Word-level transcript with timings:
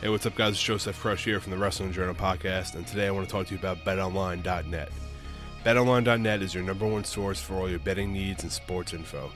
Hey, 0.00 0.10
what's 0.10 0.26
up, 0.26 0.36
guys? 0.36 0.52
It's 0.52 0.62
Joseph 0.62 1.00
Crush 1.00 1.24
here 1.24 1.40
from 1.40 1.50
the 1.50 1.58
Wrestling 1.58 1.90
Journal 1.90 2.14
podcast, 2.14 2.76
and 2.76 2.86
today 2.86 3.08
I 3.08 3.10
want 3.10 3.26
to 3.26 3.32
talk 3.32 3.48
to 3.48 3.54
you 3.54 3.58
about 3.58 3.78
BetOnline.net. 3.78 4.92
BetOnline.net 5.64 6.40
is 6.40 6.54
your 6.54 6.62
number 6.62 6.86
one 6.86 7.02
source 7.02 7.40
for 7.40 7.54
all 7.54 7.68
your 7.68 7.80
betting 7.80 8.12
needs 8.12 8.44
and 8.44 8.52
sports 8.52 8.94
info. 8.94 9.32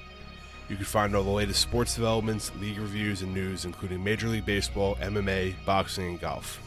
You 0.69 0.77
can 0.77 0.85
find 0.85 1.17
all 1.17 1.25
the 1.25 1.31
latest 1.31 1.61
sports 1.61 1.97
developments, 1.97 2.53
league 2.61 2.79
reviews, 2.79 3.23
and 3.23 3.35
news, 3.35 3.65
including 3.65 4.05
Major 4.05 4.29
League 4.29 4.47
Baseball, 4.47 4.95
MMA, 5.01 5.57
boxing, 5.67 6.11
and 6.11 6.21
golf. 6.21 6.61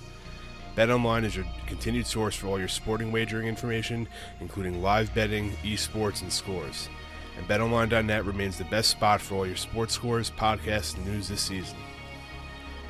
BetOnline 0.75 1.23
is 1.23 1.37
your 1.37 1.45
continued 1.65 2.05
source 2.05 2.35
for 2.35 2.47
all 2.47 2.59
your 2.59 2.67
sporting 2.67 3.13
wagering 3.13 3.47
information, 3.47 4.09
including 4.41 4.81
live 4.81 5.15
betting, 5.15 5.51
esports, 5.63 6.21
and 6.21 6.33
scores. 6.33 6.89
And 7.37 7.47
BetOnline.net 7.47 8.25
remains 8.25 8.57
the 8.57 8.65
best 8.65 8.89
spot 8.89 9.21
for 9.21 9.35
all 9.35 9.47
your 9.47 9.55
sports 9.55 9.93
scores, 9.93 10.31
podcasts, 10.31 10.97
and 10.97 11.05
news 11.05 11.29
this 11.29 11.39
season. 11.39 11.77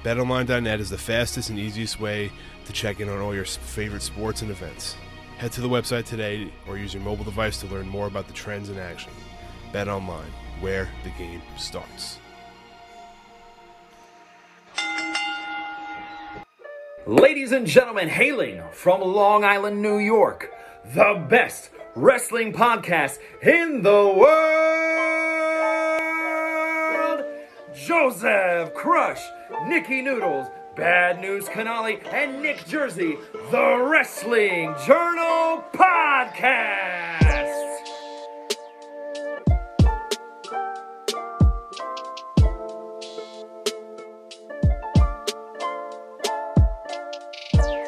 BetOnline.net 0.06 0.80
is 0.80 0.92
the 0.92 1.00
fastest 1.00 1.50
and 1.50 1.58
easiest 1.58 2.00
way 2.00 2.32
to 2.66 2.72
check 2.72 3.00
in 3.00 3.10
on 3.10 3.22
all 3.22 3.34
your 3.34 3.44
favorite 3.44 4.04
sports 4.04 4.44
and 4.44 4.52
events. 4.52 4.96
Head 5.40 5.52
to 5.54 5.62
the 5.62 5.68
website 5.68 6.06
today 6.06 6.54
or 6.68 6.78
use 6.78 6.94
your 6.94 7.02
mobile 7.02 7.24
device 7.24 7.60
to 7.62 7.66
learn 7.66 7.90
more 7.90 8.06
about 8.06 8.28
the 8.28 8.34
trends 8.34 8.70
in 8.70 8.78
action. 8.78 9.12
BetOnline, 9.74 10.30
where 10.60 10.88
the 11.04 11.10
game 11.18 11.42
starts. 11.58 12.20
Ladies 17.08 17.52
and 17.52 17.66
gentlemen, 17.66 18.08
hailing 18.08 18.62
from 18.72 19.02
Long 19.02 19.44
Island, 19.44 19.82
New 19.82 19.98
York, 19.98 20.52
the 20.94 21.26
best 21.28 21.72
wrestling 21.96 22.54
podcast 22.54 23.18
in 23.42 23.82
the 23.82 24.14
world, 24.16 25.05
Joseph 27.76 28.74
Crush, 28.74 29.20
Nikki 29.68 30.02
Noodles, 30.02 30.48
Bad 30.78 31.20
News 31.20 31.46
Canali, 31.46 32.02
and 32.14 32.42
Nick 32.42 32.66
Jersey, 32.66 33.18
the 33.52 33.88
Wrestling 33.90 34.74
Journal 34.86 35.62
Podcast. 35.74 36.86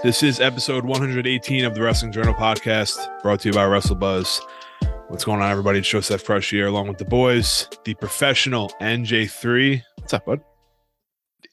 This 0.04 0.22
is 0.22 0.40
episode 0.42 0.86
118 0.86 1.66
of 1.66 1.76
the 1.76 1.82
Wrestling 1.82 2.12
Journal 2.12 2.34
podcast, 2.34 3.22
brought 3.22 3.40
to 3.42 3.50
you 3.50 3.54
by 3.54 3.66
WrestleBuzz. 3.66 4.42
What's 5.10 5.24
going 5.24 5.42
on, 5.42 5.50
everybody? 5.50 5.80
It's 5.80 5.88
Joseph 5.88 6.22
Fresh 6.22 6.50
here, 6.50 6.68
along 6.68 6.90
with 6.90 6.98
the 6.98 7.06
boys, 7.06 7.70
the 7.86 7.94
professional 7.94 8.68
NJ3. 8.82 9.82
What's 9.96 10.14
up, 10.14 10.26
bud? 10.26 10.42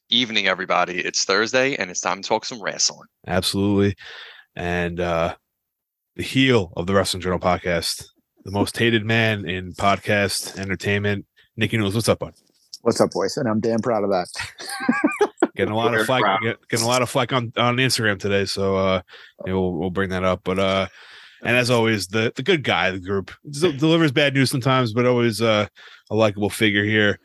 Evening, 0.09 0.49
everybody. 0.49 0.99
It's 0.99 1.25
Thursday, 1.25 1.77
and 1.77 1.89
it's 1.89 2.01
time 2.01 2.21
to 2.21 2.29
talk 2.29 2.45
some 2.45 2.61
wrestling. 2.61 3.07
Absolutely. 3.29 3.95
And 4.57 4.99
uh 4.99 5.37
the 6.17 6.25
heel 6.25 6.73
of 6.77 6.89
the 6.89 6.95
Wrestling 6.95 7.21
Journal 7.21 7.39
podcast, 7.39 8.05
the 8.45 8.51
most 8.51 8.77
hated 8.77 9.05
man 9.05 9.49
in 9.49 9.73
podcast 9.75 10.59
entertainment, 10.59 11.25
Nikki 11.57 11.77
Knowles. 11.77 11.95
What's 11.95 12.09
up, 12.09 12.19
bud? 12.19 12.35
What's 12.83 13.01
up, 13.01 13.13
boys? 13.13 13.37
And 13.37 13.49
I'm 13.49 13.61
damn 13.61 13.81
proud 13.81 14.03
of 14.03 14.11
that. 14.11 15.31
Getting 15.57 15.73
a 15.73 15.77
lot 15.77 15.95
of 15.95 16.05
flack, 16.07 16.43
get, 16.43 16.69
getting 16.69 16.85
a 16.85 16.89
lot 16.89 17.03
of 17.03 17.09
flack 17.09 17.33
on 17.33 17.53
on 17.57 17.77
Instagram 17.77 18.19
today. 18.19 18.47
So 18.47 18.77
uh, 18.77 19.03
maybe 19.45 19.55
we'll 19.55 19.75
we'll 19.75 19.91
bring 19.91 20.11
that 20.11 20.25
up. 20.25 20.41
But 20.43 20.59
uh, 20.59 20.89
and 21.45 21.57
as 21.57 21.71
always, 21.71 22.09
the 22.09 22.33
the 22.35 22.43
good 22.43 22.65
guy 22.65 22.89
of 22.89 22.95
the 22.95 23.07
group 23.07 23.31
delivers 23.51 24.13
bad 24.13 24.35
news 24.35 24.51
sometimes, 24.51 24.93
but 24.93 25.07
always 25.07 25.41
uh, 25.41 25.67
a 26.11 26.15
likable 26.15 26.51
figure 26.51 26.85
here. 26.85 27.21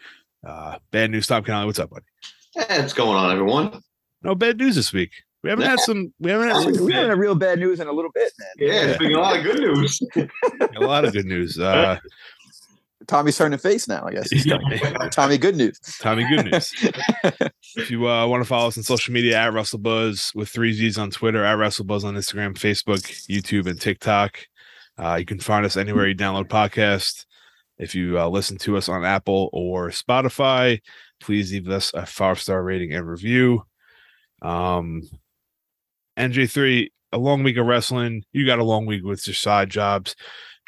Uh, 0.45 0.77
bad 0.91 1.11
news, 1.11 1.27
Tom 1.27 1.43
Connolly. 1.43 1.65
What's 1.65 1.79
up, 1.79 1.89
buddy? 1.89 2.05
Hey, 2.53 2.79
what's 2.79 2.93
going 2.93 3.15
on, 3.15 3.31
everyone? 3.31 3.81
No 4.23 4.35
bad 4.35 4.57
news 4.57 4.75
this 4.75 4.91
week. 4.93 5.11
We 5.43 5.49
haven't 5.49 5.65
had 5.65 5.79
some. 5.79 6.13
We 6.19 6.31
haven't 6.31 6.49
had 6.49 6.61
some, 6.61 6.85
we 6.85 6.93
haven't 6.93 7.11
had 7.11 7.19
real 7.19 7.35
bad 7.35 7.59
news 7.59 7.79
in 7.79 7.87
a 7.87 7.93
little 7.93 8.11
bit, 8.13 8.31
man. 8.37 8.49
Yeah, 8.57 8.85
it's 8.87 8.97
been 8.97 9.13
a 9.13 9.19
lot 9.19 9.37
of 9.37 9.43
good 9.43 9.59
news. 9.59 10.01
a 10.75 10.79
lot 10.81 11.05
of 11.05 11.13
good 11.13 11.25
news. 11.25 11.57
Uh, 11.57 11.97
Tommy's 13.09 13.37
turning 13.37 13.57
face 13.57 13.87
now, 13.87 14.05
I 14.05 14.11
guess. 14.11 14.45
Yeah. 14.45 14.57
Tommy, 15.09 15.39
good 15.39 15.55
news. 15.55 15.79
Tommy, 15.99 16.23
good 16.29 16.45
news. 16.45 16.71
if 17.75 17.89
you 17.89 18.07
uh, 18.07 18.27
want 18.27 18.41
to 18.41 18.47
follow 18.47 18.67
us 18.67 18.77
on 18.77 18.83
social 18.83 19.13
media 19.13 19.35
at 19.35 19.51
Russell 19.51 19.79
WrestleBuzz 19.79 20.35
with 20.35 20.49
three 20.49 20.71
Z's 20.73 20.99
on 20.99 21.09
Twitter, 21.09 21.43
at 21.43 21.53
Russell 21.53 21.85
WrestleBuzz 21.85 22.03
on 22.03 22.13
Instagram, 22.13 22.53
Facebook, 22.53 23.01
YouTube, 23.27 23.67
and 23.67 23.81
TikTok. 23.81 24.39
Uh, 24.99 25.15
you 25.15 25.25
can 25.25 25.39
find 25.39 25.65
us 25.65 25.75
anywhere 25.75 26.07
you 26.07 26.15
download 26.15 26.49
podcasts. 26.49 27.25
If 27.79 27.95
you 27.95 28.19
uh, 28.19 28.27
listen 28.27 28.57
to 28.59 28.77
us 28.77 28.87
on 28.87 29.03
Apple 29.03 29.49
or 29.53 29.89
Spotify, 29.89 30.79
please 31.19 31.51
leave 31.51 31.67
us 31.67 31.91
a 31.95 32.05
five 32.05 32.39
star 32.39 32.61
rating 32.61 32.93
and 32.93 33.07
review. 33.07 33.63
Um, 34.43 35.01
NJ3, 36.15 36.89
a 37.13 37.17
long 37.17 37.41
week 37.41 37.57
of 37.57 37.65
wrestling. 37.65 38.23
You 38.33 38.45
got 38.45 38.59
a 38.59 38.63
long 38.63 38.85
week 38.85 39.03
with 39.03 39.25
your 39.25 39.33
side 39.33 39.71
jobs. 39.71 40.15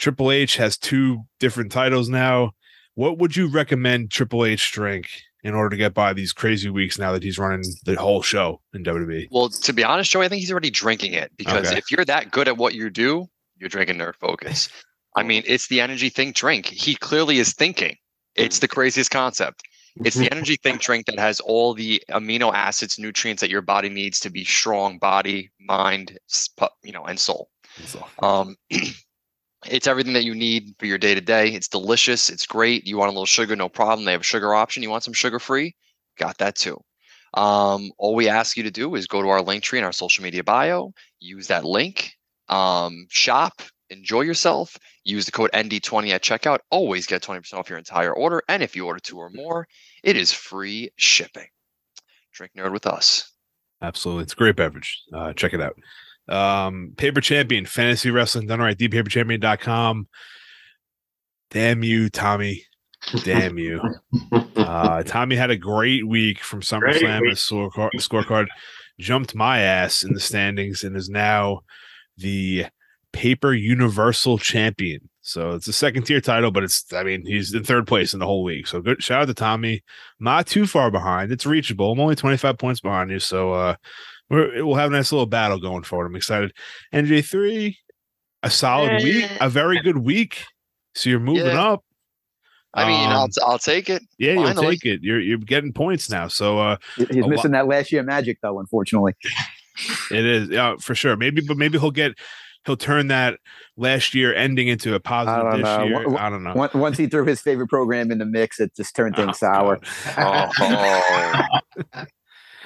Triple 0.01 0.31
H 0.31 0.57
has 0.57 0.77
two 0.79 1.25
different 1.39 1.71
titles 1.71 2.09
now. 2.09 2.51
What 2.95 3.19
would 3.19 3.35
you 3.35 3.47
recommend 3.47 4.09
Triple 4.09 4.43
H 4.43 4.71
drink 4.71 5.07
in 5.43 5.53
order 5.53 5.69
to 5.69 5.77
get 5.77 5.93
by 5.93 6.11
these 6.11 6.33
crazy 6.33 6.69
weeks 6.71 6.97
now 6.97 7.11
that 7.11 7.21
he's 7.21 7.37
running 7.37 7.63
the 7.85 7.95
whole 7.95 8.23
show 8.23 8.61
in? 8.73 8.83
WWE? 8.83 9.27
Well, 9.31 9.49
to 9.49 9.71
be 9.73 9.83
honest, 9.83 10.09
Joey, 10.09 10.25
I 10.25 10.29
think 10.29 10.39
he's 10.39 10.51
already 10.51 10.71
drinking 10.71 11.13
it 11.13 11.31
because 11.37 11.67
Okay. 11.67 11.77
if 11.77 11.91
you're 11.91 12.03
that 12.05 12.31
good 12.31 12.47
at 12.47 12.57
what 12.57 12.73
you 12.73 12.89
do, 12.89 13.27
you're 13.57 13.69
drinking 13.69 13.97
Nerd 13.97 14.15
Focus. 14.15 14.69
I 15.15 15.21
mean, 15.21 15.43
it's 15.45 15.67
the 15.67 15.79
energy 15.79 16.09
think 16.09 16.35
drink. 16.35 16.65
He 16.65 16.95
clearly 16.95 17.37
is 17.37 17.53
thinking. 17.53 17.95
It's 18.35 18.59
the 18.59 18.67
craziest 18.67 19.11
concept. 19.11 19.61
It's 20.03 20.15
the 20.15 20.31
energy 20.31 20.55
think 20.55 20.81
drink 20.81 21.05
that 21.07 21.19
has 21.19 21.41
all 21.41 21.73
the 21.73 22.01
amino 22.09 22.51
acids, 22.53 22.97
nutrients 22.97 23.41
that 23.41 23.49
your 23.49 23.61
body 23.61 23.89
needs 23.89 24.19
to 24.21 24.29
be 24.29 24.45
strong 24.45 24.97
body, 24.97 25.51
mind, 25.59 26.17
you 26.81 26.93
know, 26.93 27.03
and 27.03 27.19
soul. 27.19 27.49
Um, 28.23 28.55
it's 29.67 29.87
everything 29.87 30.13
that 30.13 30.23
you 30.23 30.33
need 30.33 30.73
for 30.79 30.85
your 30.85 30.97
day 30.97 31.13
to 31.13 31.21
day. 31.21 31.49
It's 31.49 31.67
delicious. 31.67 32.29
It's 32.29 32.45
great. 32.45 32.87
You 32.87 32.97
want 32.97 33.09
a 33.09 33.13
little 33.13 33.25
sugar, 33.25 33.55
no 33.55 33.69
problem. 33.69 34.05
They 34.05 34.11
have 34.11 34.21
a 34.21 34.23
sugar 34.23 34.53
option. 34.53 34.83
You 34.83 34.89
want 34.89 35.03
some 35.03 35.13
sugar 35.13 35.39
free? 35.39 35.75
Got 36.17 36.37
that 36.39 36.55
too. 36.55 36.79
Um, 37.33 37.91
all 37.97 38.15
we 38.15 38.27
ask 38.27 38.57
you 38.57 38.63
to 38.63 38.71
do 38.71 38.95
is 38.95 39.07
go 39.07 39.21
to 39.21 39.29
our 39.29 39.41
link 39.41 39.63
tree 39.63 39.79
in 39.79 39.85
our 39.85 39.93
social 39.93 40.23
media 40.23 40.43
bio, 40.43 40.91
use 41.19 41.47
that 41.47 41.63
link, 41.63 42.11
um, 42.49 43.07
shop, 43.09 43.61
enjoy 43.89 44.21
yourself, 44.21 44.77
use 45.03 45.25
the 45.25 45.31
code 45.31 45.51
ND20 45.53 46.09
at 46.09 46.23
checkout. 46.23 46.59
Always 46.71 47.05
get 47.05 47.21
20% 47.21 47.53
off 47.53 47.69
your 47.69 47.77
entire 47.77 48.13
order. 48.13 48.41
And 48.49 48.61
if 48.61 48.75
you 48.75 48.85
order 48.85 48.99
two 48.99 49.17
or 49.17 49.29
more, 49.29 49.67
it 50.03 50.17
is 50.17 50.33
free 50.33 50.89
shipping. 50.97 51.47
Drink 52.33 52.53
nerd 52.57 52.73
with 52.73 52.87
us. 52.87 53.31
Absolutely. 53.81 54.23
It's 54.23 54.33
a 54.33 54.37
great 54.37 54.55
beverage. 54.55 55.01
Uh, 55.13 55.33
check 55.33 55.53
it 55.53 55.61
out. 55.61 55.75
Um, 56.27 56.93
Paper 56.97 57.21
Champion, 57.21 57.65
Fantasy 57.65 58.11
Wrestling 58.11 58.47
done 58.47 58.59
right, 58.59 58.77
thepaperchampion.com. 58.77 60.07
Damn 61.49 61.83
you, 61.83 62.09
Tommy. 62.09 62.63
Damn 63.23 63.57
you. 63.57 63.81
Uh, 64.55 65.03
Tommy 65.05 65.35
had 65.35 65.51
a 65.51 65.57
great 65.57 66.07
week 66.07 66.39
from 66.39 66.61
SummerSlam. 66.61 67.27
His 67.29 67.39
scorecard, 67.39 67.91
scorecard 67.95 68.47
jumped 68.99 69.35
my 69.35 69.59
ass 69.59 70.03
in 70.03 70.13
the 70.13 70.19
standings 70.19 70.83
and 70.83 70.95
is 70.95 71.09
now 71.09 71.61
the 72.17 72.67
Paper 73.11 73.53
Universal 73.53 74.37
Champion. 74.37 75.09
So 75.21 75.51
it's 75.51 75.67
a 75.67 75.73
second 75.73 76.03
tier 76.03 76.21
title, 76.21 76.51
but 76.51 76.63
it's, 76.63 76.91
I 76.93 77.03
mean, 77.03 77.25
he's 77.25 77.53
in 77.53 77.63
third 77.63 77.85
place 77.85 78.13
in 78.13 78.19
the 78.19 78.25
whole 78.25 78.43
week. 78.43 78.65
So 78.67 78.81
good 78.81 79.03
shout 79.03 79.23
out 79.23 79.27
to 79.27 79.33
Tommy. 79.33 79.83
Not 80.19 80.47
too 80.47 80.65
far 80.65 80.89
behind. 80.89 81.31
It's 81.31 81.45
reachable. 81.45 81.91
I'm 81.91 81.99
only 81.99 82.15
25 82.15 82.57
points 82.57 82.79
behind 82.79 83.11
you. 83.11 83.19
So, 83.19 83.53
uh, 83.53 83.75
we're, 84.31 84.65
we'll 84.65 84.75
have 84.75 84.91
a 84.91 84.95
nice 84.95 85.11
little 85.11 85.25
battle 85.27 85.59
going 85.59 85.83
forward. 85.83 86.07
I'm 86.07 86.15
excited. 86.15 86.51
NJ3, 86.93 87.75
a 88.43 88.49
solid 88.49 89.03
week, 89.03 89.29
a 89.39 89.49
very 89.49 89.79
good 89.81 89.97
week. 89.97 90.43
So 90.95 91.09
you're 91.09 91.19
moving 91.19 91.45
Yeah. 91.45 91.63
up. 91.63 91.83
I 92.73 92.87
mean, 92.87 93.09
I'll, 93.09 93.23
Um, 93.23 93.29
I'll 93.45 93.59
take 93.59 93.89
it. 93.89 94.01
Yeah, 94.17 94.33
you'll 94.33 94.53
take 94.53 94.85
it. 94.85 95.01
You're 95.03 95.19
you're 95.19 95.37
getting 95.37 95.73
points 95.73 96.09
now. 96.09 96.29
So 96.29 96.57
uh 96.57 96.77
He's 96.95 97.09
A 97.25 97.27
missing 97.27 97.51
that 97.51 97.67
last 97.67 97.91
year 97.91 98.01
magic, 98.01 98.37
though, 98.41 98.59
unfortunately. 98.59 99.13
it 100.11 100.25
is 100.25 100.47
yeah, 100.49 100.75
for 100.79 100.95
sure. 100.95 101.17
Maybe 101.17 101.41
but 101.45 101.57
maybe 101.57 101.77
he'll 101.79 101.91
get 101.91 102.13
he'll 102.65 102.77
turn 102.77 103.07
that 103.07 103.39
last 103.75 104.13
year 104.15 104.33
ending 104.33 104.69
into 104.69 104.95
a 104.95 105.01
positive 105.01 105.43
don't 105.43 105.57
this 105.57 105.63
know. 105.65 105.83
year. 105.83 106.07
Wha- 106.09 106.17
I 106.21 106.29
don't 106.29 106.43
know. 106.43 106.53
Once, 106.53 106.73
once 106.73 106.97
he 106.97 107.07
threw 107.07 107.25
his 107.25 107.41
favorite 107.41 107.67
program 107.67 108.09
in 108.09 108.19
the 108.19 108.25
mix, 108.25 108.59
it 108.61 108.73
just 108.75 108.95
turned 108.95 109.15
things 109.17 109.37
Oh, 109.43 109.53
sour. 109.53 109.79
God. 110.15 110.49
Oh, 111.93 112.03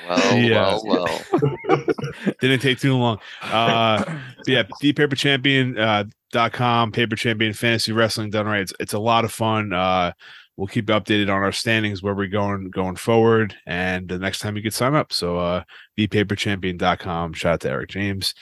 well, 0.07 0.37
Yeah. 0.37 0.79
well, 0.83 1.21
well. 1.67 1.83
Didn't 2.41 2.59
take 2.61 2.79
too 2.79 2.95
long. 2.95 3.19
Uh 3.41 4.03
yeah, 4.47 4.63
thepaperchampion 4.81 5.77
uh 5.79 6.03
dot 6.31 6.53
com, 6.53 6.91
paper 6.91 7.15
champion 7.15 7.53
fantasy 7.53 7.91
wrestling 7.91 8.29
done 8.29 8.45
right. 8.45 8.61
It's 8.61 8.73
it's 8.79 8.93
a 8.93 8.99
lot 8.99 9.25
of 9.25 9.31
fun. 9.31 9.73
Uh 9.73 10.11
we'll 10.57 10.67
keep 10.67 10.89
you 10.89 10.95
updated 10.95 11.23
on 11.25 11.43
our 11.43 11.51
standings 11.51 12.01
where 12.01 12.15
we're 12.15 12.27
going 12.27 12.69
going 12.69 12.95
forward 12.95 13.53
and 13.65 14.07
the 14.07 14.17
next 14.17 14.39
time 14.39 14.55
you 14.55 14.63
could 14.63 14.73
sign 14.73 14.95
up. 14.95 15.11
So 15.11 15.37
uh 15.37 15.63
thepaperchampion.com. 15.97 17.33
Shout 17.33 17.53
out 17.53 17.59
to 17.61 17.69
Eric 17.69 17.89
James. 17.89 18.33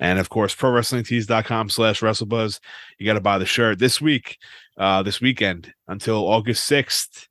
And 0.00 0.18
of 0.18 0.28
course, 0.28 0.54
pro 0.54 0.70
wrestlingtees.com 0.70 1.70
slash 1.70 2.00
wrestlebuzz. 2.00 2.60
You 2.98 3.06
got 3.06 3.14
to 3.14 3.20
buy 3.20 3.38
the 3.38 3.46
shirt 3.46 3.78
this 3.78 4.00
week, 4.00 4.38
uh, 4.78 5.02
this 5.02 5.20
weekend 5.20 5.72
until 5.88 6.26
August 6.26 6.68
6th. 6.70 7.28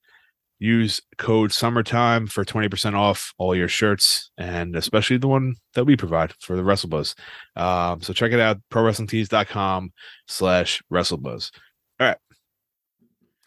Use 0.61 1.01
code 1.17 1.51
summertime 1.51 2.27
for 2.27 2.45
20% 2.45 2.93
off 2.93 3.33
all 3.39 3.55
your 3.55 3.67
shirts 3.67 4.29
and 4.37 4.75
especially 4.75 5.17
the 5.17 5.27
one 5.27 5.55
that 5.73 5.85
we 5.85 5.97
provide 5.97 6.33
for 6.39 6.55
the 6.55 6.61
WrestleBuzz. 6.61 7.15
Um, 7.55 7.99
so 8.01 8.13
check 8.13 8.31
it 8.31 8.39
out, 8.39 8.59
prowrestlingtees.com 8.71 9.91
slash 10.27 10.83
WrestleBuzz. 10.93 11.51
All 11.99 12.07
right. 12.07 12.17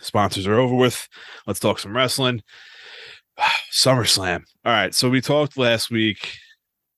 Sponsors 0.00 0.49
are 0.49 0.58
over 0.58 0.75
with. 0.75 1.08
Let's 1.46 1.61
talk 1.61 1.78
some 1.78 1.96
wrestling. 1.96 2.43
SummerSlam. 3.72 4.43
All 4.64 4.72
right. 4.72 4.93
So 4.93 5.08
we 5.08 5.20
talked 5.20 5.56
last 5.56 5.93
week, 5.93 6.37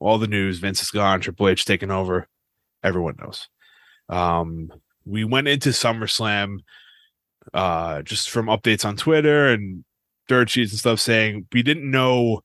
all 0.00 0.16
the 0.16 0.26
news, 0.26 0.60
Vince 0.60 0.80
is 0.80 0.90
gone, 0.90 1.20
Triple 1.20 1.48
H 1.48 1.66
taking 1.66 1.90
over. 1.90 2.26
Everyone 2.82 3.16
knows. 3.20 3.48
Um, 4.08 4.72
we 5.04 5.24
went 5.24 5.46
into 5.46 5.68
SummerSlam 5.70 6.60
uh 7.54 8.02
just 8.02 8.28
from 8.28 8.46
updates 8.46 8.84
on 8.84 8.96
Twitter 8.96 9.50
and 9.50 9.84
dirt 10.28 10.50
sheets 10.50 10.72
and 10.72 10.78
stuff 10.78 11.00
saying 11.00 11.46
we 11.52 11.62
didn't 11.62 11.90
know 11.90 12.42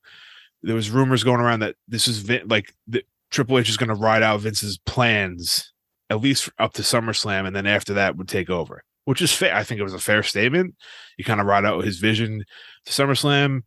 there 0.62 0.74
was 0.74 0.90
rumors 0.90 1.24
going 1.24 1.40
around 1.40 1.60
that 1.60 1.76
this 1.88 2.06
is 2.06 2.18
Vin- 2.18 2.48
like 2.48 2.72
the 2.86 3.04
Triple 3.30 3.58
H 3.58 3.68
is 3.68 3.76
going 3.76 3.88
to 3.88 3.94
ride 3.94 4.22
out 4.22 4.40
Vince's 4.40 4.78
plans 4.78 5.72
at 6.10 6.20
least 6.20 6.50
up 6.58 6.74
to 6.74 6.82
SummerSlam 6.82 7.46
and 7.46 7.56
then 7.56 7.66
after 7.66 7.94
that 7.94 8.16
would 8.16 8.28
take 8.28 8.50
over, 8.50 8.84
which 9.04 9.22
is 9.22 9.32
fair. 9.32 9.54
I 9.54 9.64
think 9.64 9.80
it 9.80 9.84
was 9.84 9.94
a 9.94 9.98
fair 9.98 10.22
statement. 10.22 10.74
You 11.16 11.24
kind 11.24 11.40
of 11.40 11.46
ride 11.46 11.64
out 11.64 11.84
his 11.84 11.98
vision 11.98 12.44
to 12.86 12.92
SummerSlam. 12.92 13.62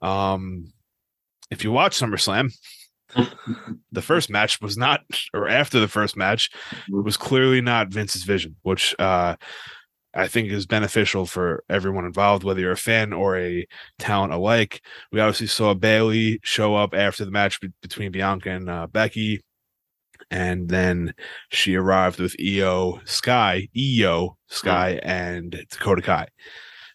Um, 0.00 0.72
if 1.50 1.62
you 1.62 1.72
watch 1.72 1.98
SummerSlam, 1.98 2.52
the 3.92 4.02
first 4.02 4.30
match 4.30 4.60
was 4.60 4.76
not, 4.76 5.02
or 5.34 5.48
after 5.48 5.80
the 5.80 5.88
first 5.88 6.16
match, 6.16 6.50
it 6.88 7.04
was 7.04 7.16
clearly 7.16 7.60
not 7.60 7.88
Vince's 7.88 8.22
vision, 8.22 8.56
which 8.62 8.94
uh, 8.98 9.36
I 10.14 10.26
think 10.26 10.50
is 10.50 10.66
beneficial 10.66 11.26
for 11.26 11.62
everyone 11.68 12.04
involved, 12.04 12.42
whether 12.42 12.60
you're 12.60 12.72
a 12.72 12.76
fan 12.76 13.12
or 13.12 13.38
a 13.38 13.66
talent 13.98 14.32
alike. 14.32 14.82
We 15.12 15.20
obviously 15.20 15.46
saw 15.46 15.74
Bayley 15.74 16.40
show 16.42 16.74
up 16.74 16.94
after 16.94 17.24
the 17.24 17.30
match 17.30 17.60
be- 17.60 17.72
between 17.80 18.10
Bianca 18.10 18.50
and 18.50 18.68
uh, 18.68 18.86
Becky, 18.88 19.40
and 20.30 20.68
then 20.68 21.14
she 21.50 21.76
arrived 21.76 22.18
with 22.18 22.34
Io 22.40 23.00
Sky, 23.04 23.68
Io 23.76 24.36
Sky, 24.48 25.00
and 25.02 25.64
Dakota 25.70 26.02
Kai. 26.02 26.28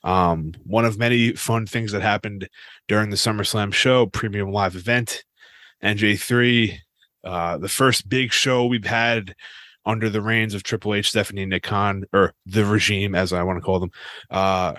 Um, 0.03 0.53
one 0.63 0.85
of 0.85 0.99
many 0.99 1.33
fun 1.33 1.65
things 1.65 1.91
that 1.91 2.01
happened 2.01 2.47
during 2.87 3.09
the 3.09 3.15
SummerSlam 3.15 3.73
show, 3.73 4.05
premium 4.05 4.51
live 4.51 4.75
event, 4.75 5.23
NJ3, 5.83 6.77
uh, 7.23 7.57
the 7.57 7.69
first 7.69 8.07
big 8.07 8.31
show 8.31 8.65
we've 8.65 8.85
had 8.85 9.33
under 9.85 10.09
the 10.09 10.21
reigns 10.21 10.53
of 10.53 10.63
Triple 10.63 10.93
H, 10.93 11.09
Stephanie, 11.09 11.59
Khan, 11.59 12.05
or 12.13 12.33
the 12.45 12.65
regime, 12.65 13.15
as 13.15 13.33
I 13.33 13.43
want 13.43 13.57
to 13.57 13.61
call 13.61 13.79
them. 13.79 13.91
Uh, 14.29 14.75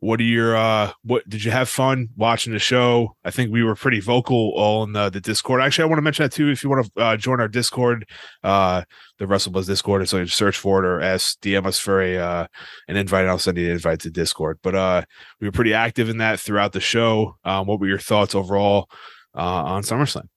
what 0.00 0.20
are 0.20 0.24
your 0.24 0.56
uh 0.56 0.92
what 1.02 1.28
did 1.28 1.42
you 1.42 1.50
have 1.50 1.68
fun 1.68 2.08
watching 2.16 2.52
the 2.52 2.58
show 2.60 3.16
i 3.24 3.32
think 3.32 3.50
we 3.50 3.64
were 3.64 3.74
pretty 3.74 3.98
vocal 3.98 4.52
all 4.54 4.84
in 4.84 4.92
the, 4.92 5.10
the 5.10 5.20
discord 5.20 5.60
actually 5.60 5.82
i 5.82 5.86
want 5.86 5.98
to 5.98 6.02
mention 6.02 6.22
that 6.22 6.30
too 6.30 6.48
if 6.50 6.62
you 6.62 6.70
want 6.70 6.86
to 6.86 7.02
uh, 7.02 7.16
join 7.16 7.40
our 7.40 7.48
discord 7.48 8.08
uh 8.44 8.80
the 9.18 9.24
wrestlebuzz 9.24 9.66
discord 9.66 10.08
so 10.08 10.18
you 10.18 10.26
search 10.26 10.56
for 10.56 10.84
it 10.84 10.86
or 10.86 11.00
ask 11.00 11.40
dm 11.40 11.66
us 11.66 11.80
for 11.80 12.00
a 12.00 12.16
uh 12.16 12.46
an 12.86 12.96
invite 12.96 13.22
and 13.22 13.30
i'll 13.30 13.40
send 13.40 13.58
you 13.58 13.66
an 13.66 13.72
invite 13.72 13.98
to 13.98 14.08
discord 14.08 14.56
but 14.62 14.76
uh 14.76 15.02
we 15.40 15.48
were 15.48 15.52
pretty 15.52 15.74
active 15.74 16.08
in 16.08 16.18
that 16.18 16.38
throughout 16.38 16.72
the 16.72 16.80
show 16.80 17.36
um 17.44 17.66
what 17.66 17.80
were 17.80 17.88
your 17.88 17.98
thoughts 17.98 18.36
overall 18.36 18.88
uh 19.34 19.64
on 19.64 19.82
summerslam 19.82 20.28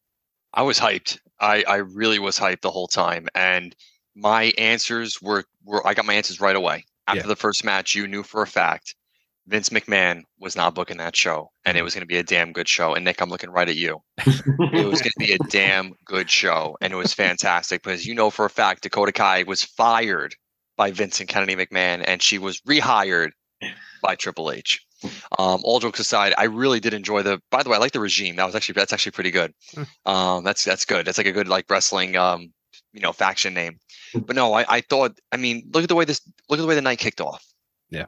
I 0.54 0.63
was 0.63 0.80
hyped. 0.80 1.19
I, 1.40 1.63
I 1.68 1.78
really 1.78 2.19
was 2.19 2.38
hyped 2.38 2.62
the 2.62 2.72
whole 2.72 2.88
time. 2.88 3.28
And 3.36 3.75
my 4.16 4.54
answers 4.58 5.22
were, 5.22 5.46
were 5.63 5.86
I 5.86 5.94
got 5.94 6.06
my 6.06 6.13
answers 6.13 6.42
right 6.42 6.56
away. 6.56 6.86
After 7.08 7.22
Yeah. 7.22 7.28
the 7.28 7.36
first 7.36 7.63
match, 7.63 7.96
you 7.96 8.08
knew 8.08 8.24
for 8.24 8.42
a 8.42 8.48
fact 8.48 8.96
Vince 9.48 9.69
McMahon 9.69 10.22
was 10.40 10.56
not 10.56 10.75
booking 10.75 10.98
that 10.98 11.16
show. 11.16 11.52
And 11.66 11.75
Mm-hmm. 11.75 11.80
it 11.81 11.84
was 11.84 11.94
going 11.94 12.02
to 12.02 12.08
be 12.08 12.18
a 12.18 12.24
damn 12.24 12.54
good 12.54 12.68
show. 12.68 12.94
And 12.94 13.04
Nick, 13.06 13.22
I'm 13.22 13.30
looking 13.30 13.50
right 13.50 13.68
at 13.68 13.75
you. 13.75 14.02
It 14.25 14.86
was 14.86 15.02
going 15.02 15.12
to 15.19 15.25
be 15.25 15.34
a 15.34 15.38
damn 15.50 15.94
good 16.06 16.30
show. 16.30 16.78
And 16.81 16.94
it 16.94 16.96
was 16.96 17.13
fantastic 17.13 17.81
because 17.84 18.06
you 18.06 18.13
know 18.16 18.30
for 18.30 18.46
a 18.46 18.50
fact 18.50 18.84
Dakota 18.84 19.12
Kai 19.12 19.44
was 19.44 19.63
fired 19.63 20.36
by 20.78 20.92
Vince 20.92 21.19
and 21.19 21.28
Kennedy 21.30 21.56
McMahon 21.56 22.04
and 22.06 22.22
she 22.22 22.38
was 22.38 22.62
rehired 22.62 23.31
by 24.02 24.16
Triple 24.16 24.52
H. 24.52 24.80
Um, 25.40 25.62
all 25.63 25.80
jokes 25.80 26.00
aside, 26.00 26.34
I 26.38 26.44
really 26.46 26.80
did 26.80 26.94
enjoy 26.94 27.24
the. 27.24 27.42
By 27.50 27.63
the 27.63 27.69
way, 27.69 27.78
I 27.78 27.80
like 27.80 27.92
the 27.92 28.00
regime. 28.00 28.36
That 28.36 28.46
was 28.46 28.54
actually 28.56 28.74
that's 28.74 28.94
actually 28.94 29.13
pretty 29.13 29.31
good. 29.31 29.52
Um, 30.06 30.44
that's 30.44 30.63
that's 30.63 30.86
good. 30.86 31.06
That's 31.08 31.18
like 31.18 31.25
a 31.28 31.31
good 31.31 31.48
like 31.48 31.66
wrestling 31.69 32.16
um, 32.16 32.54
you 32.93 32.99
know, 33.01 33.11
faction 33.13 33.53
name. 33.53 33.79
But 34.13 34.35
no, 34.35 34.53
I, 34.53 34.65
I 34.77 34.81
thought. 34.81 35.17
I 35.31 35.38
mean, 35.38 35.69
look 35.73 35.83
at 35.83 35.89
the 35.89 35.95
way 35.95 36.05
this. 36.05 36.21
Look 36.49 36.59
at 36.59 36.61
the 36.61 36.67
way 36.67 36.75
the 36.75 36.81
night 36.81 36.99
kicked 36.99 37.21
off. 37.21 37.43
Yeah. 37.89 38.05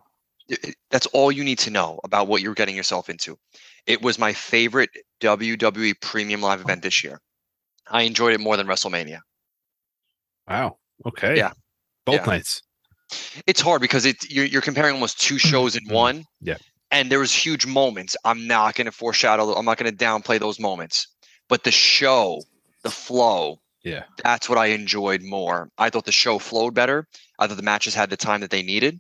It- 0.50 0.64
it- 0.70 0.76
that's 0.92 1.06
all 1.08 1.32
you 1.32 1.44
need 1.44 1.60
to 1.60 1.70
know 1.72 2.00
about 2.04 2.28
what 2.28 2.42
you're 2.42 2.54
getting 2.54 2.76
yourself 2.76 3.10
into. 3.10 3.38
It 3.88 4.02
was 4.02 4.20
my 4.20 4.34
favorite 4.34 4.90
WWE 5.22 5.94
Premium 6.02 6.42
Live 6.42 6.62
event 6.62 6.82
this 6.84 7.04
year. 7.04 7.20
I 7.90 8.04
enjoyed 8.04 8.34
it 8.34 8.40
more 8.40 8.56
than 8.58 8.68
WrestleMania. 8.68 9.20
wow 10.48 10.78
okay 11.06 11.38
Yeah. 11.38 11.52
both 12.06 12.16
Yeah. 12.22 12.26
nights 12.26 12.62
it's 13.48 13.62
hard 13.62 13.82
because 13.82 14.06
it 14.06 14.30
you're, 14.30 14.46
you're 14.46 14.62
comparing 14.62 14.94
almost 14.94 15.20
two 15.22 15.38
shows 15.38 15.76
in 15.76 15.86
Mhm. 15.86 15.92
one. 15.94 16.26
Yeah. 16.42 16.58
And 16.92 17.12
there 17.12 17.20
was 17.20 17.32
huge 17.34 17.66
moments. 17.66 18.16
I'm 18.26 18.48
not 18.48 18.76
going 18.76 18.86
to 18.86 18.92
foreshadow. 18.92 19.54
I'm 19.54 19.66
not 19.66 19.78
going 19.78 19.92
to 19.96 20.06
downplay 20.06 20.40
those 20.40 20.60
moments. 20.60 21.08
But 21.48 21.64
the 21.64 21.72
show, 21.72 22.42
the 22.84 22.90
flow, 22.92 23.60
Yeah. 23.84 24.04
that's 24.24 24.48
what 24.50 24.58
I 24.58 24.68
enjoyed 24.68 25.22
more. 25.22 25.70
I 25.78 25.90
thought 25.90 26.06
the 26.06 26.12
show 26.12 26.40
flowed 26.40 26.74
better. 26.74 27.08
I 27.40 27.48
thought 27.48 27.58
the 27.58 27.64
matches 27.64 27.94
had 27.96 28.10
the 28.10 28.18
time 28.18 28.42
that 28.42 28.50
they 28.50 28.64
needed. 28.64 29.00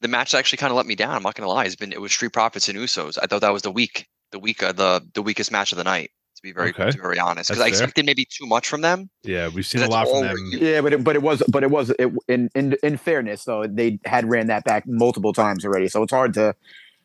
The 0.00 0.08
match 0.08 0.34
actually 0.34 0.58
kind 0.58 0.70
of 0.70 0.76
let 0.76 0.86
me 0.86 0.94
down. 0.94 1.14
I'm 1.14 1.22
not 1.22 1.34
going 1.34 1.46
to 1.46 1.52
lie. 1.52 1.64
It's 1.64 1.76
been 1.76 1.92
it 1.92 2.00
was 2.00 2.12
Street 2.12 2.32
Profits 2.32 2.68
and 2.68 2.76
Usos. 2.78 3.18
I 3.22 3.26
thought 3.26 3.40
that 3.40 3.52
was 3.52 3.62
the 3.62 3.70
week, 3.70 4.06
the 4.32 4.38
week, 4.38 4.62
uh, 4.62 4.72
the 4.72 5.00
the 5.14 5.22
weakest 5.22 5.50
match 5.52 5.72
of 5.72 5.78
the 5.78 5.84
night. 5.84 6.10
To 6.36 6.42
be 6.42 6.52
very, 6.52 6.68
Okay. 6.68 6.90
to 6.90 6.96
be 6.98 7.00
very 7.00 7.18
honest, 7.18 7.48
because 7.48 7.62
I 7.62 7.68
expected 7.68 8.04
maybe 8.04 8.26
too 8.26 8.46
much 8.46 8.68
from 8.68 8.82
them. 8.82 9.08
yeah 9.22 9.48
we've 9.48 9.64
seen 9.64 9.80
a 9.82 9.88
lot 9.88 10.06
from 10.06 10.20
them 10.22 10.36
Yeah, 10.52 10.82
but 10.82 10.92
it, 10.92 11.02
but 11.02 11.16
it 11.16 11.22
was 11.22 11.42
but 11.48 11.62
it 11.62 11.70
was 11.70 11.88
it, 11.98 12.12
in 12.28 12.50
in 12.54 12.76
in 12.82 12.98
fairness 12.98 13.44
though 13.44 13.66
they 13.66 13.98
had 14.04 14.28
ran 14.28 14.48
that 14.48 14.64
back 14.64 14.84
multiple 14.86 15.32
times 15.32 15.64
already, 15.64 15.88
so 15.88 16.02
it's 16.02 16.12
hard 16.12 16.34
to. 16.34 16.54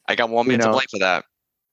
I 0.09 0.15
got 0.15 0.29
one 0.29 0.45
You 0.47 0.51
man 0.53 0.59
to 0.59 0.65
know. 0.65 0.71
blame 0.73 0.87
for 0.91 0.99
that. 0.99 1.23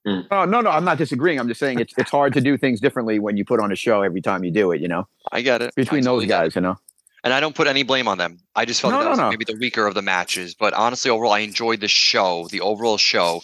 Oh 0.05 0.45
no, 0.45 0.61
no, 0.61 0.69
I'm 0.69 0.85
not 0.85 0.97
disagreeing. 0.97 1.39
I'm 1.39 1.47
just 1.47 1.59
saying 1.59 1.79
it's 1.79 1.93
it's 1.97 2.09
hard 2.09 2.33
to 2.33 2.41
do 2.41 2.57
things 2.57 2.79
differently 2.79 3.19
when 3.19 3.37
you 3.37 3.45
put 3.45 3.59
on 3.59 3.71
a 3.71 3.75
show 3.75 4.01
every 4.01 4.21
time 4.21 4.43
you 4.43 4.51
do 4.51 4.71
it. 4.71 4.81
You 4.81 4.87
know, 4.87 5.07
I 5.31 5.41
get 5.41 5.61
it. 5.61 5.67
I 5.67 5.71
between 5.75 6.01
those 6.01 6.23
totally 6.23 6.27
guys, 6.27 6.55
you 6.55 6.61
know. 6.61 6.77
And 7.23 7.33
I 7.33 7.39
don't 7.41 7.53
put 7.53 7.67
any 7.67 7.83
blame 7.83 8.07
on 8.07 8.17
them. 8.17 8.39
I 8.55 8.63
just 8.63 8.79
felt 8.79 8.93
No, 8.93 8.99
that, 8.99 9.03
no, 9.03 9.09
was 9.11 9.19
no. 9.19 9.29
maybe 9.29 9.43
the 9.45 9.57
weaker 9.59 9.85
of 9.85 9.93
the 9.93 10.01
matches. 10.01 10.55
But 10.55 10.73
honestly, 10.73 11.11
overall, 11.11 11.33
I 11.33 11.39
enjoyed 11.39 11.81
the 11.81 11.89
show. 11.89 12.47
The 12.49 12.61
overall 12.61 12.97
show, 12.97 13.41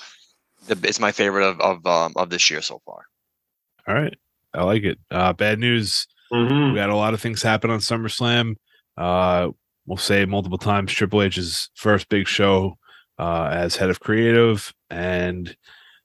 the, 0.68 0.80
it's 0.84 1.00
my 1.00 1.12
favorite 1.12 1.46
of 1.46 1.60
of 1.60 1.86
um, 1.86 2.14
of 2.16 2.30
this 2.30 2.50
year 2.50 2.62
so 2.62 2.82
far. 2.86 3.06
all 3.88 3.94
right 3.96 4.16
i 4.54 4.64
like 4.64 4.84
it 4.84 4.98
uh 5.12 5.34
bad 5.34 5.60
news 5.60 6.08
Mhm. 6.34 6.74
We 6.74 6.80
had 6.80 6.90
a 6.90 6.96
lot 6.96 7.14
of 7.14 7.22
things 7.22 7.44
happen 7.44 7.70
on 7.70 7.78
SummerSlam. 7.80 8.56
Uh, 8.98 9.50
we'll 9.86 9.96
say 9.98 10.26
multiple 10.26 10.58
times 10.58 10.92
Triple 10.92 11.22
H's 11.22 11.70
first 11.76 12.10
big 12.10 12.28
show 12.28 12.80
uh, 13.20 13.50
as 13.54 13.76
head 13.76 13.92
of 13.92 14.00
creative, 14.00 14.74
and 14.90 15.56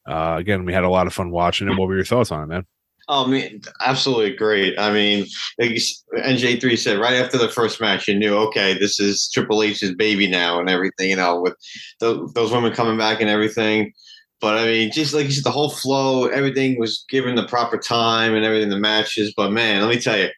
uh, 0.06 0.36
again, 0.38 0.64
we 0.64 0.72
had 0.72 0.84
a 0.84 0.88
lot 0.88 1.06
of 1.06 1.12
fun 1.12 1.30
watching 1.30 1.68
it. 1.68 1.78
What 1.78 1.88
were 1.88 1.96
your 1.96 2.04
thoughts 2.04 2.30
on 2.30 2.42
it, 2.42 2.46
man? 2.46 2.66
Oh, 3.08 3.26
man, 3.26 3.60
absolutely 3.80 4.36
great. 4.36 4.78
I 4.78 4.92
mean, 4.92 5.26
like 5.58 5.72
NJ3 6.16 6.78
said, 6.78 7.00
right 7.00 7.14
after 7.14 7.38
the 7.38 7.48
first 7.48 7.80
match, 7.80 8.06
you 8.06 8.16
knew, 8.16 8.36
okay, 8.36 8.78
this 8.78 9.00
is 9.00 9.28
Triple 9.32 9.62
H's 9.62 9.94
baby 9.96 10.28
now 10.28 10.60
and 10.60 10.70
everything, 10.70 11.10
you 11.10 11.16
know, 11.16 11.40
with 11.40 11.54
tho- 11.98 12.28
those 12.34 12.52
women 12.52 12.72
coming 12.72 12.96
back 12.96 13.20
and 13.20 13.28
everything. 13.28 13.92
But 14.40 14.58
I 14.58 14.64
mean, 14.64 14.92
just 14.92 15.12
like 15.12 15.26
you 15.26 15.32
said, 15.32 15.44
the 15.44 15.50
whole 15.50 15.70
flow, 15.70 16.26
everything 16.26 16.78
was 16.78 17.04
given 17.08 17.34
the 17.34 17.46
proper 17.46 17.78
time 17.78 18.34
and 18.34 18.44
everything, 18.44 18.70
the 18.70 18.78
matches. 18.78 19.34
But 19.36 19.50
man, 19.50 19.82
let 19.82 19.94
me 19.94 20.00
tell 20.00 20.18
you, 20.18 20.28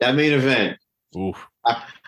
that 0.00 0.14
main 0.14 0.32
event, 0.32 0.78
Ooh, 1.16 1.34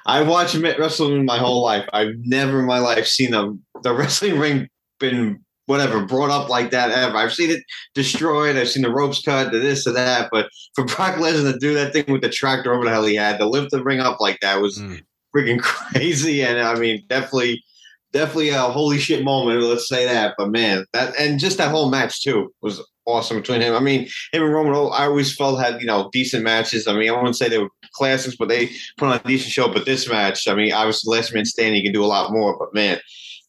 I 0.07 0.23
watched 0.23 0.55
wrestling 0.55 1.25
my 1.25 1.39
whole 1.39 1.63
life. 1.63 1.89
I've 1.93 2.15
never 2.19 2.61
in 2.61 2.67
my 2.67 2.79
life 2.79 3.07
seen 3.07 3.35
a, 3.35 3.53
the 3.83 3.95
wrestling 3.95 4.39
ring 4.39 4.69
been 4.99 5.45
whatever 5.71 6.05
brought 6.05 6.31
up 6.31 6.49
like 6.51 6.71
that 6.73 6.91
ever. 6.91 7.17
I've 7.17 7.33
seen 7.33 7.51
it 7.51 7.63
destroyed. 7.95 8.57
I've 8.57 8.69
seen 8.69 8.83
the 8.83 8.91
ropes 8.91 9.23
cut, 9.23 9.53
the 9.53 9.59
this 9.59 9.85
to 9.85 9.93
that. 9.93 10.29
But 10.31 10.49
for 10.75 10.85
Brock 10.93 11.15
Lesnar 11.15 11.53
to 11.53 11.59
do 11.59 11.73
that 11.75 11.93
thing 11.93 12.05
with 12.09 12.23
the 12.23 12.29
tractor 12.29 12.75
over 12.75 12.85
the 12.85 12.91
hell 12.91 13.05
he 13.05 13.15
had, 13.15 13.39
to 13.39 13.47
lift 13.49 13.71
the 13.71 13.83
ring 13.83 14.01
up 14.01 14.21
like 14.21 14.39
that 14.41 14.61
was 14.61 14.79
Mm. 14.79 15.01
freaking 15.35 15.61
crazy. 15.63 16.43
And 16.43 16.59
I 16.61 16.75
mean, 16.75 17.03
definitely, 17.09 17.63
definitely 18.13 18.51
a 18.51 18.63
holy 18.63 18.99
shit 18.99 19.25
moment. 19.25 19.63
Let's 19.63 19.89
say 19.89 20.05
that. 20.07 20.35
But 20.37 20.51
man, 20.51 20.85
that 20.93 21.15
and 21.19 21.39
just 21.39 21.57
that 21.59 21.71
whole 21.71 21.89
match 21.91 22.21
too 22.23 22.53
was 22.61 22.83
awesome 23.07 23.39
between 23.39 23.61
him. 23.61 23.75
I 23.75 23.81
mean, 23.81 24.03
him 24.33 24.43
and 24.43 24.53
Roman, 24.53 24.73
I 24.75 25.05
always 25.07 25.35
felt 25.35 25.61
had 25.61 25.81
you 25.81 25.87
know 25.87 26.11
decent 26.13 26.43
matches. 26.45 26.87
I 26.89 26.95
mean, 26.95 27.09
I 27.09 27.13
wouldn't 27.13 27.37
say 27.37 27.49
they 27.49 27.59
were 27.59 27.71
classics, 27.95 28.37
but 28.37 28.49
they 28.49 28.71
put 28.97 29.09
on 29.09 29.17
a 29.17 29.29
decent 29.29 29.53
show. 29.53 29.73
But 29.73 29.85
this 29.87 30.09
match, 30.09 30.47
I 30.49 30.55
mean, 30.55 30.73
obviously, 30.73 31.17
last 31.17 31.33
man 31.33 31.45
standing, 31.45 31.77
you 31.77 31.85
can 31.85 31.93
do 31.93 32.05
a 32.05 32.07
lot 32.07 32.33
more. 32.33 32.57
But 32.59 32.75
man, 32.75 32.99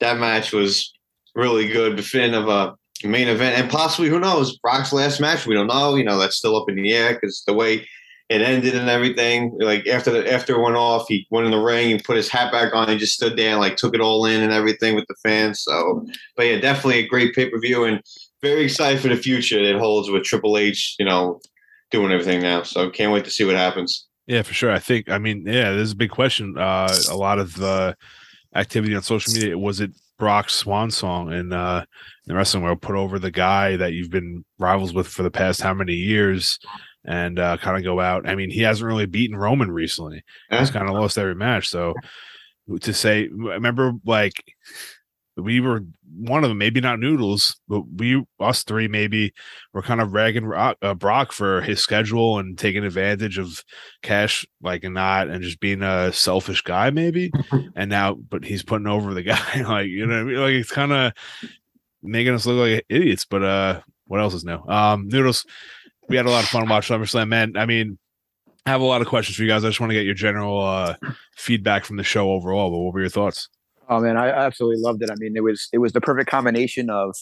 that 0.01 0.19
match 0.19 0.51
was 0.53 0.93
really 1.35 1.67
good. 1.67 2.03
Fin 2.03 2.33
of 2.33 2.47
a 2.47 2.75
main 3.07 3.27
event, 3.27 3.57
and 3.59 3.69
possibly 3.69 4.09
who 4.09 4.19
knows, 4.19 4.57
Brock's 4.59 4.93
last 4.93 5.19
match. 5.19 5.45
We 5.45 5.55
don't 5.55 5.67
know. 5.67 5.95
You 5.95 6.03
know, 6.03 6.19
that's 6.19 6.37
still 6.37 6.55
up 6.55 6.69
in 6.69 6.75
the 6.75 6.93
air 6.93 7.13
because 7.13 7.43
the 7.45 7.53
way 7.53 7.87
it 8.31 8.41
ended 8.41 8.75
and 8.75 8.89
everything. 8.89 9.57
Like 9.59 9.85
after 9.87 10.09
the 10.09 10.31
after 10.31 10.55
it 10.55 10.61
went 10.61 10.77
off, 10.77 11.05
he 11.09 11.27
went 11.31 11.45
in 11.45 11.51
the 11.51 11.59
ring 11.59 11.91
and 11.91 12.03
put 12.03 12.15
his 12.15 12.29
hat 12.29 12.51
back 12.51 12.73
on. 12.73 12.87
He 12.87 12.97
just 12.97 13.13
stood 13.13 13.37
there 13.37 13.51
and 13.51 13.59
like 13.59 13.75
took 13.75 13.93
it 13.93 13.99
all 13.99 14.25
in 14.25 14.41
and 14.41 14.53
everything 14.53 14.95
with 14.95 15.05
the 15.09 15.15
fans. 15.21 15.61
So, 15.61 16.05
but 16.37 16.45
yeah, 16.45 16.59
definitely 16.59 16.99
a 16.99 17.07
great 17.07 17.35
pay 17.35 17.49
per 17.49 17.59
view. 17.59 17.83
And 17.83 18.01
very 18.41 18.63
excited 18.63 19.01
for 19.01 19.09
the 19.09 19.17
future 19.17 19.59
it 19.59 19.77
holds 19.77 20.09
with 20.09 20.23
Triple 20.23 20.57
H. 20.57 20.95
You 20.97 21.05
know, 21.05 21.41
doing 21.91 22.13
everything 22.13 22.41
now. 22.41 22.63
So 22.63 22.89
can't 22.89 23.11
wait 23.11 23.25
to 23.25 23.31
see 23.31 23.43
what 23.43 23.55
happens. 23.55 24.07
Yeah, 24.27 24.43
for 24.43 24.53
sure. 24.53 24.71
I 24.71 24.79
think. 24.79 25.09
I 25.09 25.17
mean, 25.17 25.43
yeah, 25.45 25.73
this 25.73 25.87
is 25.87 25.91
a 25.91 25.97
big 25.97 26.11
question. 26.11 26.57
Uh, 26.57 26.95
a 27.09 27.15
lot 27.17 27.37
of 27.37 27.57
the 27.57 27.97
activity 28.55 28.95
on 28.95 29.01
social 29.01 29.33
media 29.33 29.57
was 29.57 29.81
it 29.81 29.91
Brock's 30.21 30.53
swan 30.53 30.91
song 30.91 31.33
and 31.33 31.51
uh, 31.51 31.83
the 32.27 32.35
wrestling 32.35 32.61
world 32.61 32.79
put 32.79 32.95
over 32.95 33.17
the 33.17 33.31
guy 33.31 33.75
that 33.75 33.93
you've 33.93 34.11
been 34.11 34.45
rivals 34.59 34.93
with 34.93 35.07
for 35.07 35.23
the 35.23 35.31
past 35.31 35.63
how 35.63 35.73
many 35.73 35.95
years 35.95 36.59
and 37.05 37.39
uh, 37.39 37.57
kind 37.57 37.75
of 37.75 37.83
go 37.83 37.99
out. 37.99 38.29
I 38.29 38.35
mean, 38.35 38.51
he 38.51 38.61
hasn't 38.61 38.85
really 38.85 39.07
beaten 39.07 39.35
Roman 39.35 39.71
recently. 39.71 40.23
He's 40.51 40.69
kind 40.69 40.87
of 40.87 40.93
lost 40.93 41.17
every 41.17 41.33
match. 41.33 41.69
So 41.69 41.95
to 42.81 42.93
say, 42.93 43.29
remember, 43.29 43.93
like 44.05 44.43
we 45.37 45.59
were 45.59 45.83
one 46.17 46.43
of 46.43 46.49
them, 46.49 46.57
maybe 46.57 46.81
not 46.81 46.99
Noodles, 46.99 47.59
but 47.67 47.83
we, 47.95 48.23
us 48.39 48.63
three, 48.63 48.87
maybe 48.87 49.33
were 49.73 49.81
kind 49.81 50.01
of 50.01 50.13
ragging 50.13 50.45
Rock, 50.45 50.77
uh, 50.81 50.93
Brock 50.93 51.31
for 51.31 51.61
his 51.61 51.79
schedule 51.79 52.37
and 52.37 52.57
taking 52.57 52.83
advantage 52.83 53.37
of 53.37 53.63
cash, 54.01 54.45
like 54.61 54.83
and 54.83 54.93
not, 54.93 55.29
and 55.29 55.41
just 55.41 55.59
being 55.59 55.81
a 55.81 56.11
selfish 56.11 56.61
guy, 56.61 56.89
maybe. 56.89 57.31
and 57.75 57.89
now, 57.89 58.15
but 58.15 58.43
he's 58.43 58.63
putting 58.63 58.87
over 58.87 59.13
the 59.13 59.23
guy, 59.23 59.61
like 59.61 59.87
you 59.87 60.05
know, 60.05 60.15
what 60.15 60.21
I 60.21 60.23
mean? 60.23 60.41
like 60.41 60.53
it's 60.53 60.71
kind 60.71 60.91
of 60.91 61.13
making 62.03 62.33
us 62.33 62.45
look 62.45 62.69
like 62.69 62.85
idiots. 62.89 63.25
But 63.25 63.43
uh, 63.43 63.81
what 64.07 64.19
else 64.19 64.33
is 64.33 64.43
new? 64.43 64.59
Um, 64.67 65.07
Noodles, 65.07 65.45
we 66.09 66.17
had 66.17 66.25
a 66.25 66.31
lot 66.31 66.43
of 66.43 66.49
fun 66.49 66.67
watching 66.67 66.97
SummerSlam, 66.97 67.29
man. 67.29 67.53
I 67.55 67.65
mean, 67.65 67.97
I 68.65 68.71
have 68.71 68.81
a 68.81 68.85
lot 68.85 69.01
of 69.01 69.07
questions 69.07 69.37
for 69.37 69.43
you 69.43 69.49
guys. 69.49 69.63
I 69.63 69.69
just 69.69 69.79
want 69.79 69.91
to 69.91 69.95
get 69.95 70.05
your 70.05 70.13
general 70.13 70.61
uh, 70.61 70.95
feedback 71.35 71.85
from 71.85 71.97
the 71.97 72.03
show 72.03 72.31
overall. 72.31 72.69
But 72.69 72.77
what 72.79 72.93
were 72.93 72.99
your 72.99 73.09
thoughts? 73.09 73.49
Oh 73.89 73.99
man, 73.99 74.17
I 74.17 74.29
absolutely 74.29 74.81
loved 74.81 75.03
it. 75.03 75.09
I 75.09 75.15
mean, 75.17 75.33
it 75.35 75.43
was 75.43 75.67
it 75.73 75.79
was 75.79 75.93
the 75.93 76.01
perfect 76.01 76.29
combination 76.29 76.89
of 76.89 77.15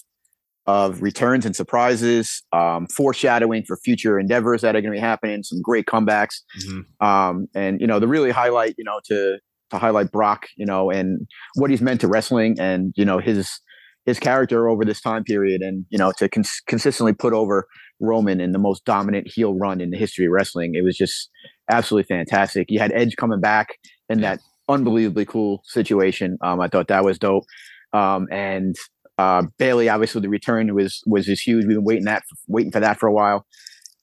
of 0.68 1.02
returns 1.02 1.46
and 1.48 1.56
surprises, 1.56 2.44
um, 2.54 2.86
foreshadowing 2.88 3.64
for 3.64 3.76
future 3.78 4.20
endeavors 4.20 4.62
that 4.62 4.76
are 4.76 4.82
going 4.82 4.94
to 4.94 4.98
be 4.98 5.00
happening, 5.00 5.42
some 5.42 5.60
great 5.62 5.88
comebacks, 5.88 6.42
mm-hmm. 6.62 7.06
um, 7.06 7.48
and 7.56 7.82
you 7.82 7.88
know 7.88 8.00
the 8.00 8.08
really 8.08 8.30
highlight, 8.30 8.76
you 8.78 8.84
know, 8.84 9.00
to 9.06 9.40
to 9.72 9.78
highlight 9.78 10.12
Brock, 10.12 10.48
you 10.58 10.66
know, 10.66 10.92
and 10.92 11.28
what 11.56 11.70
he's 11.70 11.82
meant 11.82 12.02
to 12.02 12.08
wrestling, 12.08 12.56
and 12.60 12.94
you 12.96 13.06
know 13.06 13.18
his 13.18 13.60
his 14.06 14.20
character 14.20 14.70
over 14.70 14.86
this 14.86 15.02
time 15.02 15.24
period, 15.24 15.62
and 15.62 15.86
you 15.90 15.98
know 15.98 16.12
to 16.18 16.30
cons- 16.30 16.62
consistently 16.68 17.14
put 17.14 17.34
over 17.34 17.68
Roman 18.00 18.40
in 18.40 18.52
the 18.52 18.60
most 18.60 18.86
dominant 18.86 19.28
heel 19.28 19.56
run 19.56 19.82
in 19.82 19.90
the 19.90 19.98
history 19.98 20.26
of 20.26 20.32
wrestling. 20.32 20.76
It 20.76 20.84
was 20.84 20.96
just 20.96 21.30
absolutely 21.70 22.08
fantastic. 22.08 22.68
You 22.70 22.80
had 22.80 22.92
Edge 22.94 23.16
coming 23.16 23.42
back 23.42 23.70
in 24.10 24.22
that 24.22 24.40
unbelievably 24.70 25.26
cool 25.26 25.62
situation. 25.66 26.38
Um, 26.42 26.62
I 26.62 26.68
thought 26.68 26.88
that 26.88 27.04
was 27.04 27.20
dope. 27.20 27.44
Um, 27.92 28.28
and 28.32 28.76
uh, 29.18 29.44
Bayley, 29.58 29.90
obviously, 29.90 30.22
the 30.22 30.30
return 30.30 30.74
was 30.74 31.02
was 31.06 31.28
huge. 31.28 31.66
We've 31.66 31.76
been 31.76 31.84
waiting 31.84 32.06
that 32.06 32.24
waiting 32.48 32.72
for 32.72 32.80
that 32.80 33.00
for 33.00 33.08
a 33.08 33.14
while, 33.14 33.46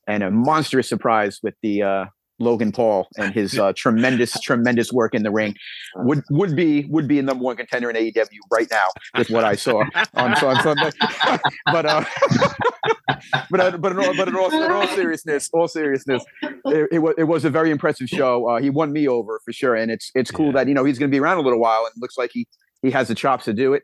and 0.06 0.22
a 0.22 0.30
monstrous 0.30 0.88
surprise 0.88 1.38
with 1.42 1.54
the 1.62 1.82
uh, 1.82 2.04
Logan 2.38 2.72
Paul 2.72 3.08
and 3.16 3.34
his 3.34 3.58
uh, 3.58 3.72
tremendous 3.76 4.38
tremendous 4.40 4.92
work 4.92 5.14
in 5.14 5.22
the 5.22 5.30
ring. 5.30 5.54
Would 5.96 6.22
would 6.30 6.54
be 6.54 6.84
would 6.84 7.08
be 7.08 7.18
a 7.18 7.22
number 7.22 7.44
one 7.44 7.56
contender 7.56 7.90
in 7.90 7.96
AEW 7.96 8.26
right 8.50 8.68
now 8.70 8.86
with 9.16 9.30
what 9.30 9.44
I 9.44 9.56
saw 9.56 9.82
on, 10.14 10.34
on 10.34 10.62
Sunday. 10.62 10.90
but 11.66 11.86
uh, 11.86 12.04
but 13.50 13.60
uh, 13.60 13.76
but 13.78 13.92
in 13.92 13.98
all, 13.98 14.16
but 14.16 14.28
in 14.28 14.36
all, 14.36 14.52
in 14.52 14.70
all 14.70 14.86
seriousness, 14.88 15.48
all 15.52 15.68
seriousness, 15.68 16.24
it, 16.42 16.88
it, 16.92 16.98
was 16.98 17.14
it 17.18 17.24
was 17.24 17.44
a 17.44 17.50
very 17.50 17.70
impressive 17.70 18.08
show. 18.08 18.48
Uh, 18.48 18.60
he 18.60 18.70
won 18.70 18.92
me 18.92 19.08
over 19.08 19.40
for 19.44 19.52
sure, 19.52 19.74
and 19.74 19.90
it's 19.90 20.10
it's 20.14 20.30
cool 20.30 20.46
yeah. 20.46 20.52
that 20.52 20.68
you 20.68 20.74
know 20.74 20.84
he's 20.84 20.98
going 20.98 21.10
to 21.10 21.14
be 21.14 21.20
around 21.20 21.38
a 21.38 21.42
little 21.42 21.60
while, 21.60 21.84
and 21.86 21.94
looks 22.00 22.18
like 22.18 22.30
he 22.32 22.46
he 22.82 22.90
has 22.90 23.08
the 23.08 23.14
chops 23.14 23.44
to 23.46 23.52
do 23.52 23.72
it. 23.72 23.82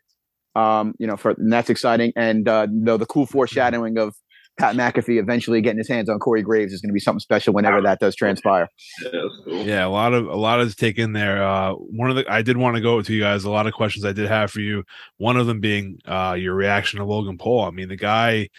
Um, 0.55 0.95
you 0.99 1.07
know, 1.07 1.17
for 1.17 1.31
and 1.31 1.53
that's 1.53 1.71
exciting, 1.71 2.13
and 2.17 2.47
uh, 2.47 2.67
the 2.71 2.99
the 2.99 3.07
cool 3.07 3.27
foreshadowing 3.27 3.99
of 3.99 4.15
Pat 4.59 4.77
McAfee 4.77 5.19
eventually 5.19 5.61
getting 5.61 5.79
his 5.79 5.89
hands 5.89 6.09
on 6.09 6.19
Corey 6.19 6.43
Graves 6.43 6.73
is 6.73 6.81
going 6.81 6.91
to 6.91 6.95
be 6.95 7.01
something 7.01 7.21
special 7.21 7.55
whenever 7.55 7.81
that 7.81 8.01
does 8.01 8.15
transpire. 8.15 8.69
Yeah, 9.03 9.11
cool. 9.45 9.67
yeah, 9.67 9.87
a 9.87 9.89
lot 9.89 10.13
of 10.13 10.27
a 10.27 10.37
lot 10.37 10.61
of 10.61 10.77
take 10.77 10.99
in 10.99 11.13
there. 11.13 11.43
Uh, 11.43 11.73
one 11.73 12.11
of 12.11 12.17
the 12.17 12.31
I 12.31 12.43
did 12.43 12.57
want 12.57 12.77
to 12.77 12.83
go 12.83 13.01
to 13.01 13.13
you 13.13 13.21
guys. 13.21 13.45
A 13.45 13.51
lot 13.51 13.67
of 13.67 13.73
questions 13.73 14.05
I 14.05 14.13
did 14.13 14.29
have 14.29 14.51
for 14.51 14.61
you. 14.61 14.85
One 15.17 15.37
of 15.37 15.47
them 15.47 15.61
being 15.61 16.01
uh, 16.05 16.37
your 16.39 16.55
reaction 16.55 16.99
to 16.99 17.05
Logan 17.05 17.39
Paul. 17.39 17.65
I 17.65 17.71
mean, 17.71 17.89
the 17.89 17.97
guy 17.97 18.51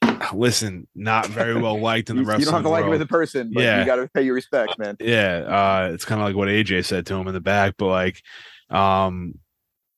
listen, 0.32 0.86
not 0.94 1.26
very 1.26 1.60
well 1.60 1.78
liked 1.80 2.10
in 2.10 2.16
the 2.16 2.22
wrestling. 2.22 2.40
You 2.40 2.44
don't 2.46 2.54
have 2.54 2.62
to 2.62 2.68
like 2.68 2.82
world. 2.82 2.94
him 2.94 3.00
as 3.00 3.04
a 3.04 3.08
person, 3.08 3.50
but 3.52 3.62
yeah. 3.62 3.80
you 3.80 3.86
got 3.86 3.96
to 3.96 4.08
pay 4.08 4.22
your 4.22 4.34
respects, 4.34 4.78
man. 4.78 4.96
Yeah, 5.00 5.38
uh, 5.46 5.90
it's 5.92 6.04
kind 6.04 6.20
of 6.20 6.26
like 6.26 6.36
what 6.36 6.48
AJ 6.48 6.84
said 6.84 7.06
to 7.06 7.14
him 7.14 7.26
in 7.28 7.34
the 7.34 7.40
back, 7.40 7.74
but 7.78 7.86
like, 7.86 8.22
um, 8.70 9.34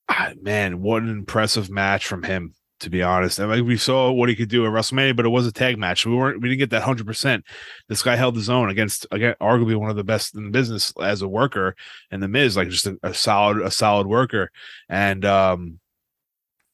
ah, 0.09 0.32
man, 0.40 0.80
what 0.80 1.02
an 1.02 1.11
impressive 1.11 1.70
match 1.70 2.06
from 2.06 2.23
him. 2.23 2.54
To 2.80 2.90
be 2.90 3.02
honest, 3.02 3.38
and 3.38 3.50
like 3.50 3.62
we 3.62 3.76
saw 3.76 4.10
what 4.10 4.30
he 4.30 4.34
could 4.34 4.49
do 4.49 4.64
at 4.64 4.72
WrestleMania, 4.72 5.14
but 5.14 5.26
it 5.26 5.30
was 5.30 5.46
a 5.46 5.52
tag 5.52 5.78
match. 5.78 6.06
We 6.06 6.14
weren't, 6.14 6.40
we 6.40 6.49
didn't 6.49 6.60
get 6.60 6.70
that 6.70 6.82
hundred 6.82 7.06
percent. 7.06 7.44
This 7.88 8.02
guy 8.02 8.16
held 8.16 8.37
his 8.37 8.49
own 8.49 8.70
against, 8.70 9.06
again, 9.10 9.34
arguably 9.38 9.76
one 9.76 9.90
of 9.90 9.96
the 9.96 10.04
best 10.04 10.34
in 10.34 10.44
the 10.44 10.50
business 10.50 10.90
as 10.99 11.20
a 11.20 11.28
worker, 11.28 11.76
and 12.10 12.22
the 12.22 12.28
Miz, 12.28 12.56
like 12.56 12.70
just 12.70 12.87
a, 12.87 12.99
a 13.02 13.12
solid, 13.12 13.60
a 13.60 13.70
solid 13.70 14.06
worker, 14.06 14.50
and 14.88 15.26
um, 15.26 15.78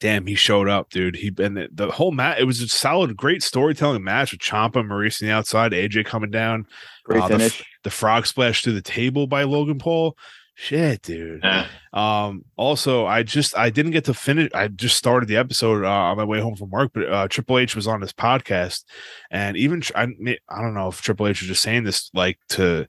damn, 0.00 0.26
he 0.26 0.34
showed 0.34 0.68
up, 0.68 0.90
dude. 0.90 1.16
He 1.16 1.32
and 1.38 1.56
the, 1.56 1.68
the 1.72 1.90
whole 1.90 2.12
match, 2.12 2.38
it 2.38 2.44
was 2.44 2.60
a 2.60 2.68
solid, 2.68 3.16
great 3.16 3.42
storytelling 3.42 4.04
match 4.04 4.32
with 4.32 4.40
Ciampa, 4.40 4.86
Maryse 4.86 5.22
on 5.22 5.28
the 5.28 5.34
outside, 5.34 5.72
AJ 5.72 6.06
coming 6.06 6.30
down. 6.30 6.66
Uh. 7.10 7.28
The, 7.28 7.62
the, 7.84 7.90
frog 7.90 8.26
splash 8.26 8.62
through 8.62 8.74
the 8.74 8.82
table 8.82 9.26
by 9.26 9.44
Logan 9.44 9.78
Paul. 9.78 10.16
Shit, 10.58 11.02
dude. 11.02 11.42
Yeah. 11.44 11.66
Um, 11.92 12.42
also, 12.56 13.04
I 13.04 13.22
just 13.22 13.56
I 13.58 13.68
didn't 13.68 13.92
get 13.92 14.06
to 14.06 14.14
finish. 14.14 14.50
I 14.54 14.68
just 14.68 14.96
started 14.96 15.28
the 15.28 15.36
episode 15.36 15.84
uh, 15.84 15.88
on 15.88 16.16
my 16.16 16.24
way 16.24 16.40
home 16.40 16.56
from 16.56 16.70
work, 16.70 16.92
but 16.94 17.12
uh, 17.12 17.28
Triple 17.28 17.58
H 17.58 17.76
was 17.76 17.86
on 17.86 18.00
this 18.00 18.14
podcast, 18.14 18.84
and 19.30 19.58
even 19.58 19.82
I, 19.94 20.04
I 20.48 20.62
don't 20.62 20.72
know 20.72 20.88
if 20.88 21.02
Triple 21.02 21.26
H 21.26 21.42
was 21.42 21.48
just 21.48 21.60
saying 21.60 21.84
this 21.84 22.10
like 22.14 22.38
to 22.50 22.88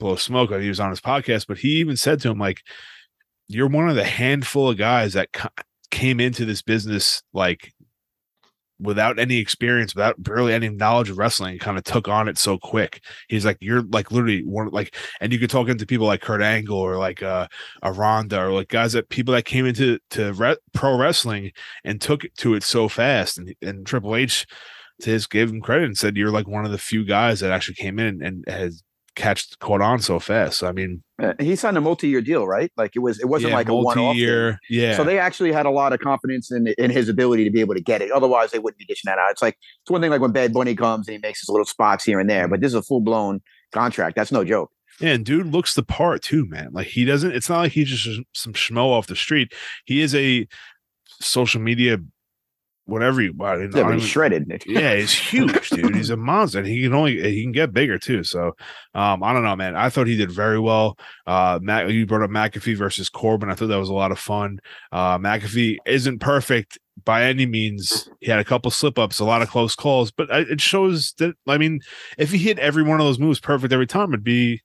blow 0.00 0.16
smoke. 0.16 0.50
Like 0.50 0.62
he 0.62 0.68
was 0.68 0.80
on 0.80 0.88
his 0.88 1.02
podcast, 1.02 1.46
but 1.46 1.58
he 1.58 1.72
even 1.80 1.98
said 1.98 2.18
to 2.22 2.30
him 2.30 2.38
like, 2.38 2.62
"You're 3.46 3.68
one 3.68 3.90
of 3.90 3.94
the 3.96 4.04
handful 4.04 4.70
of 4.70 4.78
guys 4.78 5.12
that 5.12 5.28
came 5.90 6.18
into 6.18 6.46
this 6.46 6.62
business 6.62 7.22
like 7.34 7.74
without 8.82 9.18
any 9.18 9.38
experience, 9.38 9.94
without 9.94 10.22
barely 10.22 10.52
any 10.52 10.68
knowledge 10.68 11.10
of 11.10 11.18
wrestling, 11.18 11.58
kind 11.58 11.78
of 11.78 11.84
took 11.84 12.08
on 12.08 12.28
it 12.28 12.36
so 12.36 12.58
quick. 12.58 13.02
He's 13.28 13.44
like, 13.44 13.58
you're 13.60 13.82
like 13.82 14.10
literally 14.10 14.44
one 14.44 14.68
like, 14.70 14.96
and 15.20 15.32
you 15.32 15.38
could 15.38 15.50
talk 15.50 15.68
into 15.68 15.86
people 15.86 16.06
like 16.06 16.20
Kurt 16.20 16.42
Angle 16.42 16.78
or 16.78 16.96
like 16.96 17.22
uh, 17.22 17.46
a 17.82 17.92
Ronda 17.92 18.42
or 18.42 18.52
like 18.52 18.68
guys 18.68 18.92
that 18.92 19.08
people 19.08 19.34
that 19.34 19.44
came 19.44 19.66
into 19.66 19.98
to 20.10 20.32
re- 20.34 20.56
pro 20.74 20.98
wrestling 20.98 21.52
and 21.84 22.00
took 22.00 22.24
it 22.24 22.36
to 22.38 22.54
it 22.54 22.62
so 22.62 22.88
fast. 22.88 23.38
And 23.38 23.54
and 23.62 23.86
Triple 23.86 24.16
H, 24.16 24.46
to 25.02 25.10
his 25.10 25.26
gave 25.26 25.50
him 25.50 25.60
credit 25.60 25.84
and 25.84 25.96
said, 25.96 26.16
you're 26.16 26.30
like 26.30 26.48
one 26.48 26.64
of 26.64 26.72
the 26.72 26.78
few 26.78 27.04
guys 27.04 27.40
that 27.40 27.52
actually 27.52 27.74
came 27.74 27.98
in 27.98 28.22
and 28.22 28.44
has 28.48 28.82
catch 29.14 29.58
caught 29.58 29.80
on 29.80 30.00
so 30.00 30.18
fast. 30.18 30.58
So, 30.58 30.68
I 30.68 30.72
mean, 30.72 31.02
uh, 31.22 31.34
he 31.38 31.54
signed 31.54 31.76
a 31.76 31.80
multi-year 31.80 32.20
deal, 32.20 32.46
right? 32.46 32.72
Like 32.76 32.96
it 32.96 33.00
was, 33.00 33.20
it 33.20 33.26
wasn't 33.26 33.50
yeah, 33.50 33.56
like 33.56 33.68
a 33.68 33.74
one-off 33.74 34.16
year. 34.16 34.58
Yeah. 34.70 34.96
So 34.96 35.04
they 35.04 35.18
actually 35.18 35.52
had 35.52 35.66
a 35.66 35.70
lot 35.70 35.92
of 35.92 36.00
confidence 36.00 36.50
in 36.50 36.68
in 36.78 36.90
his 36.90 37.08
ability 37.08 37.44
to 37.44 37.50
be 37.50 37.60
able 37.60 37.74
to 37.74 37.82
get 37.82 38.02
it. 38.02 38.10
Otherwise, 38.10 38.50
they 38.50 38.58
wouldn't 38.58 38.78
be 38.78 38.84
dishing 38.84 39.08
that 39.08 39.18
out. 39.18 39.30
It's 39.30 39.42
like 39.42 39.56
it's 39.82 39.90
one 39.90 40.00
thing 40.00 40.10
like 40.10 40.20
when 40.20 40.32
Bad 40.32 40.52
Bunny 40.52 40.74
comes 40.74 41.08
and 41.08 41.14
he 41.14 41.20
makes 41.20 41.40
his 41.40 41.48
little 41.48 41.66
spots 41.66 42.04
here 42.04 42.20
and 42.20 42.28
there, 42.28 42.48
but 42.48 42.60
this 42.60 42.68
is 42.68 42.74
a 42.74 42.82
full-blown 42.82 43.40
contract. 43.72 44.16
That's 44.16 44.32
no 44.32 44.44
joke. 44.44 44.70
Yeah, 45.00 45.10
and 45.10 45.24
dude 45.24 45.46
looks 45.46 45.74
the 45.74 45.82
part 45.82 46.22
too, 46.22 46.46
man. 46.46 46.70
Like 46.72 46.86
he 46.86 47.04
doesn't. 47.04 47.32
It's 47.32 47.48
not 47.48 47.58
like 47.58 47.72
he's 47.72 47.88
just 47.88 48.20
some 48.34 48.52
schmo 48.52 48.86
off 48.86 49.06
the 49.06 49.16
street. 49.16 49.52
He 49.84 50.00
is 50.00 50.14
a 50.14 50.46
social 51.20 51.60
media 51.60 51.98
whatever 52.86 53.22
you 53.22 53.32
want. 53.32 53.74
Yeah, 53.74 53.92
he's 53.92 54.02
shredded. 54.02 54.62
yeah, 54.66 54.96
he's 54.96 55.12
huge, 55.12 55.70
dude. 55.70 55.94
He's 55.94 56.10
a 56.10 56.16
monster. 56.16 56.58
And 56.58 56.68
he 56.68 56.82
can 56.82 56.94
only 56.94 57.20
he 57.22 57.42
can 57.42 57.52
get 57.52 57.72
bigger 57.72 57.98
too. 57.98 58.24
So 58.24 58.52
um, 58.94 59.22
I 59.22 59.32
don't 59.32 59.44
know, 59.44 59.56
man. 59.56 59.76
I 59.76 59.88
thought 59.88 60.06
he 60.06 60.16
did 60.16 60.30
very 60.30 60.58
well. 60.58 60.98
Uh 61.26 61.58
Mac 61.62 61.88
you 61.88 62.06
brought 62.06 62.22
up 62.22 62.30
McAfee 62.30 62.76
versus 62.76 63.08
Corbin. 63.08 63.50
I 63.50 63.54
thought 63.54 63.68
that 63.68 63.78
was 63.78 63.88
a 63.88 63.94
lot 63.94 64.12
of 64.12 64.18
fun. 64.18 64.58
Uh 64.90 65.18
McAfee 65.18 65.78
isn't 65.86 66.18
perfect 66.18 66.78
by 67.04 67.24
any 67.24 67.46
means. 67.46 68.08
He 68.20 68.30
had 68.30 68.40
a 68.40 68.44
couple 68.44 68.70
slip 68.70 68.98
ups, 68.98 69.18
a 69.18 69.24
lot 69.24 69.42
of 69.42 69.48
close 69.48 69.74
calls, 69.74 70.10
but 70.10 70.28
it 70.30 70.60
shows 70.60 71.14
that 71.18 71.34
I 71.48 71.58
mean, 71.58 71.80
if 72.18 72.30
he 72.32 72.38
hit 72.38 72.58
every 72.58 72.82
one 72.82 73.00
of 73.00 73.06
those 73.06 73.18
moves 73.18 73.40
perfect 73.40 73.72
every 73.72 73.86
time, 73.86 74.10
it'd 74.10 74.24
be 74.24 74.60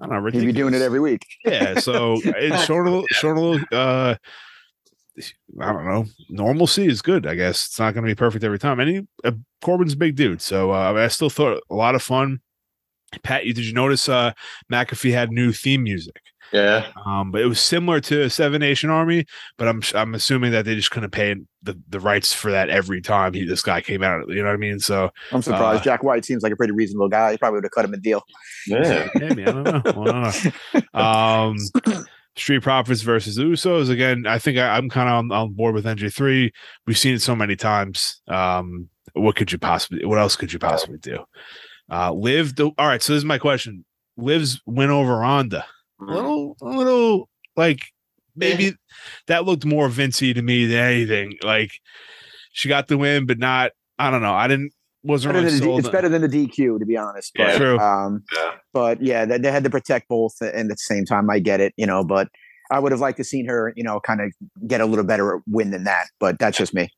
I 0.00 0.06
don't 0.06 0.14
know, 0.14 0.20
ridiculous. 0.20 0.46
He'd 0.46 0.52
be 0.52 0.58
doing 0.58 0.74
it 0.74 0.82
every 0.82 1.00
week. 1.00 1.26
yeah, 1.44 1.78
so 1.78 2.18
it's 2.24 2.64
short, 2.64 2.86
a 2.86 2.90
little, 2.90 3.06
showing 3.10 3.36
a 3.36 3.40
little 3.40 3.66
uh 3.72 4.14
I 5.60 5.72
don't 5.72 5.84
know. 5.84 6.06
Normalcy 6.28 6.86
is 6.86 7.02
good, 7.02 7.26
I 7.26 7.34
guess. 7.34 7.66
It's 7.66 7.78
not 7.78 7.94
going 7.94 8.04
to 8.04 8.10
be 8.10 8.14
perfect 8.14 8.44
every 8.44 8.58
time. 8.58 8.80
And 8.80 8.88
he, 8.88 9.06
uh, 9.24 9.32
Corbin's 9.62 9.94
a 9.94 9.96
big 9.96 10.16
dude, 10.16 10.42
so 10.42 10.72
uh, 10.72 10.92
I 10.94 11.08
still 11.08 11.30
thought 11.30 11.62
a 11.70 11.74
lot 11.74 11.94
of 11.94 12.02
fun. 12.02 12.40
Pat, 13.22 13.42
did 13.44 13.58
you 13.58 13.72
notice 13.72 14.08
uh, 14.08 14.32
McAfee 14.70 15.12
had 15.12 15.32
new 15.32 15.52
theme 15.52 15.82
music? 15.82 16.20
Yeah. 16.52 16.86
Um, 17.06 17.30
but 17.30 17.40
it 17.40 17.46
was 17.46 17.60
similar 17.60 18.00
to 18.02 18.28
Seven 18.28 18.60
Nation 18.60 18.90
Army, 18.90 19.24
but 19.56 19.68
I'm 19.68 19.82
I'm 19.94 20.14
assuming 20.14 20.52
that 20.52 20.64
they 20.64 20.74
just 20.74 20.90
couldn't 20.90 21.10
pay 21.10 21.36
the, 21.62 21.78
the 21.88 22.00
rights 22.00 22.32
for 22.32 22.50
that 22.50 22.68
every 22.70 23.00
time 23.00 23.34
he 23.34 23.44
this 23.44 23.62
guy 23.62 23.80
came 23.80 24.02
out. 24.02 24.28
You 24.28 24.36
know 24.36 24.46
what 24.46 24.54
I 24.54 24.56
mean? 24.56 24.80
So 24.80 25.10
I'm 25.32 25.42
surprised. 25.42 25.82
Uh, 25.82 25.84
Jack 25.84 26.02
White 26.02 26.24
seems 26.24 26.42
like 26.42 26.52
a 26.52 26.56
pretty 26.56 26.72
reasonable 26.72 27.08
guy. 27.08 27.32
He 27.32 27.38
probably 27.38 27.58
would 27.58 27.64
have 27.64 27.72
cut 27.72 27.84
him 27.84 27.94
a 27.94 27.98
deal. 27.98 28.22
Yeah. 28.66 29.08
Maybe 29.14 29.42
I 29.46 29.52
don't 29.52 29.64
know. 29.64 29.82
I 29.84 29.92
don't 29.92 30.04
know. 30.04 30.90
Um, 31.00 31.56
Street 32.40 32.62
Profits 32.62 33.02
versus 33.02 33.38
Usos. 33.38 33.90
Again, 33.90 34.26
I 34.26 34.38
think 34.38 34.58
I, 34.58 34.78
am 34.78 34.88
kind 34.88 35.08
of 35.08 35.14
on, 35.16 35.32
on, 35.32 35.52
board 35.52 35.74
with 35.74 35.84
NJ3. 35.84 36.50
We've 36.86 36.98
seen 36.98 37.14
it 37.14 37.22
so 37.22 37.36
many 37.36 37.56
times. 37.56 38.20
Um, 38.28 38.88
what 39.12 39.36
could 39.36 39.52
you 39.52 39.58
possibly? 39.58 40.04
What 40.04 40.18
else 40.18 40.36
could 40.36 40.52
you 40.52 40.58
possibly 40.58 40.98
do? 40.98 41.24
Uh, 41.90 42.12
Liv. 42.12 42.56
The, 42.56 42.70
all 42.78 42.86
right. 42.86 43.02
So 43.02 43.12
this 43.12 43.20
is 43.20 43.24
my 43.24 43.38
question. 43.38 43.84
Liv's 44.16 44.60
win 44.66 44.90
over 44.90 45.18
Ronda. 45.18 45.64
A 46.00 46.02
mm-hmm. 46.02 46.12
little, 46.12 46.56
a 46.62 46.68
little 46.68 47.28
like 47.56 47.80
maybe 48.36 48.74
that 49.26 49.44
looked 49.44 49.64
more 49.64 49.88
Vincey 49.88 50.34
to 50.34 50.42
me 50.42 50.66
than 50.66 50.78
anything. 50.78 51.34
Like 51.42 51.72
she 52.52 52.68
got 52.68 52.88
the 52.88 52.98
win, 52.98 53.26
but 53.26 53.38
not. 53.38 53.72
I 53.98 54.10
don't 54.10 54.22
know. 54.22 54.34
I 54.34 54.48
didn't 54.48 54.72
wasn't 55.02 55.34
better 55.34 55.46
really 55.46 55.58
than 55.58 55.70
it's 55.70 55.88
better 55.88 56.08
than 56.08 56.22
the 56.22 56.28
DQ 56.28 56.78
to 56.78 56.86
be 56.86 56.96
honest. 56.96 57.32
But, 57.36 57.48
yeah, 57.48 57.58
true. 57.58 57.78
Um, 57.78 58.22
yeah. 58.34 58.52
But 58.72 59.02
yeah, 59.02 59.24
they, 59.24 59.38
they, 59.38 59.50
had 59.50 59.64
to 59.64 59.70
protect 59.70 60.08
both, 60.08 60.34
and 60.40 60.70
at 60.70 60.76
the 60.76 60.76
same 60.76 61.04
time, 61.04 61.30
I 61.30 61.38
get 61.38 61.60
it, 61.60 61.72
you 61.76 61.86
know. 61.86 62.04
But 62.04 62.28
I 62.70 62.78
would 62.78 62.92
have 62.92 63.00
liked 63.00 63.18
to 63.18 63.24
seen 63.24 63.46
her, 63.48 63.72
you 63.76 63.82
know, 63.82 64.00
kind 64.00 64.20
of 64.20 64.32
get 64.66 64.80
a 64.80 64.86
little 64.86 65.04
better 65.04 65.42
win 65.46 65.70
than 65.70 65.84
that. 65.84 66.06
But 66.18 66.38
that's 66.38 66.58
just 66.58 66.74
me. 66.74 66.88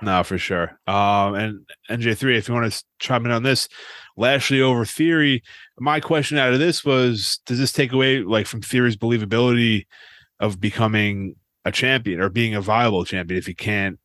No, 0.00 0.22
for 0.22 0.38
sure. 0.38 0.78
Um, 0.86 1.34
and 1.34 1.66
NJ3, 1.90 2.36
if 2.36 2.48
you 2.48 2.54
want 2.54 2.72
to 2.72 2.84
chime 2.98 3.26
in 3.26 3.32
on 3.32 3.42
this, 3.42 3.68
Lashley 4.16 4.60
over 4.60 4.84
Theory. 4.84 5.42
My 5.78 6.00
question 6.00 6.38
out 6.38 6.52
of 6.52 6.58
this 6.58 6.84
was: 6.84 7.40
Does 7.46 7.58
this 7.58 7.72
take 7.72 7.92
away 7.92 8.20
like 8.20 8.46
from 8.46 8.62
Theory's 8.62 8.96
believability 8.96 9.86
of 10.40 10.60
becoming 10.60 11.36
a 11.64 11.72
champion 11.72 12.20
or 12.20 12.28
being 12.28 12.54
a 12.54 12.60
viable 12.60 13.04
champion 13.04 13.38
if 13.38 13.46
he 13.46 13.54
can't 13.54 13.98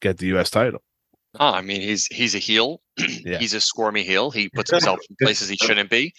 get 0.00 0.18
the 0.18 0.26
U.S. 0.26 0.50
title? 0.50 0.82
Oh, 1.40 1.52
I 1.52 1.62
mean, 1.62 1.80
he's 1.80 2.06
he's 2.06 2.34
a 2.34 2.38
heel. 2.38 2.82
yeah. 2.98 3.38
He's 3.38 3.54
a 3.54 3.60
squirmy 3.60 4.02
heel. 4.02 4.30
He 4.30 4.50
puts 4.50 4.70
himself 4.70 4.98
in 5.08 5.16
places 5.20 5.48
he 5.48 5.56
shouldn't 5.56 5.88
be. 5.88 6.12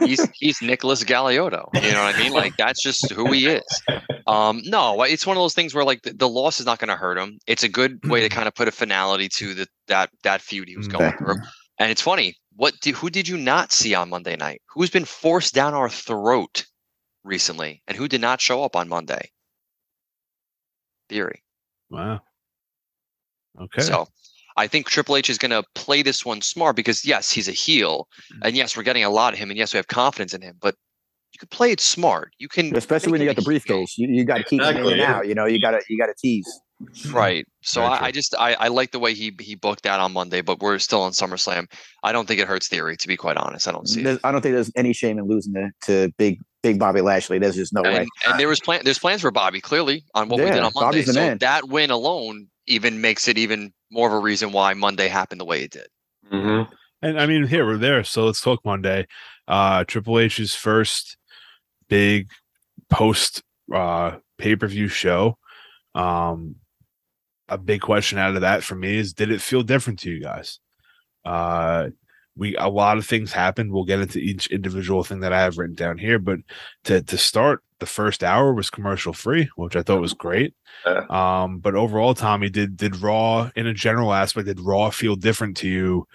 He's 0.00 0.26
he's 0.34 0.62
Nicholas 0.62 1.04
Galliotto. 1.04 1.68
You 1.74 1.92
know 1.92 2.04
what 2.04 2.14
I 2.14 2.18
mean? 2.18 2.32
Like 2.32 2.56
that's 2.56 2.82
just 2.82 3.10
who 3.12 3.32
he 3.32 3.46
is. 3.46 3.82
Um, 4.26 4.62
no, 4.64 5.02
it's 5.02 5.26
one 5.26 5.36
of 5.36 5.42
those 5.42 5.54
things 5.54 5.74
where 5.74 5.84
like 5.84 6.02
the, 6.02 6.14
the 6.14 6.28
loss 6.28 6.58
is 6.58 6.66
not 6.66 6.78
going 6.78 6.88
to 6.88 6.96
hurt 6.96 7.18
him. 7.18 7.38
It's 7.46 7.64
a 7.64 7.68
good 7.68 8.00
way 8.08 8.20
to 8.20 8.28
kind 8.28 8.48
of 8.48 8.54
put 8.54 8.66
a 8.66 8.72
finality 8.72 9.28
to 9.30 9.54
the 9.54 9.66
that 9.88 10.10
that 10.22 10.40
feud 10.40 10.68
he 10.68 10.76
was 10.76 10.88
going 10.88 11.12
through. 11.18 11.36
And 11.78 11.90
it's 11.90 12.02
funny. 12.02 12.34
What 12.54 12.72
did, 12.80 12.94
who 12.94 13.10
did 13.10 13.28
you 13.28 13.36
not 13.36 13.70
see 13.70 13.94
on 13.94 14.08
Monday 14.08 14.34
night? 14.34 14.62
Who's 14.70 14.88
been 14.88 15.04
forced 15.04 15.52
down 15.52 15.74
our 15.74 15.90
throat 15.90 16.64
recently, 17.22 17.82
and 17.86 17.98
who 17.98 18.08
did 18.08 18.22
not 18.22 18.40
show 18.40 18.64
up 18.64 18.74
on 18.74 18.88
Monday? 18.88 19.30
Theory. 21.10 21.42
Wow. 21.90 22.22
Okay. 23.60 23.82
So 23.82 24.08
I 24.56 24.66
think 24.66 24.88
Triple 24.88 25.16
H 25.16 25.30
is 25.30 25.38
going 25.38 25.50
to 25.50 25.62
play 25.74 26.02
this 26.02 26.24
one 26.24 26.40
smart 26.40 26.76
because 26.76 27.04
yes, 27.04 27.30
he's 27.30 27.48
a 27.48 27.52
heel, 27.52 28.08
mm-hmm. 28.32 28.42
and 28.44 28.56
yes, 28.56 28.76
we're 28.76 28.82
getting 28.82 29.04
a 29.04 29.10
lot 29.10 29.32
of 29.32 29.38
him, 29.38 29.50
and 29.50 29.58
yes, 29.58 29.72
we 29.72 29.76
have 29.76 29.88
confidence 29.88 30.34
in 30.34 30.42
him. 30.42 30.56
But 30.60 30.74
you 31.32 31.38
can 31.38 31.48
play 31.48 31.70
it 31.70 31.80
smart. 31.80 32.32
You 32.38 32.48
can, 32.48 32.74
especially 32.74 33.12
when 33.12 33.20
you 33.20 33.26
got 33.26 33.36
the 33.36 33.42
briefcase. 33.42 33.98
You, 33.98 34.08
you 34.08 34.24
got 34.24 34.38
to 34.38 34.44
keep 34.44 34.60
exactly, 34.60 34.82
him 34.82 34.88
in 34.88 35.00
and 35.00 35.02
out. 35.02 35.28
You 35.28 35.34
know, 35.34 35.44
you 35.44 35.60
got 35.60 35.72
to 35.72 35.80
you 35.88 35.98
got 35.98 36.06
to 36.06 36.14
tease. 36.18 36.48
Right. 37.10 37.46
So 37.62 37.82
I, 37.82 38.06
I, 38.06 38.10
just 38.10 38.34
I, 38.38 38.52
I 38.54 38.68
like 38.68 38.90
the 38.90 38.98
way 38.98 39.14
he 39.14 39.34
he 39.40 39.54
booked 39.54 39.84
that 39.84 39.98
on 39.98 40.12
Monday, 40.12 40.42
but 40.42 40.60
we're 40.60 40.78
still 40.78 41.02
on 41.02 41.12
SummerSlam. 41.12 41.66
I 42.02 42.12
don't 42.12 42.28
think 42.28 42.40
it 42.40 42.46
hurts 42.46 42.68
Theory, 42.68 42.96
to 42.98 43.08
be 43.08 43.16
quite 43.16 43.36
honest. 43.36 43.66
I 43.66 43.72
don't 43.72 43.88
see. 43.88 44.02
it 44.02 44.20
I 44.24 44.30
don't 44.30 44.42
think 44.42 44.54
there's 44.54 44.70
any 44.76 44.92
shame 44.92 45.18
in 45.18 45.26
losing 45.26 45.54
to, 45.54 45.70
to 45.86 46.12
big 46.18 46.40
big 46.62 46.78
Bobby 46.78 47.00
Lashley. 47.00 47.38
There's 47.38 47.56
just 47.56 47.72
no 47.72 47.82
and, 47.82 47.94
way. 47.94 48.06
And 48.26 48.38
there 48.38 48.48
was 48.48 48.60
plan. 48.60 48.82
There's 48.84 48.98
plans 48.98 49.22
for 49.22 49.30
Bobby 49.30 49.60
clearly 49.60 50.04
on 50.14 50.28
what 50.28 50.38
yeah, 50.38 50.44
we 50.44 50.50
did 50.50 50.62
on 50.62 50.72
Monday. 50.74 51.02
So 51.02 51.14
man. 51.14 51.38
that 51.38 51.68
win 51.68 51.90
alone 51.90 52.48
even 52.66 53.00
makes 53.00 53.28
it 53.28 53.38
even 53.38 53.72
more 53.90 54.08
of 54.08 54.14
a 54.14 54.18
reason 54.18 54.52
why 54.52 54.74
Monday 54.74 55.08
happened 55.08 55.40
the 55.40 55.44
way 55.44 55.62
it 55.62 55.70
did. 55.70 55.86
Mm-hmm. 56.32 56.72
And 57.02 57.20
I 57.20 57.26
mean, 57.26 57.46
here 57.46 57.66
we're 57.66 57.76
there. 57.76 58.04
So 58.04 58.24
let's 58.24 58.40
talk 58.40 58.64
Monday. 58.64 59.06
Uh, 59.46 59.84
Triple 59.84 60.18
H's 60.18 60.54
first 60.54 61.16
big 61.88 62.28
post 62.90 63.42
uh, 63.72 64.16
pay 64.38 64.56
per 64.56 64.66
view 64.66 64.88
show. 64.88 65.38
Um, 65.94 66.56
a 67.48 67.58
big 67.58 67.80
question 67.80 68.18
out 68.18 68.34
of 68.34 68.40
that 68.40 68.64
for 68.64 68.74
me 68.74 68.96
is 68.96 69.12
did 69.12 69.30
it 69.30 69.40
feel 69.40 69.62
different 69.62 70.00
to 70.00 70.10
you 70.10 70.20
guys? 70.20 70.58
Uh, 71.24 71.88
we 72.36 72.56
a 72.56 72.68
lot 72.68 72.98
of 72.98 73.06
things 73.06 73.32
happened. 73.32 73.72
We'll 73.72 73.84
get 73.84 74.00
into 74.00 74.18
each 74.18 74.48
individual 74.48 75.04
thing 75.04 75.20
that 75.20 75.32
I 75.32 75.40
have 75.40 75.58
written 75.58 75.76
down 75.76 75.98
here, 75.98 76.18
but 76.18 76.40
to 76.84 77.02
to 77.02 77.18
start, 77.18 77.62
the 77.78 77.86
first 77.86 78.24
hour 78.24 78.54
was 78.54 78.70
commercial 78.70 79.12
free, 79.12 79.50
which 79.56 79.76
I 79.76 79.82
thought 79.82 80.00
was 80.00 80.14
great. 80.14 80.54
Um, 81.10 81.58
but 81.58 81.74
overall, 81.74 82.14
Tommy, 82.14 82.48
did 82.48 82.76
did 82.76 82.96
Raw 83.02 83.50
in 83.56 83.66
a 83.66 83.74
general 83.74 84.12
aspect, 84.12 84.46
did 84.46 84.60
Raw 84.60 84.90
feel 84.90 85.16
different 85.16 85.56
to 85.58 85.68
you? 85.68 86.06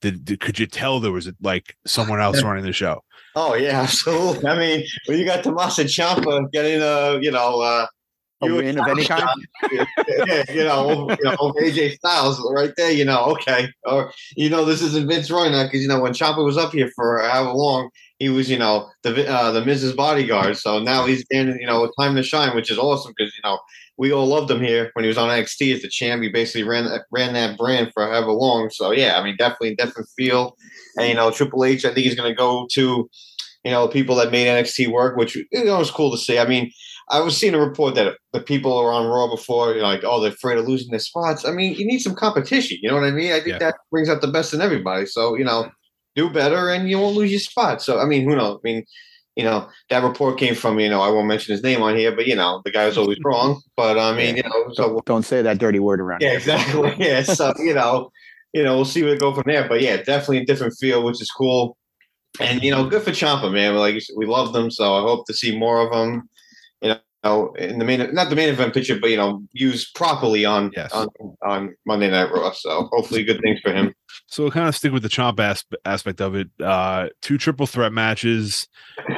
Did, 0.00 0.24
did 0.24 0.40
could 0.40 0.58
you 0.58 0.66
tell 0.66 1.00
there 1.00 1.12
was 1.12 1.30
like 1.40 1.76
someone 1.86 2.20
else 2.20 2.42
running 2.42 2.64
the 2.64 2.72
show? 2.72 3.02
Oh 3.34 3.54
yeah, 3.54 3.80
absolutely. 3.82 4.48
I 4.48 4.58
mean, 4.58 4.84
when 5.06 5.18
you 5.18 5.24
got 5.24 5.44
Tommaso 5.44 5.84
Ciampa 5.84 6.50
getting 6.52 6.80
a 6.82 7.18
you 7.20 7.30
know 7.30 7.60
uh, 7.60 7.86
a 8.40 8.46
win 8.52 8.78
of 8.78 8.86
any 8.86 9.04
kind. 9.04 9.28
yeah, 9.72 10.44
you 10.50 10.64
know, 10.64 11.10
you 11.10 11.24
know, 11.24 11.52
AJ 11.60 11.96
Styles 11.96 12.40
right 12.54 12.72
there. 12.76 12.90
You 12.90 13.04
know, 13.04 13.24
okay, 13.32 13.68
or 13.84 14.12
you 14.36 14.48
know, 14.50 14.64
this 14.64 14.82
isn't 14.82 15.08
Vince 15.08 15.30
Roy 15.30 15.48
now 15.48 15.64
because 15.64 15.82
you 15.82 15.88
know 15.88 16.00
when 16.00 16.12
Ciampa 16.12 16.44
was 16.44 16.56
up 16.56 16.72
here 16.72 16.90
for 16.94 17.20
however 17.20 17.52
long, 17.52 17.90
he 18.18 18.28
was 18.28 18.50
you 18.50 18.58
know 18.58 18.90
the 19.02 19.28
uh, 19.28 19.52
the 19.52 19.64
Miz's 19.64 19.94
Bodyguard. 19.94 20.56
So 20.56 20.78
now 20.78 21.06
he's 21.06 21.24
in, 21.30 21.56
you 21.60 21.66
know 21.66 21.90
time 21.98 22.14
to 22.16 22.22
shine, 22.22 22.54
which 22.54 22.70
is 22.70 22.78
awesome 22.78 23.12
because 23.16 23.34
you 23.34 23.40
know 23.44 23.58
we 23.96 24.12
all 24.12 24.26
loved 24.26 24.50
him 24.50 24.60
here 24.60 24.90
when 24.94 25.04
he 25.04 25.08
was 25.08 25.18
on 25.18 25.28
NXT 25.28 25.74
as 25.74 25.82
the 25.82 25.88
champ. 25.88 26.22
He 26.22 26.28
basically 26.28 26.64
ran 26.64 26.88
ran 27.10 27.34
that 27.34 27.56
brand 27.56 27.92
for 27.92 28.04
however 28.04 28.32
long. 28.32 28.70
So 28.70 28.90
yeah, 28.90 29.18
I 29.18 29.24
mean, 29.24 29.36
definitely 29.36 29.76
different 29.76 30.08
feel. 30.16 30.56
And 30.96 31.08
you 31.08 31.14
know, 31.14 31.30
Triple 31.30 31.64
H, 31.64 31.84
I 31.84 31.94
think 31.94 32.06
he's 32.06 32.14
going 32.14 32.30
to 32.30 32.36
go 32.36 32.66
to 32.72 33.08
you 33.64 33.70
know 33.70 33.88
people 33.88 34.16
that 34.16 34.32
made 34.32 34.46
NXT 34.46 34.90
work, 34.90 35.16
which 35.16 35.36
you 35.36 35.64
know 35.64 35.78
was 35.78 35.90
cool 35.90 36.10
to 36.10 36.18
see. 36.18 36.38
I 36.38 36.46
mean 36.46 36.72
I 37.10 37.20
was 37.20 37.36
seeing 37.36 37.54
a 37.54 37.58
report 37.58 37.94
that 37.94 38.16
the 38.32 38.40
people 38.40 38.72
who 38.72 38.86
are 38.86 38.92
on 38.92 39.06
Raw 39.06 39.28
before, 39.28 39.72
you 39.72 39.80
know, 39.80 39.88
like, 39.88 40.04
oh, 40.04 40.20
they're 40.20 40.32
afraid 40.32 40.58
of 40.58 40.68
losing 40.68 40.90
their 40.90 40.98
spots. 40.98 41.44
I 41.44 41.52
mean, 41.52 41.74
you 41.74 41.86
need 41.86 42.00
some 42.00 42.14
competition. 42.14 42.78
You 42.82 42.90
know 42.90 42.96
what 42.96 43.04
I 43.04 43.10
mean? 43.10 43.32
I 43.32 43.40
think 43.40 43.48
yeah. 43.52 43.58
that 43.58 43.76
brings 43.90 44.08
out 44.08 44.20
the 44.20 44.28
best 44.28 44.52
in 44.52 44.60
everybody. 44.60 45.06
So, 45.06 45.34
you 45.34 45.44
know, 45.44 45.70
do 46.18 46.28
better 46.28 46.68
and 46.68 46.90
you 46.90 46.98
won't 46.98 47.16
lose 47.16 47.30
your 47.30 47.40
spot. 47.40 47.80
So, 47.80 47.98
I 47.98 48.04
mean, 48.04 48.28
who 48.28 48.36
knows? 48.36 48.58
I 48.58 48.60
mean, 48.64 48.84
you 49.36 49.44
know, 49.44 49.68
that 49.88 50.02
report 50.02 50.36
came 50.36 50.56
from, 50.56 50.80
you 50.80 50.88
know, 50.90 51.00
I 51.00 51.10
won't 51.10 51.28
mention 51.28 51.52
his 51.52 51.62
name 51.62 51.80
on 51.80 51.96
here, 51.96 52.14
but, 52.14 52.26
you 52.26 52.34
know, 52.34 52.60
the 52.64 52.72
guy 52.72 52.86
was 52.86 52.98
always 52.98 53.18
wrong. 53.24 53.62
But, 53.76 53.96
I 53.96 54.10
mean, 54.12 54.36
yeah. 54.36 54.42
you 54.44 54.50
know, 54.50 54.74
so. 54.74 55.00
Don't, 55.06 55.22
say 55.22 55.42
that 55.42 55.58
dirty 55.58 55.78
word 55.78 56.00
around. 56.00 56.22
Yeah, 56.22 56.32
exactly. 56.32 56.92
yeah. 56.98 57.22
So, 57.22 57.52
you 57.58 57.72
know, 57.72 58.10
you 58.52 58.64
know, 58.64 58.74
we'll 58.74 58.84
see 58.84 59.04
where 59.04 59.14
it 59.14 59.20
go 59.20 59.32
from 59.32 59.44
there. 59.46 59.68
But, 59.68 59.80
yeah, 59.80 59.98
definitely 59.98 60.38
a 60.38 60.44
different 60.44 60.74
feel, 60.80 61.04
which 61.04 61.22
is 61.22 61.30
cool. 61.30 61.76
And, 62.40 62.62
you 62.62 62.72
know, 62.72 62.88
good 62.88 63.02
for 63.02 63.12
Ciampa, 63.12 63.52
man. 63.52 63.76
Like, 63.76 64.02
we 64.16 64.26
love 64.26 64.52
them. 64.52 64.70
So 64.72 64.94
I 64.94 65.02
hope 65.02 65.26
to 65.26 65.34
see 65.34 65.56
more 65.56 65.80
of 65.86 65.92
them 65.92 66.28
know, 67.24 67.52
in 67.54 67.78
the 67.78 67.84
main 67.84 68.14
not 68.14 68.30
the 68.30 68.36
main 68.36 68.48
event 68.48 68.74
picture, 68.74 68.98
but 69.00 69.10
you 69.10 69.16
know, 69.16 69.42
used 69.52 69.94
properly 69.94 70.44
on 70.44 70.70
yes. 70.76 70.92
on, 70.92 71.08
on 71.42 71.76
Monday 71.86 72.10
Night 72.10 72.30
Raw. 72.32 72.52
So 72.52 72.88
hopefully, 72.92 73.24
good 73.24 73.40
things 73.40 73.60
for 73.60 73.72
him. 73.72 73.94
So 74.26 74.44
we'll 74.44 74.52
kind 74.52 74.68
of 74.68 74.76
stick 74.76 74.92
with 74.92 75.02
the 75.02 75.08
chomp 75.08 75.40
aspect 75.84 76.20
of 76.20 76.34
it. 76.34 76.48
Uh, 76.62 77.08
two 77.22 77.38
triple 77.38 77.66
threat 77.66 77.92
matches 77.92 78.68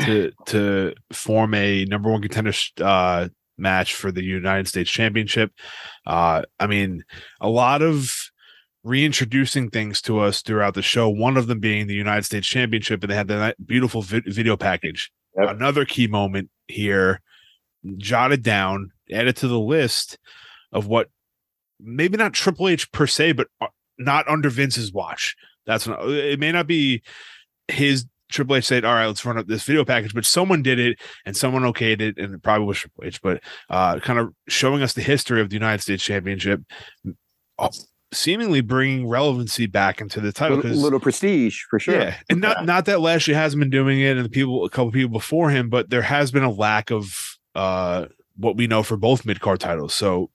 to 0.01 0.33
to 0.47 0.95
form 1.13 1.55
a 1.55 1.85
number 1.87 2.11
one 2.11 2.23
contender 2.23 2.53
uh, 2.81 3.29
match 3.59 3.95
for 3.95 4.11
the 4.11 4.25
United 4.25 4.69
States 4.69 4.91
Championship. 4.91 5.53
Uh, 6.07 6.43
I 6.59 6.67
mean, 6.67 7.05
a 7.41 7.49
lot 7.49 7.83
of 7.83 8.31
reintroducing 8.83 9.69
things 9.69 10.01
to 10.01 10.21
us 10.21 10.41
throughout 10.41 10.73
the 10.73 10.83
show. 10.83 11.09
One 11.09 11.37
of 11.37 11.47
them 11.47 11.61
being 11.61 11.87
the 11.87 11.95
United 11.95 12.25
States 12.25 12.49
Championship, 12.49 13.03
and 13.03 13.11
they 13.11 13.17
had 13.17 13.29
that 13.29 13.67
beautiful 13.67 14.01
vi- 14.01 14.23
video 14.27 14.57
package. 14.57 15.13
Yep. 15.39 15.51
Another 15.51 15.85
key 15.85 16.07
moment 16.07 16.51
here 16.67 17.21
jotted 17.97 18.43
down, 18.43 18.93
added 19.12 19.37
to 19.37 19.49
the 19.49 19.59
list 19.59 20.19
of 20.73 20.87
what 20.87 21.09
maybe 21.81 22.16
not 22.16 22.33
Triple 22.33 22.69
H 22.69 22.90
per 22.93 23.07
se, 23.07 23.33
but 23.33 23.49
uh, 23.61 23.69
not 23.99 24.29
under 24.29 24.51
Vince's 24.51 24.93
watch. 24.93 25.37
That's 25.66 25.87
not, 25.87 26.09
it 26.09 26.38
may 26.38 26.53
not 26.53 26.66
be 26.66 27.03
his 27.69 28.07
Triple 28.31 28.57
H 28.57 28.66
said, 28.66 28.85
"All 28.85 28.95
right, 28.95 29.07
let's 29.07 29.25
run 29.25 29.38
up 29.38 29.47
this 29.47 29.64
video 29.64 29.85
package," 29.85 30.14
but 30.14 30.25
someone 30.25 30.62
did 30.62 30.79
it 30.79 31.01
and 31.27 31.37
someone 31.37 31.62
okayed 31.62 32.01
it, 32.01 32.16
and 32.19 32.35
it 32.35 32.43
probably 32.43 32.66
was 32.66 32.79
Triple 32.79 33.05
H. 33.05 33.21
But 33.21 33.43
uh, 33.69 33.99
kind 34.01 34.19
of 34.19 34.33
showing 34.49 34.83
us 34.83 34.93
the 34.93 35.03
history 35.03 35.40
of 35.40 35.51
the 35.51 35.57
United 35.57 35.83
States 35.83 36.05
Championship, 36.05 36.61
uh, 37.59 37.69
seemingly 38.12 38.61
bringing 38.61 39.09
relevancy 39.09 39.66
back 39.66 40.01
into 40.01 40.21
the 40.21 40.33
title. 40.33 40.61
A 40.61 40.69
little 40.69 41.01
prestige 41.01 41.62
for 41.69 41.79
sure. 41.79 41.99
Yeah, 41.99 42.16
and 42.29 42.40
not 42.40 42.64
not 42.64 42.85
that 42.87 43.01
Lashley 43.01 43.35
hasn't 43.35 43.61
been 43.61 43.71
doing 43.71 44.01
it, 44.01 44.16
and 44.16 44.25
the 44.25 44.31
people, 44.31 44.64
a 44.64 44.71
couple 44.71 44.93
people 44.93 45.11
before 45.11 45.51
him, 45.51 45.69
but 45.69 45.90
there 45.90 46.03
has 46.03 46.31
been 46.31 46.45
a 46.45 46.51
lack 46.51 46.90
of 46.90 47.38
uh, 47.55 48.07
what 48.37 48.57
we 48.57 48.67
know 48.67 48.83
for 48.83 48.97
both 48.97 49.27
mid 49.27 49.41
card 49.41 49.61
titles. 49.61 49.95
So 49.95 50.31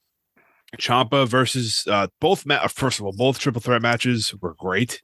Ciampa 0.77 1.27
versus 1.27 1.85
uh, 1.89 2.07
both. 2.19 2.45
Ma- 2.45 2.67
first 2.67 2.99
of 2.99 3.05
all, 3.05 3.13
both 3.13 3.39
triple 3.39 3.61
threat 3.61 3.81
matches 3.81 4.33
were 4.41 4.55
great. 4.55 5.01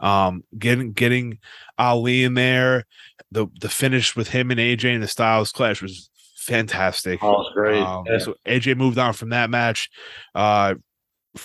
Um, 0.00 0.44
getting 0.56 0.92
getting 0.92 1.38
Ali 1.76 2.24
in 2.24 2.34
there, 2.34 2.86
the 3.30 3.46
the 3.60 3.68
finish 3.68 4.14
with 4.16 4.28
him 4.28 4.50
and 4.50 4.60
AJ 4.60 4.94
in 4.94 5.00
the 5.00 5.08
Styles 5.08 5.52
clash 5.52 5.82
was 5.82 6.10
fantastic. 6.36 7.22
Oh, 7.22 7.32
was 7.32 7.52
great. 7.54 7.82
Um, 7.82 8.04
yeah. 8.06 8.18
So 8.18 8.34
AJ 8.46 8.76
moved 8.76 8.98
on 8.98 9.12
from 9.12 9.30
that 9.30 9.50
match. 9.50 9.90
Uh, 10.34 10.74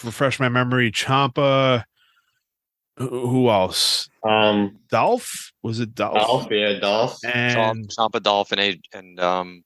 refresh 0.04 0.39
my 0.39 0.49
memory. 0.49 0.91
Ciampa. 0.91 1.84
Who 2.97 3.28
who 3.28 3.49
else? 3.49 4.08
Um, 4.23 4.78
Dolph 4.89 5.52
was 5.63 5.80
it 5.80 5.95
Dolph? 5.95 6.13
Dolph, 6.13 6.47
yeah, 6.52 6.80
Dolph. 6.80 7.17
And 7.26 7.89
Ciampa 7.89 8.21
Dolphin 8.21 8.60
and, 8.60 8.86
and 8.93 9.19
um 9.19 9.63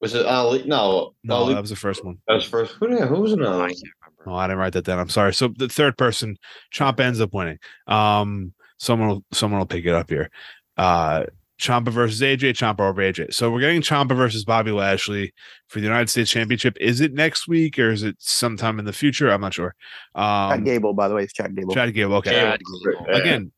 Was 0.00 0.14
it 0.14 0.24
Ali? 0.26 0.62
No, 0.64 1.14
no, 1.24 1.34
Ali- 1.34 1.54
that 1.54 1.60
was 1.60 1.70
the 1.70 1.76
first 1.76 2.04
one. 2.04 2.18
that 2.26 2.34
was 2.34 2.44
first. 2.44 2.74
Who, 2.80 2.88
the- 2.88 3.06
who 3.06 3.20
was 3.20 3.32
another? 3.32 3.62
I 3.62 3.68
can't 3.68 3.82
remember. 4.18 4.30
Oh, 4.30 4.34
I 4.34 4.46
didn't 4.46 4.58
write 4.58 4.72
that 4.74 4.84
down. 4.84 4.98
I'm 4.98 5.08
sorry. 5.08 5.34
So 5.34 5.48
the 5.48 5.68
third 5.68 5.96
person, 5.98 6.36
Chomp 6.74 7.00
ends 7.00 7.20
up 7.20 7.32
winning. 7.34 7.58
Um, 7.86 8.52
someone 8.78 9.08
will 9.08 9.24
someone 9.32 9.58
will 9.58 9.66
pick 9.66 9.84
it 9.84 9.94
up 9.94 10.08
here. 10.10 10.30
Uh, 10.76 11.24
Ciampa 11.60 11.90
versus 11.90 12.22
AJ, 12.22 12.52
Ciampa 12.54 12.80
over 12.80 13.02
AJ. 13.02 13.34
So 13.34 13.50
we're 13.50 13.60
getting 13.60 13.82
Ciampa 13.82 14.16
versus 14.16 14.46
Bobby 14.46 14.70
Lashley 14.70 15.34
for 15.68 15.78
the 15.80 15.84
United 15.86 16.08
States 16.08 16.30
Championship. 16.30 16.74
Is 16.80 17.02
it 17.02 17.12
next 17.12 17.46
week 17.48 17.78
or 17.78 17.90
is 17.90 18.02
it 18.02 18.16
sometime 18.18 18.78
in 18.78 18.86
the 18.86 18.94
future? 18.94 19.28
I'm 19.30 19.42
not 19.42 19.52
sure. 19.52 19.74
Chad 20.16 20.52
Um, 20.58 20.64
Gable, 20.64 20.94
by 20.94 21.08
the 21.08 21.14
way, 21.14 21.24
it's 21.24 21.34
Chad 21.34 21.54
Gable. 21.54 21.74
Chad 21.74 21.92
Gable. 21.92 22.14
Okay. 22.14 22.30
Chad 22.30 22.60
Gable. 22.82 23.06
Again, 23.14 23.52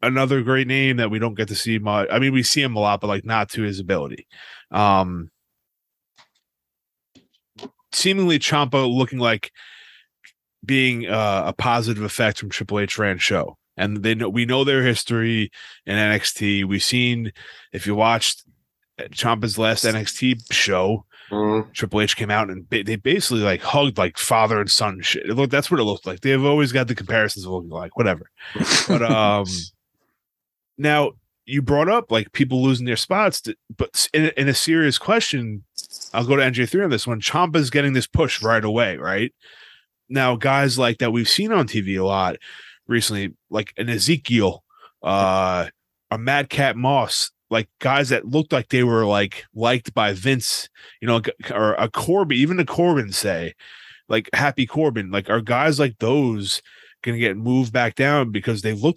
another 0.00 0.42
great 0.42 0.68
name 0.68 0.98
that 0.98 1.10
we 1.10 1.18
don't 1.18 1.34
get 1.34 1.48
to 1.48 1.56
see 1.56 1.80
much. 1.80 2.06
I 2.12 2.20
mean, 2.20 2.32
we 2.32 2.44
see 2.44 2.62
him 2.62 2.76
a 2.76 2.78
lot, 2.80 3.00
but 3.00 3.08
like 3.08 3.24
not 3.24 3.48
to 3.50 3.62
his 3.62 3.80
ability. 3.80 4.28
Um, 4.70 5.30
seemingly 7.92 8.38
Ciampa 8.38 8.92
looking 8.92 9.18
like 9.18 9.50
being 10.64 11.06
uh, 11.06 11.44
a 11.46 11.52
positive 11.52 12.02
effect 12.02 12.38
from 12.38 12.50
Triple 12.50 12.80
H 12.80 12.98
ran 12.98 13.18
show. 13.18 13.56
And 13.76 14.02
they 14.02 14.14
know 14.14 14.28
we 14.28 14.44
know 14.44 14.64
their 14.64 14.82
history 14.82 15.50
in 15.86 15.96
NXT. 15.96 16.64
We've 16.66 16.82
seen 16.82 17.32
if 17.72 17.86
you 17.86 17.94
watched 17.94 18.44
Ciampa's 18.98 19.56
last 19.58 19.84
NXT 19.84 20.52
show, 20.52 21.06
Mhm. 21.30 21.72
Triple 21.72 22.00
H 22.00 22.16
came 22.16 22.30
out 22.30 22.50
and 22.50 22.68
ba- 22.68 22.82
they 22.82 22.96
basically 22.96 23.40
like 23.42 23.62
hugged 23.62 23.96
like 23.96 24.18
father 24.18 24.60
and 24.60 24.68
son 24.70 25.00
shit. 25.00 25.26
It 25.26 25.34
looked 25.34 25.52
that's 25.52 25.70
what 25.70 25.78
it 25.80 25.84
looked 25.84 26.04
like. 26.06 26.20
They've 26.20 26.44
always 26.44 26.72
got 26.72 26.88
the 26.88 26.94
comparisons 26.96 27.46
of 27.46 27.52
looking 27.52 27.70
like 27.70 27.96
whatever. 27.96 28.28
But 28.88 29.02
um, 29.10 29.46
now 30.76 31.12
you 31.50 31.62
brought 31.62 31.88
up 31.88 32.10
like 32.10 32.32
people 32.32 32.62
losing 32.62 32.86
their 32.86 32.96
spots, 32.96 33.40
to, 33.42 33.56
but 33.76 34.08
in, 34.14 34.26
a- 34.26 34.40
in 34.40 34.48
a 34.48 34.54
serious 34.54 34.98
question, 34.98 35.64
I'll 36.12 36.26
go 36.26 36.36
to 36.36 36.42
NJ3 36.42 36.84
on 36.84 36.90
this 36.90 37.06
one. 37.06 37.20
Ciampa's 37.20 37.70
getting 37.70 37.92
this 37.92 38.06
push 38.06 38.42
right 38.42 38.64
away, 38.64 38.96
right? 38.96 39.34
Now, 40.08 40.36
guys 40.36 40.78
like 40.78 40.98
that 40.98 41.12
we've 41.12 41.28
seen 41.28 41.52
on 41.52 41.66
TV 41.68 41.98
a 41.98 42.04
lot 42.04 42.36
recently, 42.88 43.34
like 43.48 43.72
an 43.76 43.88
Ezekiel, 43.88 44.64
uh, 45.02 45.66
a 46.10 46.18
Madcap 46.18 46.76
Moss, 46.76 47.30
like 47.50 47.68
guys 47.80 48.08
that 48.08 48.26
looked 48.26 48.52
like 48.52 48.68
they 48.68 48.84
were 48.84 49.06
like 49.06 49.44
liked 49.54 49.94
by 49.94 50.12
Vince, 50.12 50.68
you 51.00 51.08
know, 51.08 51.20
or 51.52 51.74
a 51.74 51.88
Corbin, 51.88 52.36
even 52.36 52.58
a 52.60 52.64
Corbin 52.64 53.12
say, 53.12 53.54
like 54.08 54.28
Happy 54.32 54.66
Corbin, 54.66 55.10
like 55.10 55.30
are 55.30 55.40
guys 55.40 55.78
like 55.78 55.98
those 55.98 56.62
going 57.02 57.16
to 57.16 57.20
get 57.20 57.36
moved 57.36 57.72
back 57.72 57.94
down 57.94 58.30
because 58.30 58.62
they 58.62 58.72
look 58.72 58.96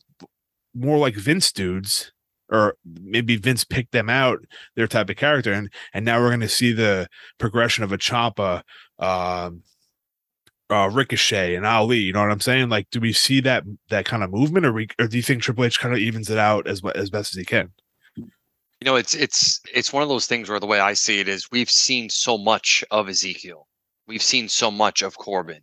more 0.73 0.97
like 0.97 1.15
Vince 1.15 1.51
dudes, 1.51 2.11
or 2.49 2.75
maybe 3.01 3.35
Vince 3.35 3.63
picked 3.63 3.91
them 3.91 4.09
out, 4.09 4.39
their 4.75 4.87
type 4.87 5.09
of 5.09 5.15
character, 5.15 5.53
and 5.53 5.69
and 5.93 6.05
now 6.05 6.19
we're 6.19 6.29
going 6.29 6.39
to 6.41 6.49
see 6.49 6.71
the 6.71 7.07
progression 7.37 7.83
of 7.83 7.91
a 7.91 7.97
Ciampa, 7.97 8.61
um, 8.99 9.63
uh, 10.69 10.89
Ricochet, 10.91 11.55
and 11.55 11.65
Ali. 11.65 11.99
You 11.99 12.13
know 12.13 12.21
what 12.21 12.31
I'm 12.31 12.39
saying? 12.39 12.69
Like, 12.69 12.89
do 12.91 12.99
we 12.99 13.13
see 13.13 13.39
that 13.41 13.63
that 13.89 14.05
kind 14.05 14.23
of 14.23 14.31
movement, 14.31 14.65
or 14.65 14.73
we, 14.73 14.87
or 14.99 15.07
do 15.07 15.17
you 15.17 15.23
think 15.23 15.41
Triple 15.41 15.65
H 15.65 15.79
kind 15.79 15.93
of 15.93 15.99
evens 15.99 16.29
it 16.29 16.37
out 16.37 16.67
as 16.67 16.81
as 16.95 17.09
best 17.09 17.33
as 17.33 17.39
he 17.39 17.45
can? 17.45 17.71
You 18.15 18.85
know, 18.85 18.95
it's 18.95 19.15
it's 19.15 19.61
it's 19.73 19.93
one 19.93 20.03
of 20.03 20.09
those 20.09 20.27
things 20.27 20.49
where 20.49 20.59
the 20.59 20.67
way 20.67 20.79
I 20.79 20.93
see 20.93 21.19
it 21.19 21.29
is 21.29 21.49
we've 21.51 21.71
seen 21.71 22.09
so 22.09 22.37
much 22.37 22.83
of 22.91 23.07
Ezekiel. 23.07 23.67
We've 24.07 24.21
seen 24.21 24.49
so 24.49 24.69
much 24.69 25.01
of 25.01 25.17
Corbin. 25.17 25.61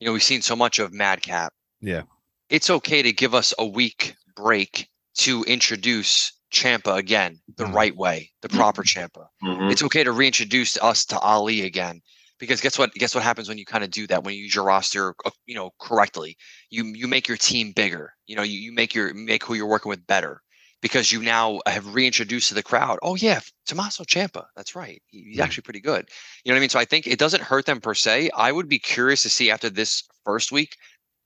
You 0.00 0.06
know, 0.06 0.12
we've 0.12 0.22
seen 0.22 0.42
so 0.42 0.56
much 0.56 0.78
of 0.78 0.92
Madcap. 0.92 1.52
Yeah. 1.80 2.02
It's 2.48 2.70
okay 2.70 3.02
to 3.02 3.12
give 3.12 3.34
us 3.34 3.52
a 3.58 3.66
week 3.66 4.16
break 4.34 4.88
to 5.18 5.42
introduce 5.44 6.32
Ciampa 6.52 6.96
again 6.96 7.40
the 7.56 7.64
Mhm. 7.64 7.74
right 7.74 7.96
way, 7.96 8.30
the 8.42 8.48
proper 8.48 8.82
Ciampa. 8.82 9.26
Mhm. 9.42 9.70
It's 9.72 9.82
okay 9.82 10.04
to 10.04 10.12
reintroduce 10.12 10.76
us 10.78 11.04
to 11.06 11.18
Ali 11.18 11.62
again 11.62 12.00
because 12.38 12.60
guess 12.60 12.78
what? 12.78 12.92
Guess 12.94 13.14
what 13.14 13.24
happens 13.24 13.48
when 13.48 13.58
you 13.58 13.64
kind 13.64 13.84
of 13.84 13.90
do 13.90 14.06
that 14.06 14.22
when 14.24 14.34
you 14.34 14.44
use 14.44 14.54
your 14.54 14.64
roster, 14.64 15.14
uh, 15.24 15.30
you 15.46 15.54
know, 15.54 15.70
correctly. 15.80 16.36
You 16.70 16.84
you 16.94 17.08
make 17.08 17.26
your 17.28 17.36
team 17.36 17.72
bigger. 17.72 18.12
You 18.26 18.36
know, 18.36 18.42
you, 18.42 18.58
you 18.58 18.72
make 18.72 18.94
your 18.94 19.12
make 19.14 19.44
who 19.44 19.54
you're 19.54 19.66
working 19.66 19.90
with 19.90 20.06
better 20.06 20.42
because 20.80 21.10
you 21.10 21.22
now 21.22 21.60
have 21.66 21.94
reintroduced 21.94 22.48
to 22.48 22.54
the 22.54 22.62
crowd. 22.62 22.98
Oh 23.02 23.16
yeah, 23.16 23.40
Tommaso 23.66 24.04
Ciampa. 24.04 24.44
That's 24.54 24.74
right. 24.76 25.02
He- 25.06 25.24
he's 25.30 25.38
Mhm. 25.38 25.42
actually 25.44 25.62
pretty 25.62 25.80
good. 25.80 26.08
You 26.44 26.50
know 26.50 26.54
what 26.54 26.58
I 26.58 26.60
mean? 26.60 26.68
So 26.70 26.78
I 26.78 26.84
think 26.84 27.06
it 27.06 27.18
doesn't 27.18 27.42
hurt 27.42 27.66
them 27.66 27.80
per 27.80 27.94
se. 27.94 28.30
I 28.36 28.52
would 28.52 28.68
be 28.68 28.78
curious 28.78 29.22
to 29.22 29.30
see 29.30 29.50
after 29.50 29.70
this 29.70 30.02
first 30.24 30.52
week, 30.52 30.76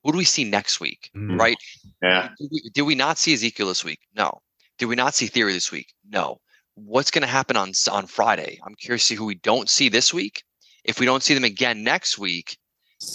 who 0.08 0.12
do 0.12 0.18
we 0.18 0.24
see 0.24 0.44
next 0.44 0.80
week? 0.80 1.10
Mhm. 1.14 1.38
Right? 1.38 1.58
Yeah. 2.02 2.30
Did 2.38 2.48
we, 2.50 2.70
did 2.72 2.82
we 2.82 2.94
not 2.94 3.18
see 3.18 3.34
Ezekiel 3.34 3.68
this 3.68 3.84
week? 3.84 4.00
No. 4.16 4.40
Did 4.78 4.86
we 4.86 4.96
not 4.96 5.14
see 5.14 5.26
Theory 5.26 5.52
this 5.52 5.70
week? 5.70 5.92
No. 6.08 6.40
What's 6.76 7.10
going 7.10 7.20
to 7.22 7.28
happen 7.28 7.58
on 7.58 7.72
on 7.90 8.06
Friday? 8.06 8.58
I'm 8.64 8.74
curious 8.74 9.02
to 9.02 9.06
see 9.08 9.14
who 9.16 9.26
we 9.26 9.34
don't 9.34 9.68
see 9.68 9.90
this 9.90 10.14
week. 10.14 10.42
If 10.82 10.98
we 10.98 11.04
don't 11.04 11.22
see 11.22 11.34
them 11.34 11.44
again 11.44 11.82
next 11.84 12.16
week, 12.16 12.56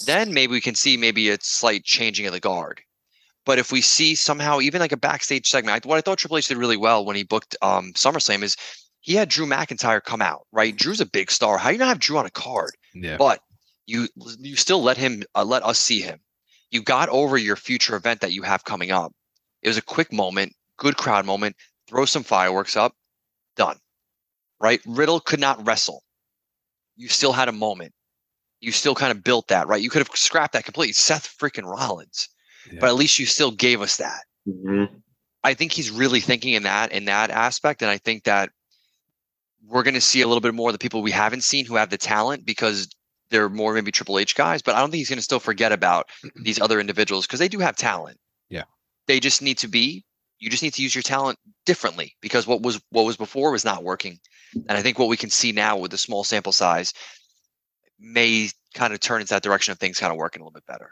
then 0.05 0.35
maybe 0.35 0.51
we 0.51 0.61
can 0.61 0.75
see 0.75 0.95
maybe 0.97 1.29
a 1.31 1.37
slight 1.41 1.83
changing 1.83 2.27
of 2.27 2.33
the 2.33 2.39
guard. 2.39 2.81
But 3.43 3.57
if 3.57 3.71
we 3.71 3.81
see 3.81 4.13
somehow 4.13 4.59
even 4.61 4.79
like 4.79 4.91
a 4.91 4.97
backstage 4.97 5.47
segment, 5.49 5.87
what 5.87 5.97
I 5.97 6.01
thought 6.01 6.19
Triple 6.19 6.37
H 6.37 6.47
did 6.47 6.57
really 6.57 6.77
well 6.77 7.03
when 7.03 7.15
he 7.15 7.23
booked 7.23 7.55
um, 7.63 7.91
SummerSlam 7.93 8.43
is 8.43 8.55
he 9.01 9.15
had 9.15 9.29
Drew 9.29 9.47
McIntyre 9.47 10.03
come 10.03 10.21
out. 10.21 10.45
Right, 10.51 10.75
Drew's 10.75 11.01
a 11.01 11.07
big 11.07 11.31
star. 11.31 11.57
How 11.57 11.69
do 11.69 11.73
you 11.73 11.79
not 11.79 11.87
have 11.87 11.99
Drew 11.99 12.19
on 12.19 12.27
a 12.27 12.29
card? 12.31 12.73
Yeah. 12.93 13.17
but 13.17 13.39
you 13.87 14.07
you 14.39 14.55
still 14.55 14.83
let 14.83 14.97
him 14.97 15.23
uh, 15.33 15.43
let 15.43 15.63
us 15.63 15.79
see 15.79 16.01
him 16.01 16.19
you 16.73 16.81
got 16.81 17.07
over 17.09 17.37
your 17.37 17.55
future 17.55 17.95
event 17.95 18.19
that 18.21 18.33
you 18.33 18.41
have 18.41 18.63
coming 18.65 18.91
up. 18.91 19.13
It 19.61 19.67
was 19.67 19.77
a 19.77 19.81
quick 19.81 20.11
moment 20.11 20.53
good 20.77 20.97
crowd 20.97 21.23
moment 21.25 21.55
throw 21.87 22.03
some 22.03 22.23
fireworks 22.23 22.75
up 22.75 22.93
done 23.55 23.77
right? 24.59 24.81
Riddle 24.87 25.19
could 25.19 25.39
not 25.41 25.65
wrestle. 25.67 26.03
You 26.95 27.09
still 27.09 27.33
had 27.33 27.49
a 27.49 27.51
moment. 27.51 27.91
You 28.61 28.71
still 28.71 28.95
kind 28.95 29.11
of 29.11 29.23
built 29.23 29.49
that 29.49 29.67
right? 29.67 29.81
You 29.81 29.89
could 29.89 29.99
have 30.05 30.09
scrapped 30.15 30.53
that 30.53 30.65
completely. 30.65 30.93
Seth 30.93 31.35
freaking 31.37 31.65
rollins 31.65 32.27
Yeah. 32.71 32.79
but 32.79 32.87
at 32.87 32.95
least 32.95 33.19
you 33.19 33.25
still 33.25 33.51
gave 33.51 33.81
us 33.81 33.97
that. 33.97 34.23
Mhm. 34.47 35.01
I 35.43 35.53
think 35.53 35.73
he's 35.73 35.91
really 35.91 36.21
thinking 36.21 36.53
in 36.53 36.63
that 36.63 36.91
in 36.91 37.05
that 37.05 37.29
aspect, 37.29 37.81
and 37.81 37.91
I 37.91 37.97
think 37.97 38.23
that 38.23 38.49
we're 39.65 39.83
going 39.83 39.93
to 39.93 40.01
see 40.01 40.21
a 40.21 40.27
little 40.27 40.41
bit 40.41 40.53
more 40.53 40.69
of 40.69 40.73
the 40.73 40.79
people 40.79 41.01
we 41.01 41.11
haven't 41.11 41.43
seen 41.43 41.65
who 41.65 41.75
have 41.75 41.89
the 41.89 41.97
talent 41.97 42.45
because 42.45 42.87
they're 43.33 43.49
more 43.49 43.73
maybe 43.73 43.91
Triple 43.91 44.19
H 44.19 44.35
guys. 44.35 44.61
But 44.61 44.75
I 44.75 44.79
don't 44.79 44.91
think 44.91 44.99
he's 44.99 45.09
going 45.09 45.17
to 45.17 45.23
still 45.23 45.39
forget 45.39 45.71
about 45.71 46.07
these 46.43 46.61
other 46.61 46.79
individuals 46.79 47.25
because 47.25 47.39
they 47.39 47.47
do 47.47 47.59
have 47.59 47.75
talent. 47.75 48.17
Yeah. 48.49 48.63
they 49.07 49.19
just 49.19 49.41
need 49.41 49.57
to 49.59 49.67
be. 49.67 50.05
You 50.39 50.49
just 50.49 50.61
need 50.63 50.73
to 50.73 50.81
use 50.81 50.93
your 50.93 51.01
talent 51.01 51.39
differently 51.65 52.15
because 52.21 52.45
what 52.45 52.61
was 52.61 52.79
what 52.91 53.05
was 53.05 53.17
before 53.17 53.51
was 53.51 53.65
not 53.65 53.83
working, 53.83 54.19
and 54.53 54.77
I 54.77 54.81
think 54.81 54.99
what 54.99 55.07
we 55.07 55.17
can 55.17 55.29
see 55.29 55.51
now 55.51 55.77
with 55.77 55.91
the 55.91 55.97
small 55.97 56.23
sample 56.23 56.51
size 56.51 56.93
may 57.99 58.49
kind 58.73 58.93
of 58.93 58.99
turn 58.99 59.21
into 59.21 59.33
that 59.33 59.43
direction 59.43 59.71
of 59.71 59.79
things 59.79 59.99
kind 59.99 60.11
of 60.11 60.17
working 60.17 60.41
a 60.41 60.43
little 60.43 60.53
bit 60.53 60.65
better. 60.65 60.91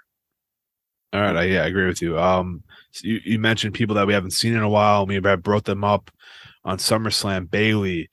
All 1.13 1.19
right, 1.19 1.35
I, 1.35 1.43
yeah, 1.43 1.63
I 1.63 1.67
agree 1.67 1.87
with 1.87 2.01
you. 2.01 2.17
Um, 2.17 2.63
so 2.91 3.07
you, 3.07 3.19
you 3.25 3.39
mentioned 3.39 3.73
people 3.73 3.95
that 3.95 4.07
we 4.07 4.13
haven't 4.13 4.31
seen 4.31 4.53
in 4.53 4.61
a 4.61 4.69
while. 4.69 5.05
Me 5.05 5.15
and 5.15 5.23
Brad 5.23 5.43
brought 5.43 5.65
them 5.65 5.83
up 5.83 6.09
on 6.63 6.77
SummerSlam. 6.77 7.51
Bayley, 7.51 8.09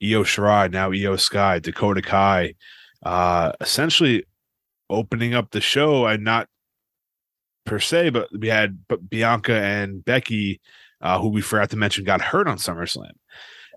Io 0.00 0.22
Shirai, 0.22 0.70
now 0.70 0.92
Io 0.92 1.16
Sky, 1.16 1.58
Dakota 1.58 2.02
Kai, 2.02 2.54
uh, 3.04 3.52
essentially 3.60 4.24
opening 4.88 5.34
up 5.34 5.50
the 5.50 5.60
show 5.60 6.06
and 6.06 6.24
not 6.24 6.48
per 7.64 7.78
se, 7.78 8.10
but 8.10 8.28
we 8.36 8.48
had 8.48 8.78
but 8.88 9.08
Bianca 9.08 9.54
and 9.54 10.04
Becky, 10.04 10.60
uh, 11.00 11.18
who 11.20 11.28
we 11.28 11.40
forgot 11.40 11.70
to 11.70 11.76
mention, 11.76 12.04
got 12.04 12.20
hurt 12.20 12.48
on 12.48 12.58
SummerSlam. 12.58 13.12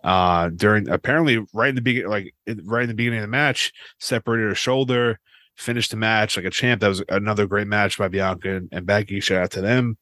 Uh, 0.04 0.50
during 0.50 0.90
apparently 0.90 1.46
right 1.54 1.70
in 1.70 1.76
the 1.76 1.82
beginning, 1.82 2.10
like 2.10 2.36
right 2.66 2.84
in 2.84 2.90
the 2.90 2.96
beginning 2.96 3.20
of 3.20 3.24
the 3.24 3.28
match, 3.28 3.72
separated 4.00 4.50
her 4.50 4.56
shoulder, 4.56 5.20
finished 5.56 5.92
the 5.92 5.98
match 5.98 6.36
like 6.36 6.46
a 6.46 6.50
champ. 6.50 6.82
That 6.82 6.90
was 6.90 7.04
another 7.10 7.48
great 7.48 7.68
match 7.68 7.98
by 7.98 8.10
Bianca 8.10 8.56
and, 8.56 8.70
and 8.72 8.86
Becky. 8.86 9.20
Shout 9.20 9.44
out 9.44 9.52
to 9.52 9.62
them. 9.62 9.98